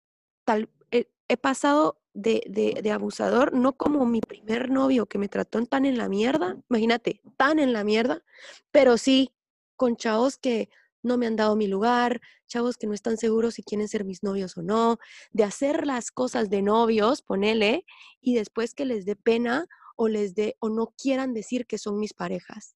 tal, 0.45 0.69
he, 0.91 1.37
pasado 1.37 2.01
de, 2.21 2.43
de, 2.47 2.81
de, 2.81 2.91
abusador, 2.91 3.53
no 3.53 3.73
como 3.73 4.05
mi 4.05 4.21
primer 4.21 4.69
novio 4.69 5.05
que 5.05 5.17
me 5.17 5.29
trató 5.29 5.63
tan 5.65 5.85
en 5.85 5.97
la 5.97 6.09
mierda, 6.09 6.57
imagínate, 6.69 7.21
tan 7.37 7.59
en 7.59 7.73
la 7.73 7.83
mierda, 7.83 8.23
pero 8.71 8.97
sí 8.97 9.31
con 9.75 9.95
chavos 9.95 10.37
que 10.37 10.69
no 11.01 11.17
me 11.17 11.27
han 11.27 11.37
dado 11.37 11.55
mi 11.55 11.67
lugar, 11.67 12.19
chavos 12.47 12.75
que 12.77 12.87
no 12.87 12.93
están 12.93 13.17
seguros 13.17 13.53
si 13.53 13.63
quieren 13.63 13.87
ser 13.87 14.03
mis 14.03 14.21
novios 14.21 14.57
o 14.57 14.61
no, 14.61 14.97
de 15.31 15.45
hacer 15.45 15.87
las 15.87 16.11
cosas 16.11 16.49
de 16.49 16.61
novios, 16.61 17.21
ponele, 17.21 17.85
y 18.19 18.35
después 18.35 18.73
que 18.73 18.85
les 18.85 19.05
dé 19.05 19.15
pena 19.15 19.65
o 19.95 20.09
les 20.09 20.35
dé 20.35 20.57
o 20.59 20.69
no 20.69 20.93
quieran 21.01 21.33
decir 21.33 21.65
que 21.65 21.77
son 21.77 21.99
mis 21.99 22.13
parejas. 22.13 22.75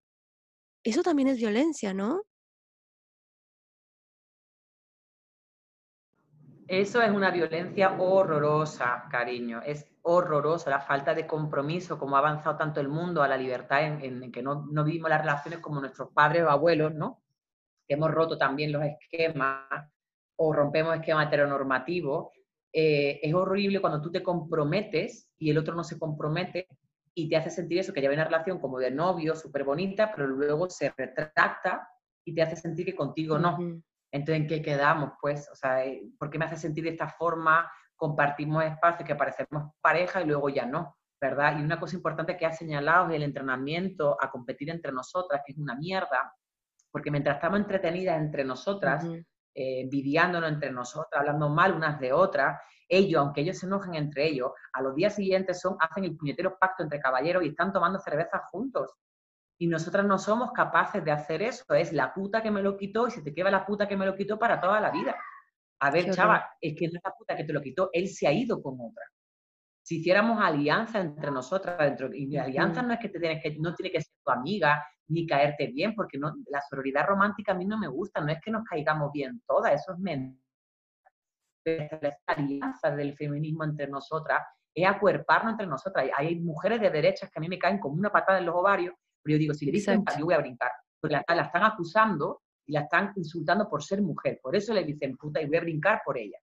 Eso 0.84 1.02
también 1.02 1.28
es 1.28 1.36
violencia, 1.38 1.92
¿no? 1.92 2.22
Eso 6.80 7.00
es 7.00 7.10
una 7.12 7.30
violencia 7.30 7.92
horrorosa, 8.00 9.04
cariño. 9.08 9.62
Es 9.64 9.88
horrorosa 10.02 10.70
la 10.70 10.80
falta 10.80 11.14
de 11.14 11.24
compromiso, 11.24 11.96
como 12.00 12.16
ha 12.16 12.18
avanzado 12.18 12.56
tanto 12.56 12.80
el 12.80 12.88
mundo 12.88 13.22
a 13.22 13.28
la 13.28 13.36
libertad 13.36 14.02
en, 14.02 14.32
que 14.32 14.42
no, 14.42 14.66
vivimos 14.84 15.08
las 15.08 15.20
relaciones 15.20 15.60
como 15.60 15.78
nuestros 15.78 16.10
padres 16.12 16.42
o 16.42 16.50
abuelos, 16.50 16.92
¿no? 16.92 17.22
Hemos 17.86 18.10
roto 18.10 18.36
también 18.36 18.72
los 18.72 18.82
esquemas 18.82 19.88
o 20.34 20.52
rompemos 20.52 20.96
esquemas 20.96 21.28
heteronormativos. 21.28 22.30
Eh, 22.72 23.20
es 23.22 23.32
horrible 23.32 23.80
cuando 23.80 24.02
tú 24.02 24.10
te 24.10 24.24
comprometes 24.24 25.30
y 25.38 25.50
el 25.50 25.58
otro 25.58 25.76
no 25.76 25.84
se 25.84 25.96
compromete 25.96 26.66
y 27.14 27.28
te 27.28 27.36
hace 27.36 27.50
sentir 27.50 27.78
eso, 27.78 27.92
que 27.92 28.00
lleva 28.00 28.14
una 28.14 28.24
relación 28.24 28.58
como 28.58 28.80
de 28.80 28.90
novio, 28.90 29.36
súper 29.36 29.62
bonita, 29.62 30.10
pero 30.12 30.26
luego 30.26 30.68
se 30.68 30.92
retracta 30.96 31.88
y 32.24 32.34
te 32.34 32.42
hace 32.42 32.56
sentir 32.56 32.84
que 32.84 32.96
contigo 32.96 33.38
no. 33.38 33.58
Entonces, 34.14 34.42
¿en 34.42 34.46
qué 34.46 34.62
quedamos? 34.62 35.14
Pues, 35.20 35.50
o 35.50 35.56
sea, 35.56 35.84
eh, 35.84 36.00
¿por 36.16 36.30
qué 36.30 36.38
me 36.38 36.44
hace 36.44 36.56
sentir 36.56 36.84
de 36.84 36.90
esta 36.90 37.08
forma? 37.08 37.68
Compartimos 37.96 38.62
espacios 38.62 39.04
que 39.04 39.16
parecemos 39.16 39.72
pareja 39.80 40.22
y 40.22 40.26
luego 40.26 40.48
ya 40.50 40.64
no, 40.66 40.96
¿verdad? 41.20 41.58
Y 41.58 41.62
una 41.62 41.80
cosa 41.80 41.96
importante 41.96 42.36
que 42.36 42.46
ha 42.46 42.52
señalado 42.52 43.08
es 43.08 43.16
el 43.16 43.24
entrenamiento 43.24 44.16
a 44.20 44.30
competir 44.30 44.70
entre 44.70 44.92
nosotras, 44.92 45.42
que 45.44 45.50
es 45.50 45.58
una 45.58 45.74
mierda, 45.74 46.32
porque 46.92 47.10
mientras 47.10 47.38
estamos 47.38 47.58
entretenidas 47.58 48.16
entre 48.16 48.44
nosotras, 48.44 49.04
uh 49.04 49.20
entre 49.56 50.70
nosotras, 50.70 51.20
hablando 51.20 51.48
mal 51.48 51.74
unas 51.74 51.98
de 51.98 52.12
otras, 52.12 52.60
ellos, 52.88 53.20
aunque 53.20 53.40
ellos 53.40 53.58
se 53.58 53.66
enojen 53.66 53.94
entre 53.94 54.26
ellos, 54.26 54.50
a 54.72 54.82
los 54.82 54.94
días 54.94 55.14
siguientes 55.14 55.60
son, 55.60 55.76
hacen 55.80 56.04
el 56.04 56.16
puñetero 56.16 56.56
pacto 56.58 56.82
entre 56.82 57.00
caballeros 57.00 57.44
y 57.44 57.48
están 57.48 57.72
tomando 57.72 57.98
cervezas 57.98 58.42
juntos. 58.50 58.92
Y 59.58 59.66
nosotras 59.68 60.04
no 60.04 60.18
somos 60.18 60.52
capaces 60.52 61.04
de 61.04 61.12
hacer 61.12 61.42
eso. 61.42 61.64
Es 61.74 61.92
la 61.92 62.12
puta 62.12 62.42
que 62.42 62.50
me 62.50 62.62
lo 62.62 62.76
quitó 62.76 63.06
y 63.06 63.10
se 63.10 63.22
te 63.22 63.32
queda 63.32 63.50
la 63.50 63.64
puta 63.64 63.86
que 63.86 63.96
me 63.96 64.06
lo 64.06 64.16
quitó 64.16 64.38
para 64.38 64.60
toda 64.60 64.80
la 64.80 64.90
vida. 64.90 65.16
A 65.80 65.90
ver, 65.90 66.10
chava, 66.10 66.56
es 66.60 66.74
que 66.76 66.88
no 66.88 66.96
es 66.96 67.02
la 67.04 67.12
puta 67.12 67.36
que 67.36 67.44
te 67.44 67.52
lo 67.52 67.60
quitó, 67.60 67.90
él 67.92 68.08
se 68.08 68.26
ha 68.26 68.32
ido 68.32 68.62
con 68.62 68.74
otra. 68.80 69.04
Si 69.82 69.98
hiciéramos 69.98 70.40
alianza 70.40 71.00
entre 71.00 71.30
nosotras, 71.30 71.76
dentro, 71.78 72.08
y 72.12 72.36
alianza 72.38 72.80
no 72.80 72.94
es 72.94 73.00
que, 73.00 73.10
te 73.10 73.20
tienes 73.20 73.42
que 73.42 73.56
no 73.58 73.74
tiene 73.74 73.92
que 73.92 74.00
ser 74.00 74.14
tu 74.24 74.32
amiga 74.32 74.82
ni 75.08 75.26
caerte 75.26 75.66
bien, 75.66 75.94
porque 75.94 76.16
no, 76.16 76.32
la 76.46 76.62
sororidad 76.62 77.06
romántica 77.06 77.52
a 77.52 77.54
mí 77.54 77.66
no 77.66 77.78
me 77.78 77.88
gusta, 77.88 78.22
no 78.22 78.32
es 78.32 78.40
que 78.40 78.50
nos 78.50 78.64
caigamos 78.64 79.12
bien 79.12 79.42
todas, 79.46 79.74
eso 79.74 79.92
es 79.92 79.98
mentira. 79.98 80.40
La 81.66 82.16
alianza 82.26 82.90
del 82.96 83.14
feminismo 83.14 83.64
entre 83.64 83.88
nosotras 83.88 84.42
es 84.74 84.86
acuerparnos 84.86 85.52
entre 85.52 85.66
nosotras. 85.66 86.08
Hay 86.16 86.40
mujeres 86.40 86.80
de 86.80 86.90
derechas 86.90 87.30
que 87.30 87.38
a 87.38 87.40
mí 87.40 87.48
me 87.48 87.58
caen 87.58 87.78
como 87.78 87.96
una 87.96 88.10
patada 88.10 88.38
en 88.38 88.46
los 88.46 88.54
ovarios 88.54 88.94
pero 89.24 89.36
yo 89.36 89.38
digo, 89.38 89.54
si 89.54 89.66
le 89.66 89.72
dicen, 89.72 90.04
yo 90.18 90.26
voy 90.26 90.34
a 90.34 90.38
brincar. 90.38 90.70
Porque 91.00 91.14
la, 91.14 91.42
están 91.42 91.64
acusando 91.64 92.42
y 92.66 92.72
la 92.72 92.80
están 92.80 93.12
insultando 93.16 93.68
por 93.68 93.82
ser 93.82 94.02
mujer. 94.02 94.38
Por 94.42 94.54
eso 94.54 94.74
le 94.74 94.84
dicen 94.84 95.16
puta 95.16 95.40
y 95.40 95.46
voy 95.46 95.56
a 95.56 95.60
brincar 95.62 96.02
por 96.04 96.18
ella. 96.18 96.38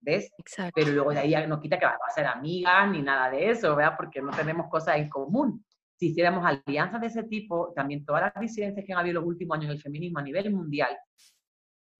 ¿Ves? 0.00 0.30
Exacto. 0.38 0.72
Pero 0.74 0.92
luego 0.92 1.10
de 1.10 1.18
ahí 1.18 1.46
no 1.46 1.60
quita 1.60 1.78
que 1.78 1.84
va 1.84 1.98
a 2.06 2.10
ser 2.10 2.26
amiga 2.26 2.86
ni 2.86 3.02
nada 3.02 3.30
de 3.30 3.50
eso, 3.50 3.74
¿verdad? 3.74 3.94
Porque 3.96 4.22
no 4.22 4.30
tenemos 4.30 4.68
cosas 4.68 4.96
en 4.96 5.08
común. 5.10 5.64
Si 5.96 6.06
hiciéramos 6.06 6.46
alianzas 6.46 7.00
de 7.00 7.08
ese 7.08 7.24
tipo, 7.24 7.72
también 7.74 8.04
todas 8.04 8.22
las 8.22 8.40
disidencias 8.40 8.86
que 8.86 8.92
han 8.92 9.00
habido 9.00 9.18
en 9.18 9.24
los 9.24 9.28
últimos 9.28 9.56
años 9.56 9.66
en 9.66 9.72
el 9.72 9.82
feminismo 9.82 10.20
a 10.20 10.22
nivel 10.22 10.50
mundial 10.52 10.96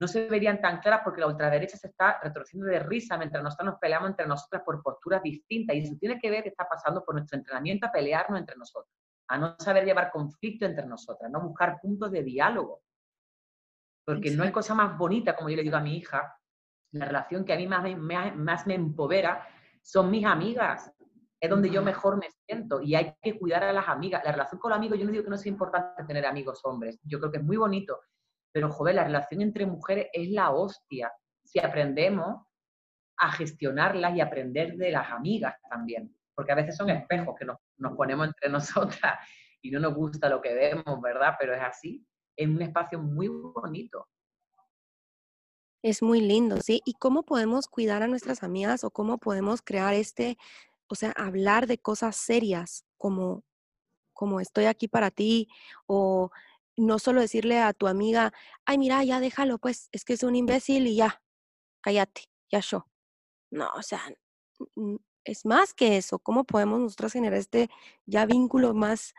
no 0.01 0.09
se 0.09 0.27
verían 0.29 0.62
tan 0.62 0.81
claras 0.81 1.03
porque 1.05 1.21
la 1.21 1.27
ultraderecha 1.27 1.77
se 1.77 1.88
está 1.88 2.19
retorciendo 2.23 2.66
de 2.66 2.79
risa 2.79 3.19
mientras 3.19 3.45
nosotros 3.45 3.66
nos 3.66 3.79
peleamos 3.79 4.09
entre 4.09 4.27
nosotras 4.27 4.62
por 4.64 4.83
posturas 4.83 5.23
distintas. 5.23 5.77
Y 5.77 5.81
eso 5.81 5.95
tiene 6.01 6.19
que 6.19 6.31
ver 6.31 6.43
que 6.43 6.49
está 6.49 6.66
pasando 6.66 7.05
por 7.05 7.14
nuestro 7.14 7.37
entrenamiento 7.37 7.87
a 7.87 7.93
pelearnos 7.93 8.40
entre 8.40 8.57
nosotros 8.57 8.90
a 9.31 9.38
no 9.38 9.55
saber 9.61 9.85
llevar 9.85 10.11
conflicto 10.11 10.66
entre 10.66 10.85
nosotras, 10.87 11.31
no 11.31 11.40
buscar 11.40 11.81
puntos 11.81 12.11
de 12.11 12.25
diálogo. 12.25 12.83
Porque 14.05 14.33
no 14.33 14.43
hay 14.43 14.51
cosa 14.51 14.75
más 14.75 14.99
bonita, 14.99 15.37
como 15.37 15.49
yo 15.51 15.57
le 15.57 15.62
digo 15.62 15.77
a 15.77 15.81
mi 15.81 15.97
hija, 15.97 16.37
la 16.90 17.05
relación 17.05 17.45
que 17.45 17.53
a 17.53 17.57
mí 17.57 17.69
más 17.69 17.85
me, 17.85 18.33
más 18.33 18.66
me 18.66 18.75
empodera 18.75 19.47
son 19.83 20.11
mis 20.11 20.25
amigas. 20.25 20.93
Es 21.40 21.49
donde 21.49 21.71
yo 21.71 21.81
mejor 21.81 22.16
me 22.16 22.27
siento 22.45 22.83
y 22.83 22.97
hay 22.97 23.14
que 23.23 23.38
cuidar 23.38 23.62
a 23.62 23.73
las 23.73 23.88
amigas. 23.88 24.21
La 24.25 24.33
relación 24.33 24.59
con 24.59 24.71
los 24.71 24.79
amigos, 24.79 24.99
yo 24.99 25.05
no 25.05 25.12
digo 25.12 25.23
que 25.23 25.31
no 25.31 25.38
sea 25.38 25.53
importante 25.53 26.03
tener 26.05 26.27
amigos 26.27 26.61
hombres, 26.64 26.99
yo 27.05 27.21
creo 27.21 27.31
que 27.31 27.38
es 27.38 27.45
muy 27.45 27.57
bonito, 27.57 28.01
pero 28.51 28.69
joder, 28.69 28.97
la 28.97 29.05
relación 29.05 29.43
entre 29.43 29.64
mujeres 29.64 30.09
es 30.12 30.29
la 30.31 30.51
hostia. 30.51 31.12
Si 31.45 31.61
aprendemos 31.61 32.45
a 33.16 33.31
gestionarlas 33.31 34.16
y 34.16 34.21
aprender 34.21 34.75
de 34.75 34.90
las 34.90 35.09
amigas 35.12 35.55
también 35.71 36.16
porque 36.35 36.53
a 36.53 36.57
veces 36.57 36.77
son 36.77 36.90
espejos 36.90 37.35
que 37.38 37.45
nos, 37.45 37.59
ponemos 37.97 38.29
entre 38.29 38.49
nosotras 38.51 39.19
y 39.62 39.71
no 39.71 39.81
nos 39.81 39.95
gusta 39.95 40.29
lo 40.29 40.40
que 40.40 40.55
vemos, 40.55 41.01
¿verdad? 41.01 41.35
Pero 41.38 41.55
es 41.55 41.62
así, 41.62 42.07
es 42.37 42.49
un 42.49 42.62
espacio 42.62 42.99
muy 42.99 43.29
bonito. 43.29 44.09
Es 45.83 46.03
muy 46.03 46.21
lindo, 46.21 46.61
¿sí? 46.61 46.83
¿Y 46.85 46.95
cómo 46.95 47.23
podemos 47.23 47.66
cuidar 47.66 48.03
a 48.03 48.07
nuestras 48.07 48.43
amigas 48.43 48.85
o 48.85 48.90
cómo 48.90 49.19
podemos 49.19 49.62
crear 49.62 49.95
este, 49.95 50.37
o 50.88 50.95
sea, 50.95 51.12
hablar 51.12 51.66
de 51.66 51.79
cosas 51.79 52.16
serias 52.16 52.85
como, 52.99 53.45
como 54.12 54.40
estoy 54.40 54.66
aquí 54.66 54.88
para 54.88 55.11
ti 55.11 55.49
o 55.87 56.31
no 56.77 56.99
solo 56.99 57.21
decirle 57.21 57.61
a 57.61 57.73
tu 57.73 57.87
amiga, 57.87 58.33
ay, 58.64 58.79
mira, 58.79 59.03
ya 59.05 59.21
déjalo, 59.21 59.59
pues 59.59 59.88
es 59.93 60.05
que 60.05 60.14
es 60.14 60.23
un 60.23 60.37
imbécil 60.37 60.87
y 60.87 60.97
ya, 60.97 61.23
cállate, 61.81 62.25
ya 62.51 62.61
yo. 62.61 62.87
No, 63.51 63.71
o 63.75 63.83
sea, 63.83 64.01
es 65.24 65.44
más 65.44 65.74
que 65.74 65.96
eso. 65.96 66.18
¿Cómo 66.18 66.44
podemos 66.44 66.80
nosotros 66.80 67.12
generar 67.12 67.38
este 67.38 67.68
ya 68.06 68.26
vínculo 68.26 68.74
más, 68.74 69.14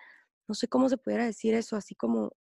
no 0.47 0.55
sé 0.55 0.67
cómo 0.67 0.89
se 0.89 0.97
pudiera 0.97 1.25
decir 1.25 1.53
eso, 1.53 1.75
así 1.75 1.95
como 1.95 2.31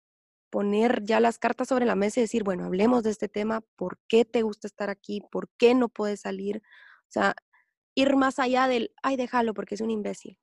poner 0.50 1.04
ya 1.04 1.20
las 1.20 1.38
cartas 1.38 1.68
sobre 1.68 1.86
la 1.86 1.94
mesa 1.94 2.20
y 2.20 2.24
decir, 2.24 2.42
bueno, 2.42 2.64
hablemos 2.64 3.04
de 3.04 3.10
este 3.10 3.28
tema, 3.28 3.62
¿por 3.76 3.98
qué 4.08 4.24
te 4.24 4.42
gusta 4.42 4.66
estar 4.66 4.90
aquí? 4.90 5.22
¿Por 5.30 5.48
qué 5.56 5.74
no 5.74 5.88
puedes 5.88 6.22
salir? 6.22 6.58
O 6.58 7.12
sea, 7.12 7.34
ir 7.94 8.16
más 8.16 8.38
allá 8.38 8.66
del, 8.66 8.92
ay, 9.02 9.16
déjalo 9.16 9.54
porque 9.54 9.76
es 9.76 9.80
un 9.80 9.90
imbécil. 9.90 10.38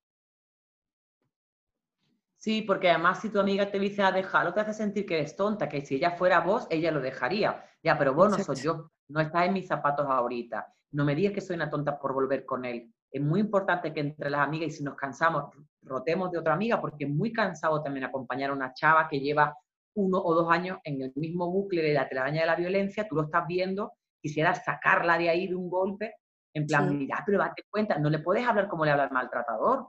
Sí, 2.37 2.61
porque 2.61 2.89
además 2.89 3.19
si 3.19 3.29
tu 3.29 3.39
amiga 3.39 3.69
te 3.69 3.79
dice, 3.79 4.03
ah, 4.03 4.11
déjalo, 4.11 4.53
te 4.53 4.61
hace 4.61 4.73
sentir 4.73 5.05
que 5.05 5.15
eres 5.15 5.35
tonta, 5.35 5.67
que 5.67 5.85
si 5.85 5.95
ella 5.95 6.11
fuera 6.11 6.39
vos, 6.39 6.67
ella 6.69 6.91
lo 6.91 7.01
dejaría. 7.01 7.65
Ya, 7.83 7.97
pero 7.97 8.13
vos 8.13 8.29
no 8.29 8.41
soy 8.41 8.55
yo, 8.57 8.91
no 9.09 9.19
estás 9.19 9.47
en 9.47 9.53
mis 9.53 9.67
zapatos 9.67 10.05
ahorita. 10.07 10.73
No 10.91 11.03
me 11.03 11.15
digas 11.15 11.33
que 11.33 11.41
soy 11.41 11.55
una 11.55 11.69
tonta 11.69 11.99
por 11.99 12.13
volver 12.13 12.45
con 12.45 12.63
él 12.63 12.93
es 13.11 13.21
muy 13.21 13.39
importante 13.39 13.93
que 13.93 14.01
entre 14.01 14.29
las 14.29 14.41
amigas, 14.41 14.67
y 14.67 14.71
si 14.71 14.83
nos 14.83 14.95
cansamos, 14.95 15.45
rotemos 15.81 16.31
de 16.31 16.39
otra 16.39 16.53
amiga, 16.53 16.79
porque 16.81 17.05
es 17.05 17.09
muy 17.09 17.31
cansado 17.31 17.81
también 17.81 18.05
acompañar 18.05 18.49
a 18.49 18.53
una 18.53 18.73
chava 18.73 19.07
que 19.07 19.19
lleva 19.19 19.55
uno 19.95 20.19
o 20.19 20.35
dos 20.35 20.51
años 20.51 20.77
en 20.83 21.01
el 21.01 21.13
mismo 21.15 21.49
bucle 21.51 21.81
de 21.81 21.93
la 21.93 22.07
telaraña 22.07 22.41
de 22.41 22.47
la 22.47 22.55
violencia, 22.55 23.07
tú 23.07 23.15
lo 23.15 23.23
estás 23.23 23.47
viendo, 23.47 23.93
quisieras 24.21 24.63
sacarla 24.63 25.17
de 25.17 25.29
ahí 25.29 25.47
de 25.47 25.55
un 25.55 25.69
golpe, 25.69 26.15
en 26.53 26.65
plan, 26.65 26.97
mira, 26.97 27.23
pero 27.25 27.39
date 27.39 27.63
cuenta, 27.69 27.97
no 27.97 28.09
le 28.09 28.19
puedes 28.19 28.45
hablar 28.45 28.67
como 28.67 28.85
le 28.85 28.91
habla 28.91 29.05
el 29.05 29.11
maltratador, 29.11 29.87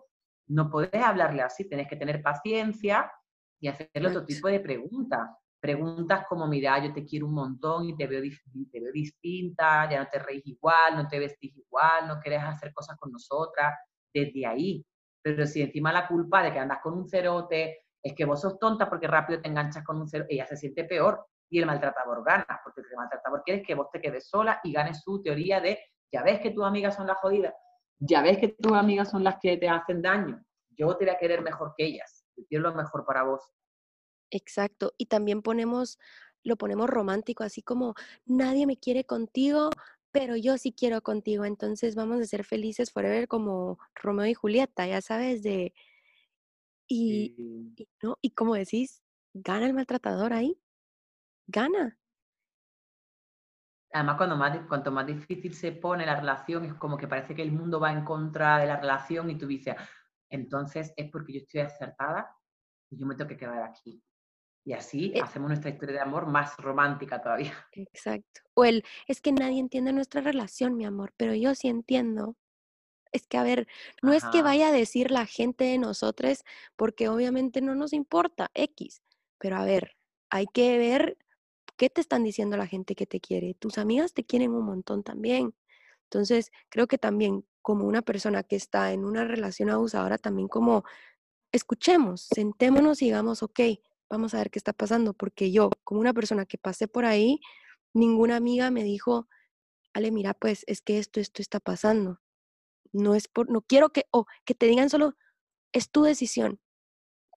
no 0.48 0.70
puedes 0.70 1.02
hablarle 1.02 1.42
así, 1.42 1.68
tienes 1.68 1.88
que 1.88 1.96
tener 1.96 2.22
paciencia 2.22 3.11
y 3.61 3.68
hacerle 3.68 4.09
otro 4.09 4.24
tipo 4.24 4.48
de 4.48 4.61
preguntas 4.61 5.28
preguntas 5.60 6.24
como, 6.28 6.46
mira, 6.46 6.84
yo 6.84 6.92
te 6.92 7.04
quiero 7.04 7.26
un 7.26 7.34
montón 7.34 7.88
y 7.88 7.96
te 7.96 8.06
veo, 8.06 8.22
te 8.70 8.80
veo 8.80 8.92
distinta, 8.92 9.88
ya 9.90 10.02
no 10.02 10.08
te 10.10 10.18
reís 10.18 10.46
igual, 10.46 10.96
no 10.96 11.08
te 11.08 11.18
vestís 11.18 11.56
igual, 11.56 12.06
no 12.06 12.20
quieres 12.20 12.42
hacer 12.42 12.72
cosas 12.72 12.96
con 12.98 13.10
nosotras, 13.12 13.74
desde 14.12 14.46
ahí. 14.46 14.84
Pero 15.22 15.46
si 15.46 15.62
encima 15.62 15.92
la 15.92 16.06
culpa 16.06 16.42
de 16.42 16.52
que 16.52 16.58
andas 16.58 16.78
con 16.82 16.94
un 16.94 17.08
cerote 17.08 17.86
es 18.02 18.14
que 18.14 18.24
vos 18.24 18.40
sos 18.40 18.58
tonta 18.58 18.88
porque 18.88 19.06
rápido 19.08 19.40
te 19.40 19.48
enganchas 19.48 19.84
con 19.84 20.00
un 20.00 20.08
cerote, 20.08 20.34
ella 20.34 20.46
se 20.46 20.56
siente 20.56 20.84
peor 20.84 21.26
y 21.50 21.59
el 21.59 21.66
maltratador 21.66 22.24
gana, 22.24 22.61
porque 22.62 22.82
el 22.82 22.96
maltratador 22.96 23.42
quiere 23.44 23.62
que 23.62 23.74
vos 23.74 23.88
te 23.90 24.00
quedes 24.00 24.28
sola 24.28 24.61
y 24.62 24.72
ganes 24.72 25.02
su 25.02 25.22
teoría 25.22 25.61
de, 25.61 25.78
ya 26.12 26.22
ves 26.22 26.40
que 26.40 26.50
tus 26.50 26.64
amigas 26.64 26.94
son 26.94 27.06
las 27.06 27.18
jodidas, 27.18 27.54
ya 27.98 28.22
ves 28.22 28.38
que 28.38 28.48
tus 28.48 28.72
amigas 28.72 29.11
son 29.11 29.24
las 29.24 29.38
que 29.40 29.56
te 29.56 29.68
hacen 29.68 30.02
daño, 30.02 30.40
yo 30.70 30.96
te 30.96 31.06
voy 31.06 31.14
a 31.14 31.18
querer 31.18 31.42
mejor 31.42 31.74
que 31.76 31.84
ellas, 31.84 32.24
yo 32.36 32.44
quiero 32.48 32.70
lo 32.70 32.74
mejor 32.74 33.04
para 33.04 33.24
vos. 33.24 33.42
Exacto. 34.31 34.95
Y 34.99 35.07
también 35.07 35.43
ponemos, 35.43 35.99
lo 36.45 36.57
ponemos 36.57 36.89
romántico, 36.89 37.45
así 37.45 37.62
como 37.62 37.95
nadie 38.26 38.66
me 38.66 38.76
quiere 38.76 39.05
contigo, 39.05 39.70
pero 40.11 40.37
yo 40.37 40.59
sí 40.59 40.72
quiero 40.72 41.03
contigo. 41.03 41.45
Entonces 41.45 41.95
vamos 41.95 42.20
a 42.20 42.26
ser 42.26 42.45
felices 42.45 42.93
forever 42.93 43.29
como 43.29 43.79
Romeo 43.95 44.26
y 44.26 44.35
Julieta, 44.35 44.87
ya 44.87 45.01
sabes, 45.01 45.43
de... 45.43 45.74
Y, 46.91 47.37
¿no? 48.03 48.18
y 48.22 48.31
como 48.31 48.55
decís, 48.55 49.03
gana 49.35 49.66
el 49.66 49.74
maltratador 49.74 50.33
ahí, 50.33 50.59
gana. 51.47 51.99
Además, 53.93 54.16
cuando 54.16 54.37
más, 54.37 54.59
cuanto 54.66 54.91
más 54.91 55.07
difícil 55.07 55.55
se 55.55 55.72
pone 55.72 56.07
la 56.07 56.18
relación, 56.18 56.64
es 56.64 56.74
como 56.74 56.97
que 56.97 57.07
parece 57.07 57.35
que 57.35 57.43
el 57.43 57.53
mundo 57.53 57.79
va 57.79 57.93
en 57.93 58.05
contra 58.05 58.59
de 58.59 58.66
la 58.66 58.81
relación 58.81 59.29
y 59.29 59.37
tú 59.37 59.47
dices, 59.47 59.74
entonces 60.31 60.95
es 60.97 61.11
porque 61.11 61.35
yo 61.35 61.41
estoy 61.41 61.61
acertada 61.61 62.35
y 62.91 62.99
yo 62.99 63.07
me 63.07 63.14
tengo 63.14 63.29
que 63.29 63.37
quedar 63.37 63.62
aquí 63.62 64.03
Y 64.68 64.74
así 64.74 65.12
eh 65.14 65.22
hacemos 65.22 65.48
nuestra 65.48 65.70
historia 65.70 65.94
de 65.94 66.02
amor 66.02 66.26
más 66.26 66.54
romántica 66.58 67.22
todavía. 67.22 67.54
Exacto. 67.72 68.42
O 68.52 68.66
el, 68.66 68.84
es 69.06 69.22
que 69.22 69.32
nadie 69.32 69.60
entiende 69.60 69.94
nuestra 69.94 70.20
relación, 70.20 70.76
mi 70.76 70.84
amor, 70.84 71.14
pero 71.16 71.34
yo 71.34 71.54
sí 71.54 71.68
entiendo. 71.68 72.36
Es 73.10 73.26
que, 73.26 73.38
a 73.38 73.42
ver, 73.42 73.66
no 74.02 74.12
es 74.12 74.22
que 74.26 74.42
vaya 74.42 74.68
a 74.68 74.72
decir 74.72 75.10
la 75.10 75.24
gente 75.24 75.64
de 75.64 75.78
nosotros, 75.78 76.44
porque 76.76 77.08
obviamente 77.08 77.62
no 77.62 77.74
nos 77.74 77.94
importa, 77.94 78.50
X. 78.52 79.00
Pero 79.38 79.56
a 79.56 79.64
ver, 79.64 79.96
hay 80.28 80.44
que 80.44 80.76
ver 80.76 81.16
qué 81.78 81.88
te 81.88 82.02
están 82.02 82.22
diciendo 82.22 82.58
la 82.58 82.66
gente 82.66 82.94
que 82.94 83.06
te 83.06 83.20
quiere. 83.20 83.54
Tus 83.54 83.78
amigas 83.78 84.12
te 84.12 84.24
quieren 84.24 84.50
un 84.50 84.66
montón 84.66 85.02
también. 85.02 85.54
Entonces, 86.10 86.52
creo 86.68 86.86
que 86.86 86.98
también 86.98 87.46
como 87.62 87.86
una 87.86 88.02
persona 88.02 88.42
que 88.42 88.56
está 88.56 88.92
en 88.92 89.06
una 89.06 89.24
relación 89.24 89.70
abusadora, 89.70 90.18
también 90.18 90.46
como 90.46 90.84
escuchemos, 91.52 92.28
sentémonos 92.30 93.00
y 93.00 93.06
digamos, 93.06 93.42
ok, 93.42 93.60
vamos 94.11 94.34
a 94.34 94.38
ver 94.38 94.50
qué 94.50 94.59
está 94.59 94.72
pasando, 94.72 95.14
porque 95.14 95.50
yo, 95.52 95.70
como 95.84 96.00
una 96.00 96.14
persona 96.14 96.46
que 96.46 96.59
pasé 96.59 96.88
por 96.88 97.04
ahí, 97.04 97.40
ninguna 97.94 98.36
amiga 98.36 98.70
me 98.70 98.84
dijo, 98.84 99.28
Ale, 99.92 100.11
mira, 100.12 100.34
pues 100.34 100.64
es 100.66 100.82
que 100.82 100.98
esto, 100.98 101.20
esto 101.20 101.42
está 101.42 101.61
pasando. 101.61 102.20
No 102.92 103.14
es 103.14 103.28
por, 103.28 103.50
no 103.50 103.62
quiero 103.62 103.90
que, 103.90 104.06
o 104.11 104.26
que 104.44 104.54
te 104.54 104.66
digan 104.66 104.90
solo, 104.90 105.14
es 105.72 105.90
tu 105.90 106.02
decisión, 106.02 106.61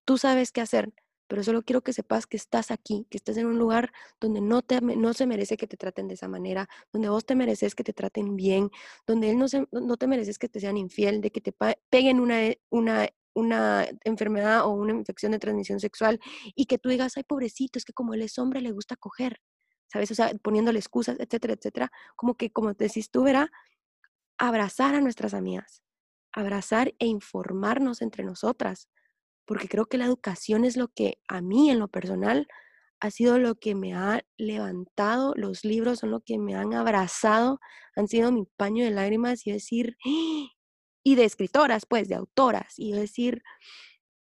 tú 0.05 0.17
sabes 0.17 0.51
qué 0.51 0.61
hacer, 0.61 0.93
pero 1.27 1.43
solo 1.43 1.61
quiero 1.63 1.81
que 1.81 1.93
sepas 1.93 2.27
que 2.27 2.37
estás 2.37 2.71
aquí, 2.71 3.07
que 3.09 3.17
estás 3.17 3.37
en 3.37 3.45
un 3.45 3.57
lugar 3.57 3.93
donde 4.19 4.41
no, 4.41 4.61
te, 4.61 4.81
no 4.81 5.13
se 5.13 5.25
merece 5.25 5.57
que 5.57 5.67
te 5.67 5.77
traten 5.77 6.09
de 6.09 6.15
esa 6.15 6.27
manera, 6.27 6.67
donde 6.91 7.07
vos 7.09 7.25
te 7.25 7.35
mereces 7.35 7.73
que 7.73 7.85
te 7.85 7.93
traten 7.93 8.35
bien, 8.35 8.69
donde 9.07 9.31
él 9.31 9.37
no, 9.37 9.47
se, 9.47 9.65
no 9.71 9.97
te 9.97 10.07
mereces 10.07 10.37
que 10.37 10.49
te 10.49 10.59
sean 10.59 10.75
infiel, 10.75 11.21
de 11.21 11.31
que 11.31 11.39
te 11.39 11.53
peguen 11.89 12.19
una, 12.19 12.51
una, 12.69 13.07
una 13.33 13.87
enfermedad 14.03 14.65
o 14.65 14.69
una 14.71 14.93
infección 14.93 15.31
de 15.31 15.39
transmisión 15.39 15.79
sexual 15.79 16.19
y 16.55 16.65
que 16.65 16.77
tú 16.77 16.89
digas, 16.89 17.13
ay, 17.17 17.23
pobrecito, 17.23 17.79
es 17.79 17.85
que 17.85 17.93
como 17.93 18.13
él 18.13 18.21
es 18.21 18.37
hombre 18.39 18.61
le 18.61 18.71
gusta 18.71 18.95
coger, 18.95 19.39
¿sabes? 19.87 20.11
O 20.11 20.15
sea, 20.15 20.31
poniéndole 20.41 20.79
excusas, 20.79 21.17
etcétera, 21.19 21.53
etcétera. 21.53 21.91
Como 22.15 22.35
que, 22.35 22.51
como 22.51 22.73
te 22.73 22.85
decís 22.85 23.11
tú, 23.11 23.23
verá, 23.23 23.51
abrazar 24.37 24.95
a 24.95 25.01
nuestras 25.01 25.33
amigas, 25.33 25.83
abrazar 26.33 26.93
e 26.99 27.05
informarnos 27.07 28.01
entre 28.01 28.23
nosotras, 28.23 28.89
porque 29.45 29.67
creo 29.67 29.85
que 29.85 29.97
la 29.97 30.05
educación 30.05 30.65
es 30.65 30.77
lo 30.77 30.87
que 30.89 31.19
a 31.27 31.41
mí 31.41 31.69
en 31.69 31.79
lo 31.79 31.87
personal 31.89 32.47
ha 33.01 33.11
sido 33.11 33.39
lo 33.39 33.55
que 33.55 33.75
me 33.75 33.93
ha 33.95 34.21
levantado, 34.37 35.33
los 35.35 35.65
libros 35.65 35.99
son 35.99 36.11
lo 36.11 36.21
que 36.21 36.37
me 36.37 36.55
han 36.55 36.73
abrazado, 36.73 37.59
han 37.95 38.07
sido 38.07 38.31
mi 38.31 38.45
paño 38.57 38.85
de 38.85 38.91
lágrimas 38.91 39.45
y 39.45 39.51
decir, 39.51 39.97
y 41.03 41.15
de 41.15 41.25
escritoras, 41.25 41.85
pues, 41.85 42.07
de 42.09 42.15
autoras, 42.15 42.73
y 42.77 42.91
decir, 42.93 43.43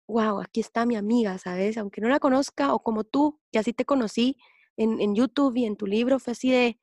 wow, 0.08 0.42
aquí 0.42 0.60
está 0.60 0.86
mi 0.86 0.96
amiga, 0.96 1.38
¿sabes? 1.38 1.78
Aunque 1.78 2.02
no 2.02 2.10
la 2.10 2.20
conozca, 2.20 2.74
o 2.74 2.84
como 2.84 3.04
tú, 3.04 3.40
que 3.52 3.60
así 3.60 3.74
te 3.74 3.86
conocí 3.86 4.38
en, 4.78 5.16
YouTube 5.16 5.58
y 5.58 5.66
en 5.66 5.76
tu 5.76 5.88
libro, 5.88 6.20
fue 6.20 6.32
así 6.32 6.52
de, 6.52 6.80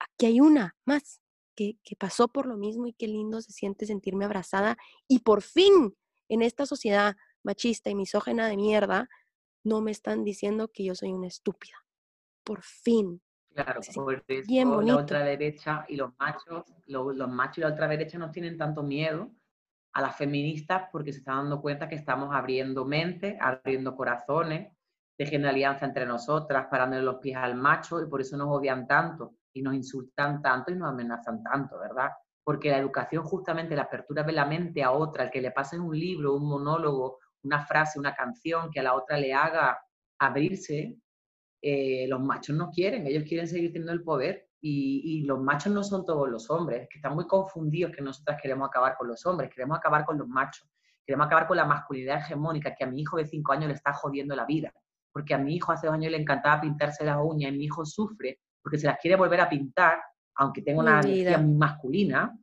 aquí 0.00 0.26
hay 0.26 0.40
una 0.40 0.76
más 0.84 1.20
que, 1.54 1.78
que 1.84 1.96
pasó 1.96 2.28
por 2.28 2.46
lo 2.46 2.56
mismo 2.56 2.86
y 2.86 2.92
qué 2.92 3.06
lindo 3.06 3.40
se 3.40 3.52
siente 3.52 3.86
sentirme 3.86 4.24
abrazada 4.24 4.76
y 5.08 5.20
por 5.20 5.42
fin 5.42 5.96
en 6.28 6.42
esta 6.42 6.66
sociedad 6.66 7.16
machista 7.44 7.90
y 7.90 7.94
misógena 7.94 8.48
de 8.48 8.56
mierda, 8.56 9.08
no 9.64 9.80
me 9.80 9.90
están 9.90 10.24
diciendo 10.24 10.68
que 10.68 10.84
yo 10.84 10.94
soy 10.94 11.12
una 11.12 11.28
estúpida. 11.28 11.76
Por 12.44 12.62
fin. 12.62 13.22
Claro, 13.54 13.82
Sí, 13.82 13.92
por 13.92 14.22
bien 14.26 14.68
eso 14.68 14.70
la 14.70 14.76
bonito. 14.76 14.98
ultraderecha 14.98 15.84
y 15.88 15.96
los 15.96 16.10
machos, 16.18 16.64
los, 16.86 17.14
los 17.14 17.28
machos 17.28 17.58
y 17.58 17.60
la 17.62 17.68
ultraderecha 17.68 18.18
no 18.18 18.30
tienen 18.30 18.58
tanto 18.58 18.82
miedo 18.82 19.30
a 19.92 20.02
las 20.02 20.16
feministas 20.16 20.88
porque 20.90 21.12
se 21.12 21.18
están 21.20 21.36
dando 21.36 21.60
cuenta 21.62 21.88
que 21.88 21.94
estamos 21.94 22.34
abriendo 22.34 22.84
mente, 22.84 23.38
abriendo 23.40 23.94
corazones, 23.94 24.72
tejiendo 25.16 25.48
alianza 25.48 25.86
entre 25.86 26.04
nosotras, 26.04 26.66
parándole 26.68 27.02
los 27.02 27.16
pies 27.16 27.36
al 27.36 27.54
macho 27.54 28.02
y 28.02 28.08
por 28.08 28.20
eso 28.20 28.36
nos 28.36 28.48
odian 28.48 28.88
tanto 28.88 29.36
y 29.52 29.62
nos 29.62 29.74
insultan 29.74 30.42
tanto 30.42 30.72
y 30.72 30.74
nos 30.76 30.88
amenazan 30.88 31.42
tanto, 31.44 31.78
¿verdad? 31.78 32.10
Porque 32.42 32.70
la 32.70 32.78
educación 32.78 33.22
justamente 33.22 33.76
la 33.76 33.82
apertura 33.82 34.24
de 34.24 34.32
la 34.32 34.44
mente 34.44 34.82
a 34.82 34.90
otra, 34.90 35.22
el 35.24 35.30
que 35.30 35.40
le 35.40 35.52
pasen 35.52 35.80
un 35.80 35.96
libro, 35.96 36.34
un 36.34 36.48
monólogo, 36.48 37.20
una 37.44 37.64
frase, 37.64 38.00
una 38.00 38.16
canción 38.16 38.70
que 38.72 38.80
a 38.80 38.82
la 38.82 38.94
otra 38.94 39.16
le 39.16 39.32
haga 39.32 39.78
abrirse, 40.18 40.96
eh, 41.66 42.06
los 42.08 42.20
machos 42.20 42.54
no 42.54 42.70
quieren, 42.70 43.06
ellos 43.06 43.24
quieren 43.26 43.48
seguir 43.48 43.72
teniendo 43.72 43.92
el 43.92 44.02
poder 44.02 44.48
y, 44.60 45.00
y, 45.02 45.22
los 45.22 45.40
machos 45.40 45.72
no 45.72 45.82
son 45.82 46.04
todos 46.04 46.28
los 46.28 46.50
hombres, 46.50 46.86
que 46.90 46.98
están 46.98 47.14
muy 47.14 47.26
confundidos 47.26 47.90
que 47.90 48.02
nosotras 48.02 48.38
queremos 48.42 48.68
acabar 48.68 48.96
con 48.98 49.08
los 49.08 49.24
hombres, 49.24 49.48
queremos 49.48 49.78
acabar 49.78 50.04
con 50.04 50.18
los 50.18 50.28
machos, 50.28 50.68
queremos 51.06 51.26
acabar 51.26 51.46
con 51.46 51.56
la 51.56 51.64
masculinidad 51.64 52.18
hegemónica 52.18 52.74
que 52.74 52.84
a 52.84 52.86
mi 52.86 53.00
hijo 53.00 53.16
de 53.16 53.24
5 53.24 53.52
años 53.52 53.68
le 53.68 53.74
está 53.76 53.94
jodiendo 53.94 54.36
la 54.36 54.44
vida, 54.44 54.74
porque 55.10 55.32
a 55.32 55.38
mi 55.38 55.54
hijo 55.54 55.72
hace 55.72 55.86
dos 55.86 55.94
años 55.94 56.12
le 56.12 56.18
encantaba 56.18 56.60
pintarse 56.60 57.02
las 57.02 57.16
uñas 57.18 57.50
y 57.50 57.56
mi 57.56 57.64
hijo 57.64 57.86
sufre 57.86 58.40
porque 58.62 58.76
se 58.76 58.86
las 58.86 58.98
quiere 58.98 59.16
volver 59.16 59.40
a 59.40 59.48
pintar, 59.48 60.02
aunque 60.34 60.60
tenga 60.60 60.80
una 60.80 61.00
energía 61.00 61.30
vida. 61.30 61.38
muy 61.38 61.56
masculina, 61.56 62.38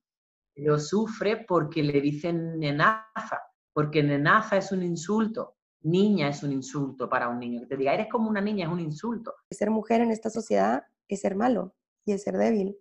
pero 0.56 0.80
sufre 0.80 1.46
porque 1.48 1.84
le 1.84 2.02
dicen 2.02 2.58
nenaza, 2.60 3.40
porque 3.72 4.02
nenaza 4.02 4.58
es 4.58 4.72
un 4.72 4.82
insulto, 4.82 5.58
niña 5.84 6.30
es 6.30 6.44
un 6.44 6.52
insulto 6.52 7.10
para 7.10 7.30
un 7.30 7.40
niño. 7.40 7.62
Que 7.62 7.68
te 7.68 7.78
diga, 7.78 7.94
eres 7.94 8.08
como 8.10 8.30
una 8.30 8.42
niña 8.42 8.66
es 8.68 8.72
un 8.72 8.80
insulto. 8.80 9.34
Ser 9.50 9.70
mujer 9.72 10.02
en 10.02 10.12
esta 10.12 10.30
sociedad 10.30 10.84
es 11.08 11.22
ser 11.22 11.36
malo 11.36 11.76
y 12.06 12.14
es 12.14 12.24
ser 12.24 12.38
débil, 12.38 12.78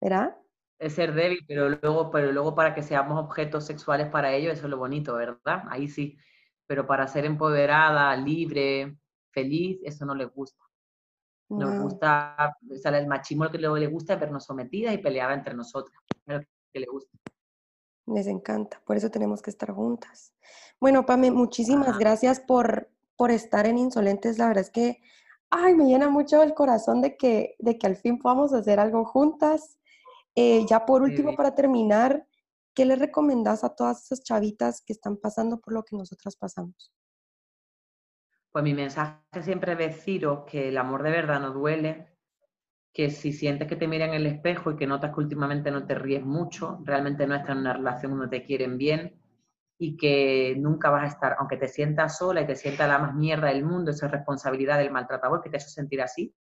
¿verdad? 0.00 0.36
Es 0.78 0.94
ser 0.94 1.14
débil, 1.14 1.38
pero 1.46 1.68
luego, 1.68 2.10
pero 2.10 2.32
luego 2.32 2.54
para 2.54 2.74
que 2.74 2.82
seamos 2.82 3.18
objetos 3.22 3.64
sexuales 3.66 4.08
para 4.08 4.32
ellos, 4.34 4.52
eso 4.54 4.64
es 4.66 4.70
lo 4.70 4.78
bonito, 4.78 5.14
¿verdad? 5.14 5.62
Ahí 5.68 5.88
sí. 5.88 6.16
Pero 6.66 6.86
para 6.86 7.06
ser 7.06 7.24
empoderada, 7.24 8.16
libre, 8.16 8.98
feliz, 9.32 9.80
eso 9.84 10.04
no 10.04 10.14
les 10.14 10.28
gusta. 10.32 10.62
Nos 11.50 11.72
Wow. 11.74 11.82
gusta, 11.82 12.56
o 12.70 12.74
sea, 12.76 12.98
el 12.98 13.06
machismo 13.06 13.44
lo 13.44 13.50
que 13.52 13.58
luego 13.58 13.76
le 13.76 13.86
gusta 13.86 14.14
es 14.14 14.20
vernos 14.20 14.44
sometidas 14.44 14.94
y 14.94 14.98
peleadas 14.98 15.38
entre 15.38 15.54
nosotras. 15.54 15.96
Es 16.26 16.34
lo 16.34 16.40
que 16.72 16.80
le 16.80 16.86
gusta. 16.86 17.16
Les 18.06 18.26
encanta, 18.26 18.82
por 18.84 18.96
eso 18.96 19.10
tenemos 19.10 19.40
que 19.40 19.50
estar 19.50 19.70
juntas. 19.72 20.34
Bueno, 20.80 21.06
Pame, 21.06 21.30
muchísimas 21.30 21.98
gracias 21.98 22.40
por, 22.40 22.90
por 23.16 23.30
estar 23.30 23.66
en 23.66 23.78
Insolentes. 23.78 24.38
La 24.38 24.48
verdad 24.48 24.64
es 24.64 24.70
que, 24.70 25.00
ay, 25.50 25.74
me 25.74 25.86
llena 25.86 26.10
mucho 26.10 26.42
el 26.42 26.54
corazón 26.54 27.00
de 27.00 27.16
que, 27.16 27.56
de 27.58 27.78
que 27.78 27.86
al 27.86 27.96
fin 27.96 28.18
podamos 28.18 28.52
hacer 28.52 28.78
algo 28.78 29.04
juntas. 29.04 29.78
Eh, 30.34 30.66
ya 30.66 30.84
por 30.84 31.02
último, 31.02 31.34
para 31.34 31.54
terminar, 31.54 32.26
¿qué 32.74 32.84
le 32.84 32.96
recomendás 32.96 33.64
a 33.64 33.74
todas 33.74 34.04
esas 34.04 34.22
chavitas 34.22 34.82
que 34.82 34.92
están 34.92 35.16
pasando 35.16 35.60
por 35.60 35.72
lo 35.72 35.84
que 35.84 35.96
nosotras 35.96 36.36
pasamos? 36.36 36.92
Pues 38.52 38.62
mi 38.62 38.74
mensaje 38.74 39.18
siempre 39.42 39.72
es 39.72 39.78
deciros 39.78 40.44
que 40.44 40.68
el 40.68 40.78
amor 40.78 41.02
de 41.02 41.10
verdad 41.10 41.40
no 41.40 41.52
duele, 41.52 42.13
que 42.94 43.10
si 43.10 43.32
sientes 43.32 43.66
que 43.66 43.74
te 43.74 43.88
miran 43.88 44.10
en 44.10 44.14
el 44.14 44.26
espejo 44.26 44.70
y 44.70 44.76
que 44.76 44.86
notas 44.86 45.12
que 45.12 45.20
últimamente 45.20 45.72
no 45.72 45.84
te 45.84 45.96
ríes 45.96 46.24
mucho, 46.24 46.78
realmente 46.84 47.26
no 47.26 47.34
estás 47.34 47.50
en 47.50 47.58
una 47.58 47.72
relación 47.72 48.12
donde 48.12 48.38
te 48.38 48.46
quieren 48.46 48.78
bien 48.78 49.20
y 49.76 49.96
que 49.96 50.54
nunca 50.56 50.90
vas 50.90 51.02
a 51.02 51.14
estar, 51.14 51.34
aunque 51.40 51.56
te 51.56 51.66
sientas 51.66 52.18
sola 52.18 52.42
y 52.42 52.46
te 52.46 52.54
sientas 52.54 52.88
la 52.88 53.00
más 53.00 53.16
mierda 53.16 53.48
del 53.48 53.64
mundo, 53.64 53.90
esa 53.90 54.06
es 54.06 54.12
responsabilidad 54.12 54.78
del 54.78 54.92
maltratador 54.92 55.42
que 55.42 55.50
te 55.50 55.56
ha 55.56 55.60
hecho 55.60 55.70
sentir 55.70 56.00
así, 56.00 56.32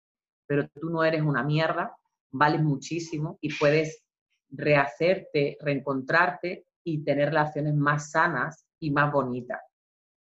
pero 0.45 0.69
tú 0.69 0.91
no 0.91 1.03
eres 1.03 1.23
una 1.23 1.43
mierda, 1.43 1.97
vales 2.31 2.61
muchísimo 2.61 3.39
y 3.41 3.51
puedes 3.57 4.03
rehacerte, 4.51 5.57
reencontrarte 5.59 6.67
y 6.83 7.03
tener 7.03 7.29
relaciones 7.29 7.73
más 7.73 8.11
sanas 8.11 8.67
y 8.79 8.91
más 8.91 9.11
bonitas. 9.11 9.61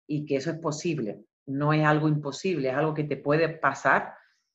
Y 0.06 0.24
que 0.24 0.36
eso 0.36 0.50
es 0.50 0.58
posible, 0.58 1.26
no 1.44 1.74
es 1.74 1.84
algo 1.84 2.08
imposible, 2.08 2.70
es 2.70 2.74
algo 2.74 2.94
que 2.94 3.04
te 3.04 3.18
puede 3.18 3.50
pasar 3.50 4.14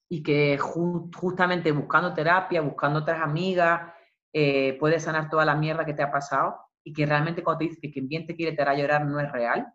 y 0.09 0.23
que 0.23 0.57
ju 0.57 1.09
justamente 1.15 1.71
buscando 1.71 2.13
terapia, 2.13 2.61
buscando 2.61 2.99
otras 2.99 3.21
amigas, 3.21 3.93
eh, 4.33 4.77
puedes 4.79 5.03
sanar 5.03 5.29
toda 5.29 5.45
la 5.45 5.55
mierda 5.55 5.85
que 5.85 5.93
te 5.93 6.03
ha 6.03 6.11
pasado 6.11 6.57
y 6.83 6.93
que 6.93 7.05
realmente 7.05 7.43
cuando 7.43 7.59
te 7.59 7.65
dice 7.65 7.79
que 7.81 7.91
quien 7.91 8.07
bien 8.07 8.25
te 8.25 8.35
quiere 8.35 8.55
te 8.55 8.61
hará 8.61 8.75
llorar 8.75 9.05
no 9.05 9.19
es 9.19 9.31
real. 9.31 9.67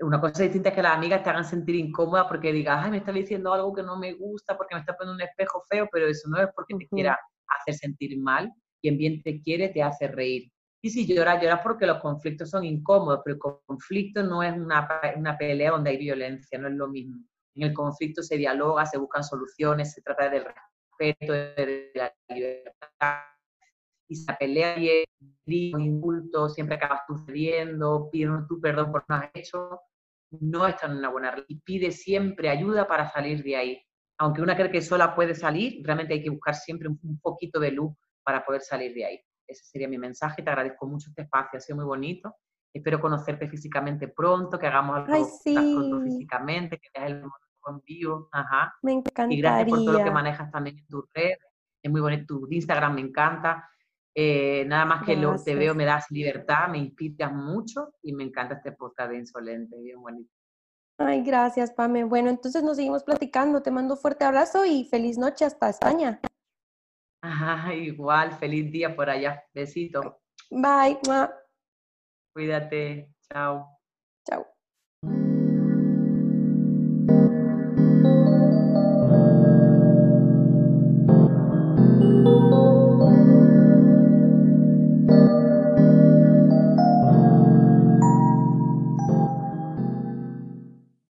Una 0.00 0.20
cosa 0.20 0.42
distinta 0.42 0.70
es 0.70 0.74
que 0.74 0.82
las 0.82 0.96
amigas 0.96 1.22
te 1.22 1.30
hagan 1.30 1.44
sentir 1.44 1.76
incómoda 1.76 2.28
porque 2.28 2.52
digas, 2.52 2.80
ay, 2.82 2.90
me 2.90 2.96
está 2.98 3.12
diciendo 3.12 3.52
algo 3.52 3.72
que 3.72 3.82
no 3.82 3.96
me 3.96 4.12
gusta, 4.14 4.56
porque 4.56 4.74
me 4.74 4.80
está 4.80 4.96
poniendo 4.96 5.14
un 5.14 5.28
espejo 5.28 5.62
feo, 5.68 5.88
pero 5.90 6.06
eso 6.08 6.28
no 6.28 6.40
es 6.40 6.48
porque 6.54 6.74
te 6.76 6.88
quiera 6.88 7.18
hacer 7.46 7.74
sentir 7.74 8.18
mal. 8.18 8.52
Quien 8.80 8.98
bien 8.98 9.22
te 9.22 9.40
quiere 9.40 9.68
te 9.68 9.82
hace 9.82 10.08
reír. 10.08 10.50
Y 10.84 10.90
si 10.90 11.06
lloras, 11.06 11.40
lloras 11.40 11.60
porque 11.62 11.86
los 11.86 12.00
conflictos 12.00 12.50
son 12.50 12.64
incómodos, 12.64 13.20
pero 13.24 13.36
el 13.36 13.40
conflicto 13.66 14.24
no 14.24 14.42
es 14.42 14.52
una, 14.54 14.88
una 15.16 15.38
pelea 15.38 15.70
donde 15.70 15.90
hay 15.90 15.98
violencia, 15.98 16.58
no 16.58 16.66
es 16.66 16.74
lo 16.74 16.88
mismo. 16.88 17.24
En 17.54 17.64
el 17.64 17.74
conflicto 17.74 18.22
se 18.22 18.36
dialoga, 18.36 18.86
se 18.86 18.98
buscan 18.98 19.22
soluciones, 19.22 19.92
se 19.92 20.02
trata 20.02 20.28
del 20.28 20.44
respeto, 20.44 21.32
de 21.32 21.90
la 21.94 22.14
libertad. 22.28 23.22
Y 24.08 24.16
se 24.16 24.32
pelea 24.34 24.78
y 24.78 25.74
un 25.74 25.80
insulto, 25.80 26.48
siempre 26.48 26.76
acabas 26.76 27.00
tú 27.06 27.16
cediendo, 27.16 28.08
pidiendo 28.10 28.46
tu 28.46 28.60
perdón 28.60 28.92
por 28.92 29.04
no 29.08 29.16
has 29.16 29.30
hecho, 29.34 29.80
no 30.40 30.66
está 30.66 30.86
en 30.86 30.96
una 30.98 31.08
buena 31.10 31.30
relación. 31.30 31.46
Y 31.48 31.60
pide 31.60 31.90
siempre 31.92 32.48
ayuda 32.48 32.86
para 32.86 33.10
salir 33.10 33.42
de 33.42 33.56
ahí. 33.56 33.82
Aunque 34.18 34.42
una 34.42 34.56
cree 34.56 34.70
que 34.70 34.82
sola 34.82 35.14
puede 35.14 35.34
salir, 35.34 35.82
realmente 35.84 36.14
hay 36.14 36.22
que 36.22 36.30
buscar 36.30 36.54
siempre 36.54 36.88
un 36.88 37.20
poquito 37.20 37.58
de 37.58 37.72
luz 37.72 37.92
para 38.22 38.44
poder 38.44 38.60
salir 38.60 38.94
de 38.94 39.04
ahí. 39.04 39.20
Ese 39.46 39.64
sería 39.64 39.88
mi 39.88 39.98
mensaje. 39.98 40.42
Te 40.42 40.50
agradezco 40.50 40.86
mucho 40.86 41.10
este 41.10 41.22
espacio, 41.22 41.56
ha 41.56 41.60
sido 41.60 41.76
muy 41.76 41.84
bonito. 41.84 42.34
Espero 42.72 43.00
conocerte 43.00 43.48
físicamente 43.48 44.08
pronto, 44.08 44.58
que 44.58 44.66
hagamos 44.66 44.96
algo 44.96 45.06
pronto 45.08 46.00
sí. 46.00 46.04
físicamente, 46.04 46.78
que 46.78 46.88
veas 46.94 47.10
el 47.10 47.22
en 47.68 47.80
vivo. 47.84 48.28
Ajá. 48.32 48.74
Me 48.82 48.92
encantaría. 48.92 49.38
Y 49.38 49.40
gracias 49.40 49.68
por 49.68 49.78
todo 49.78 49.92
lo 49.98 50.04
que 50.04 50.10
manejas 50.10 50.50
también 50.50 50.78
en 50.78 50.86
tu 50.86 51.04
red. 51.14 51.36
Es 51.82 51.90
muy 51.90 52.00
bonito, 52.00 52.38
tu 52.38 52.48
Instagram 52.50 52.94
me 52.94 53.00
encanta. 53.02 53.68
Eh, 54.14 54.64
nada 54.66 54.84
más 54.84 55.04
que 55.04 55.16
lo 55.16 55.42
te 55.42 55.54
veo, 55.54 55.74
me 55.74 55.86
das 55.86 56.10
libertad, 56.10 56.68
me 56.68 56.78
inspiras 56.78 57.32
mucho 57.32 57.94
y 58.02 58.12
me 58.12 58.24
encanta 58.24 58.56
este 58.56 58.72
podcast 58.72 59.10
de 59.10 59.18
Insolente, 59.18 59.80
bien 59.80 60.00
bonito. 60.00 60.30
Ay, 60.98 61.22
gracias, 61.22 61.72
Pame. 61.72 62.04
Bueno, 62.04 62.28
entonces 62.28 62.62
nos 62.62 62.76
seguimos 62.76 63.02
platicando. 63.04 63.62
Te 63.62 63.70
mando 63.70 63.94
un 63.94 64.00
fuerte 64.00 64.24
abrazo 64.24 64.64
y 64.66 64.84
feliz 64.84 65.18
noche 65.18 65.44
hasta 65.44 65.70
España. 65.70 66.20
Ajá, 67.22 67.74
igual, 67.74 68.32
feliz 68.32 68.70
día 68.70 68.94
por 68.94 69.08
allá. 69.08 69.42
Besito. 69.54 70.20
Bye. 70.50 70.98
Cuídate. 72.34 73.08
Chao. 73.28 73.81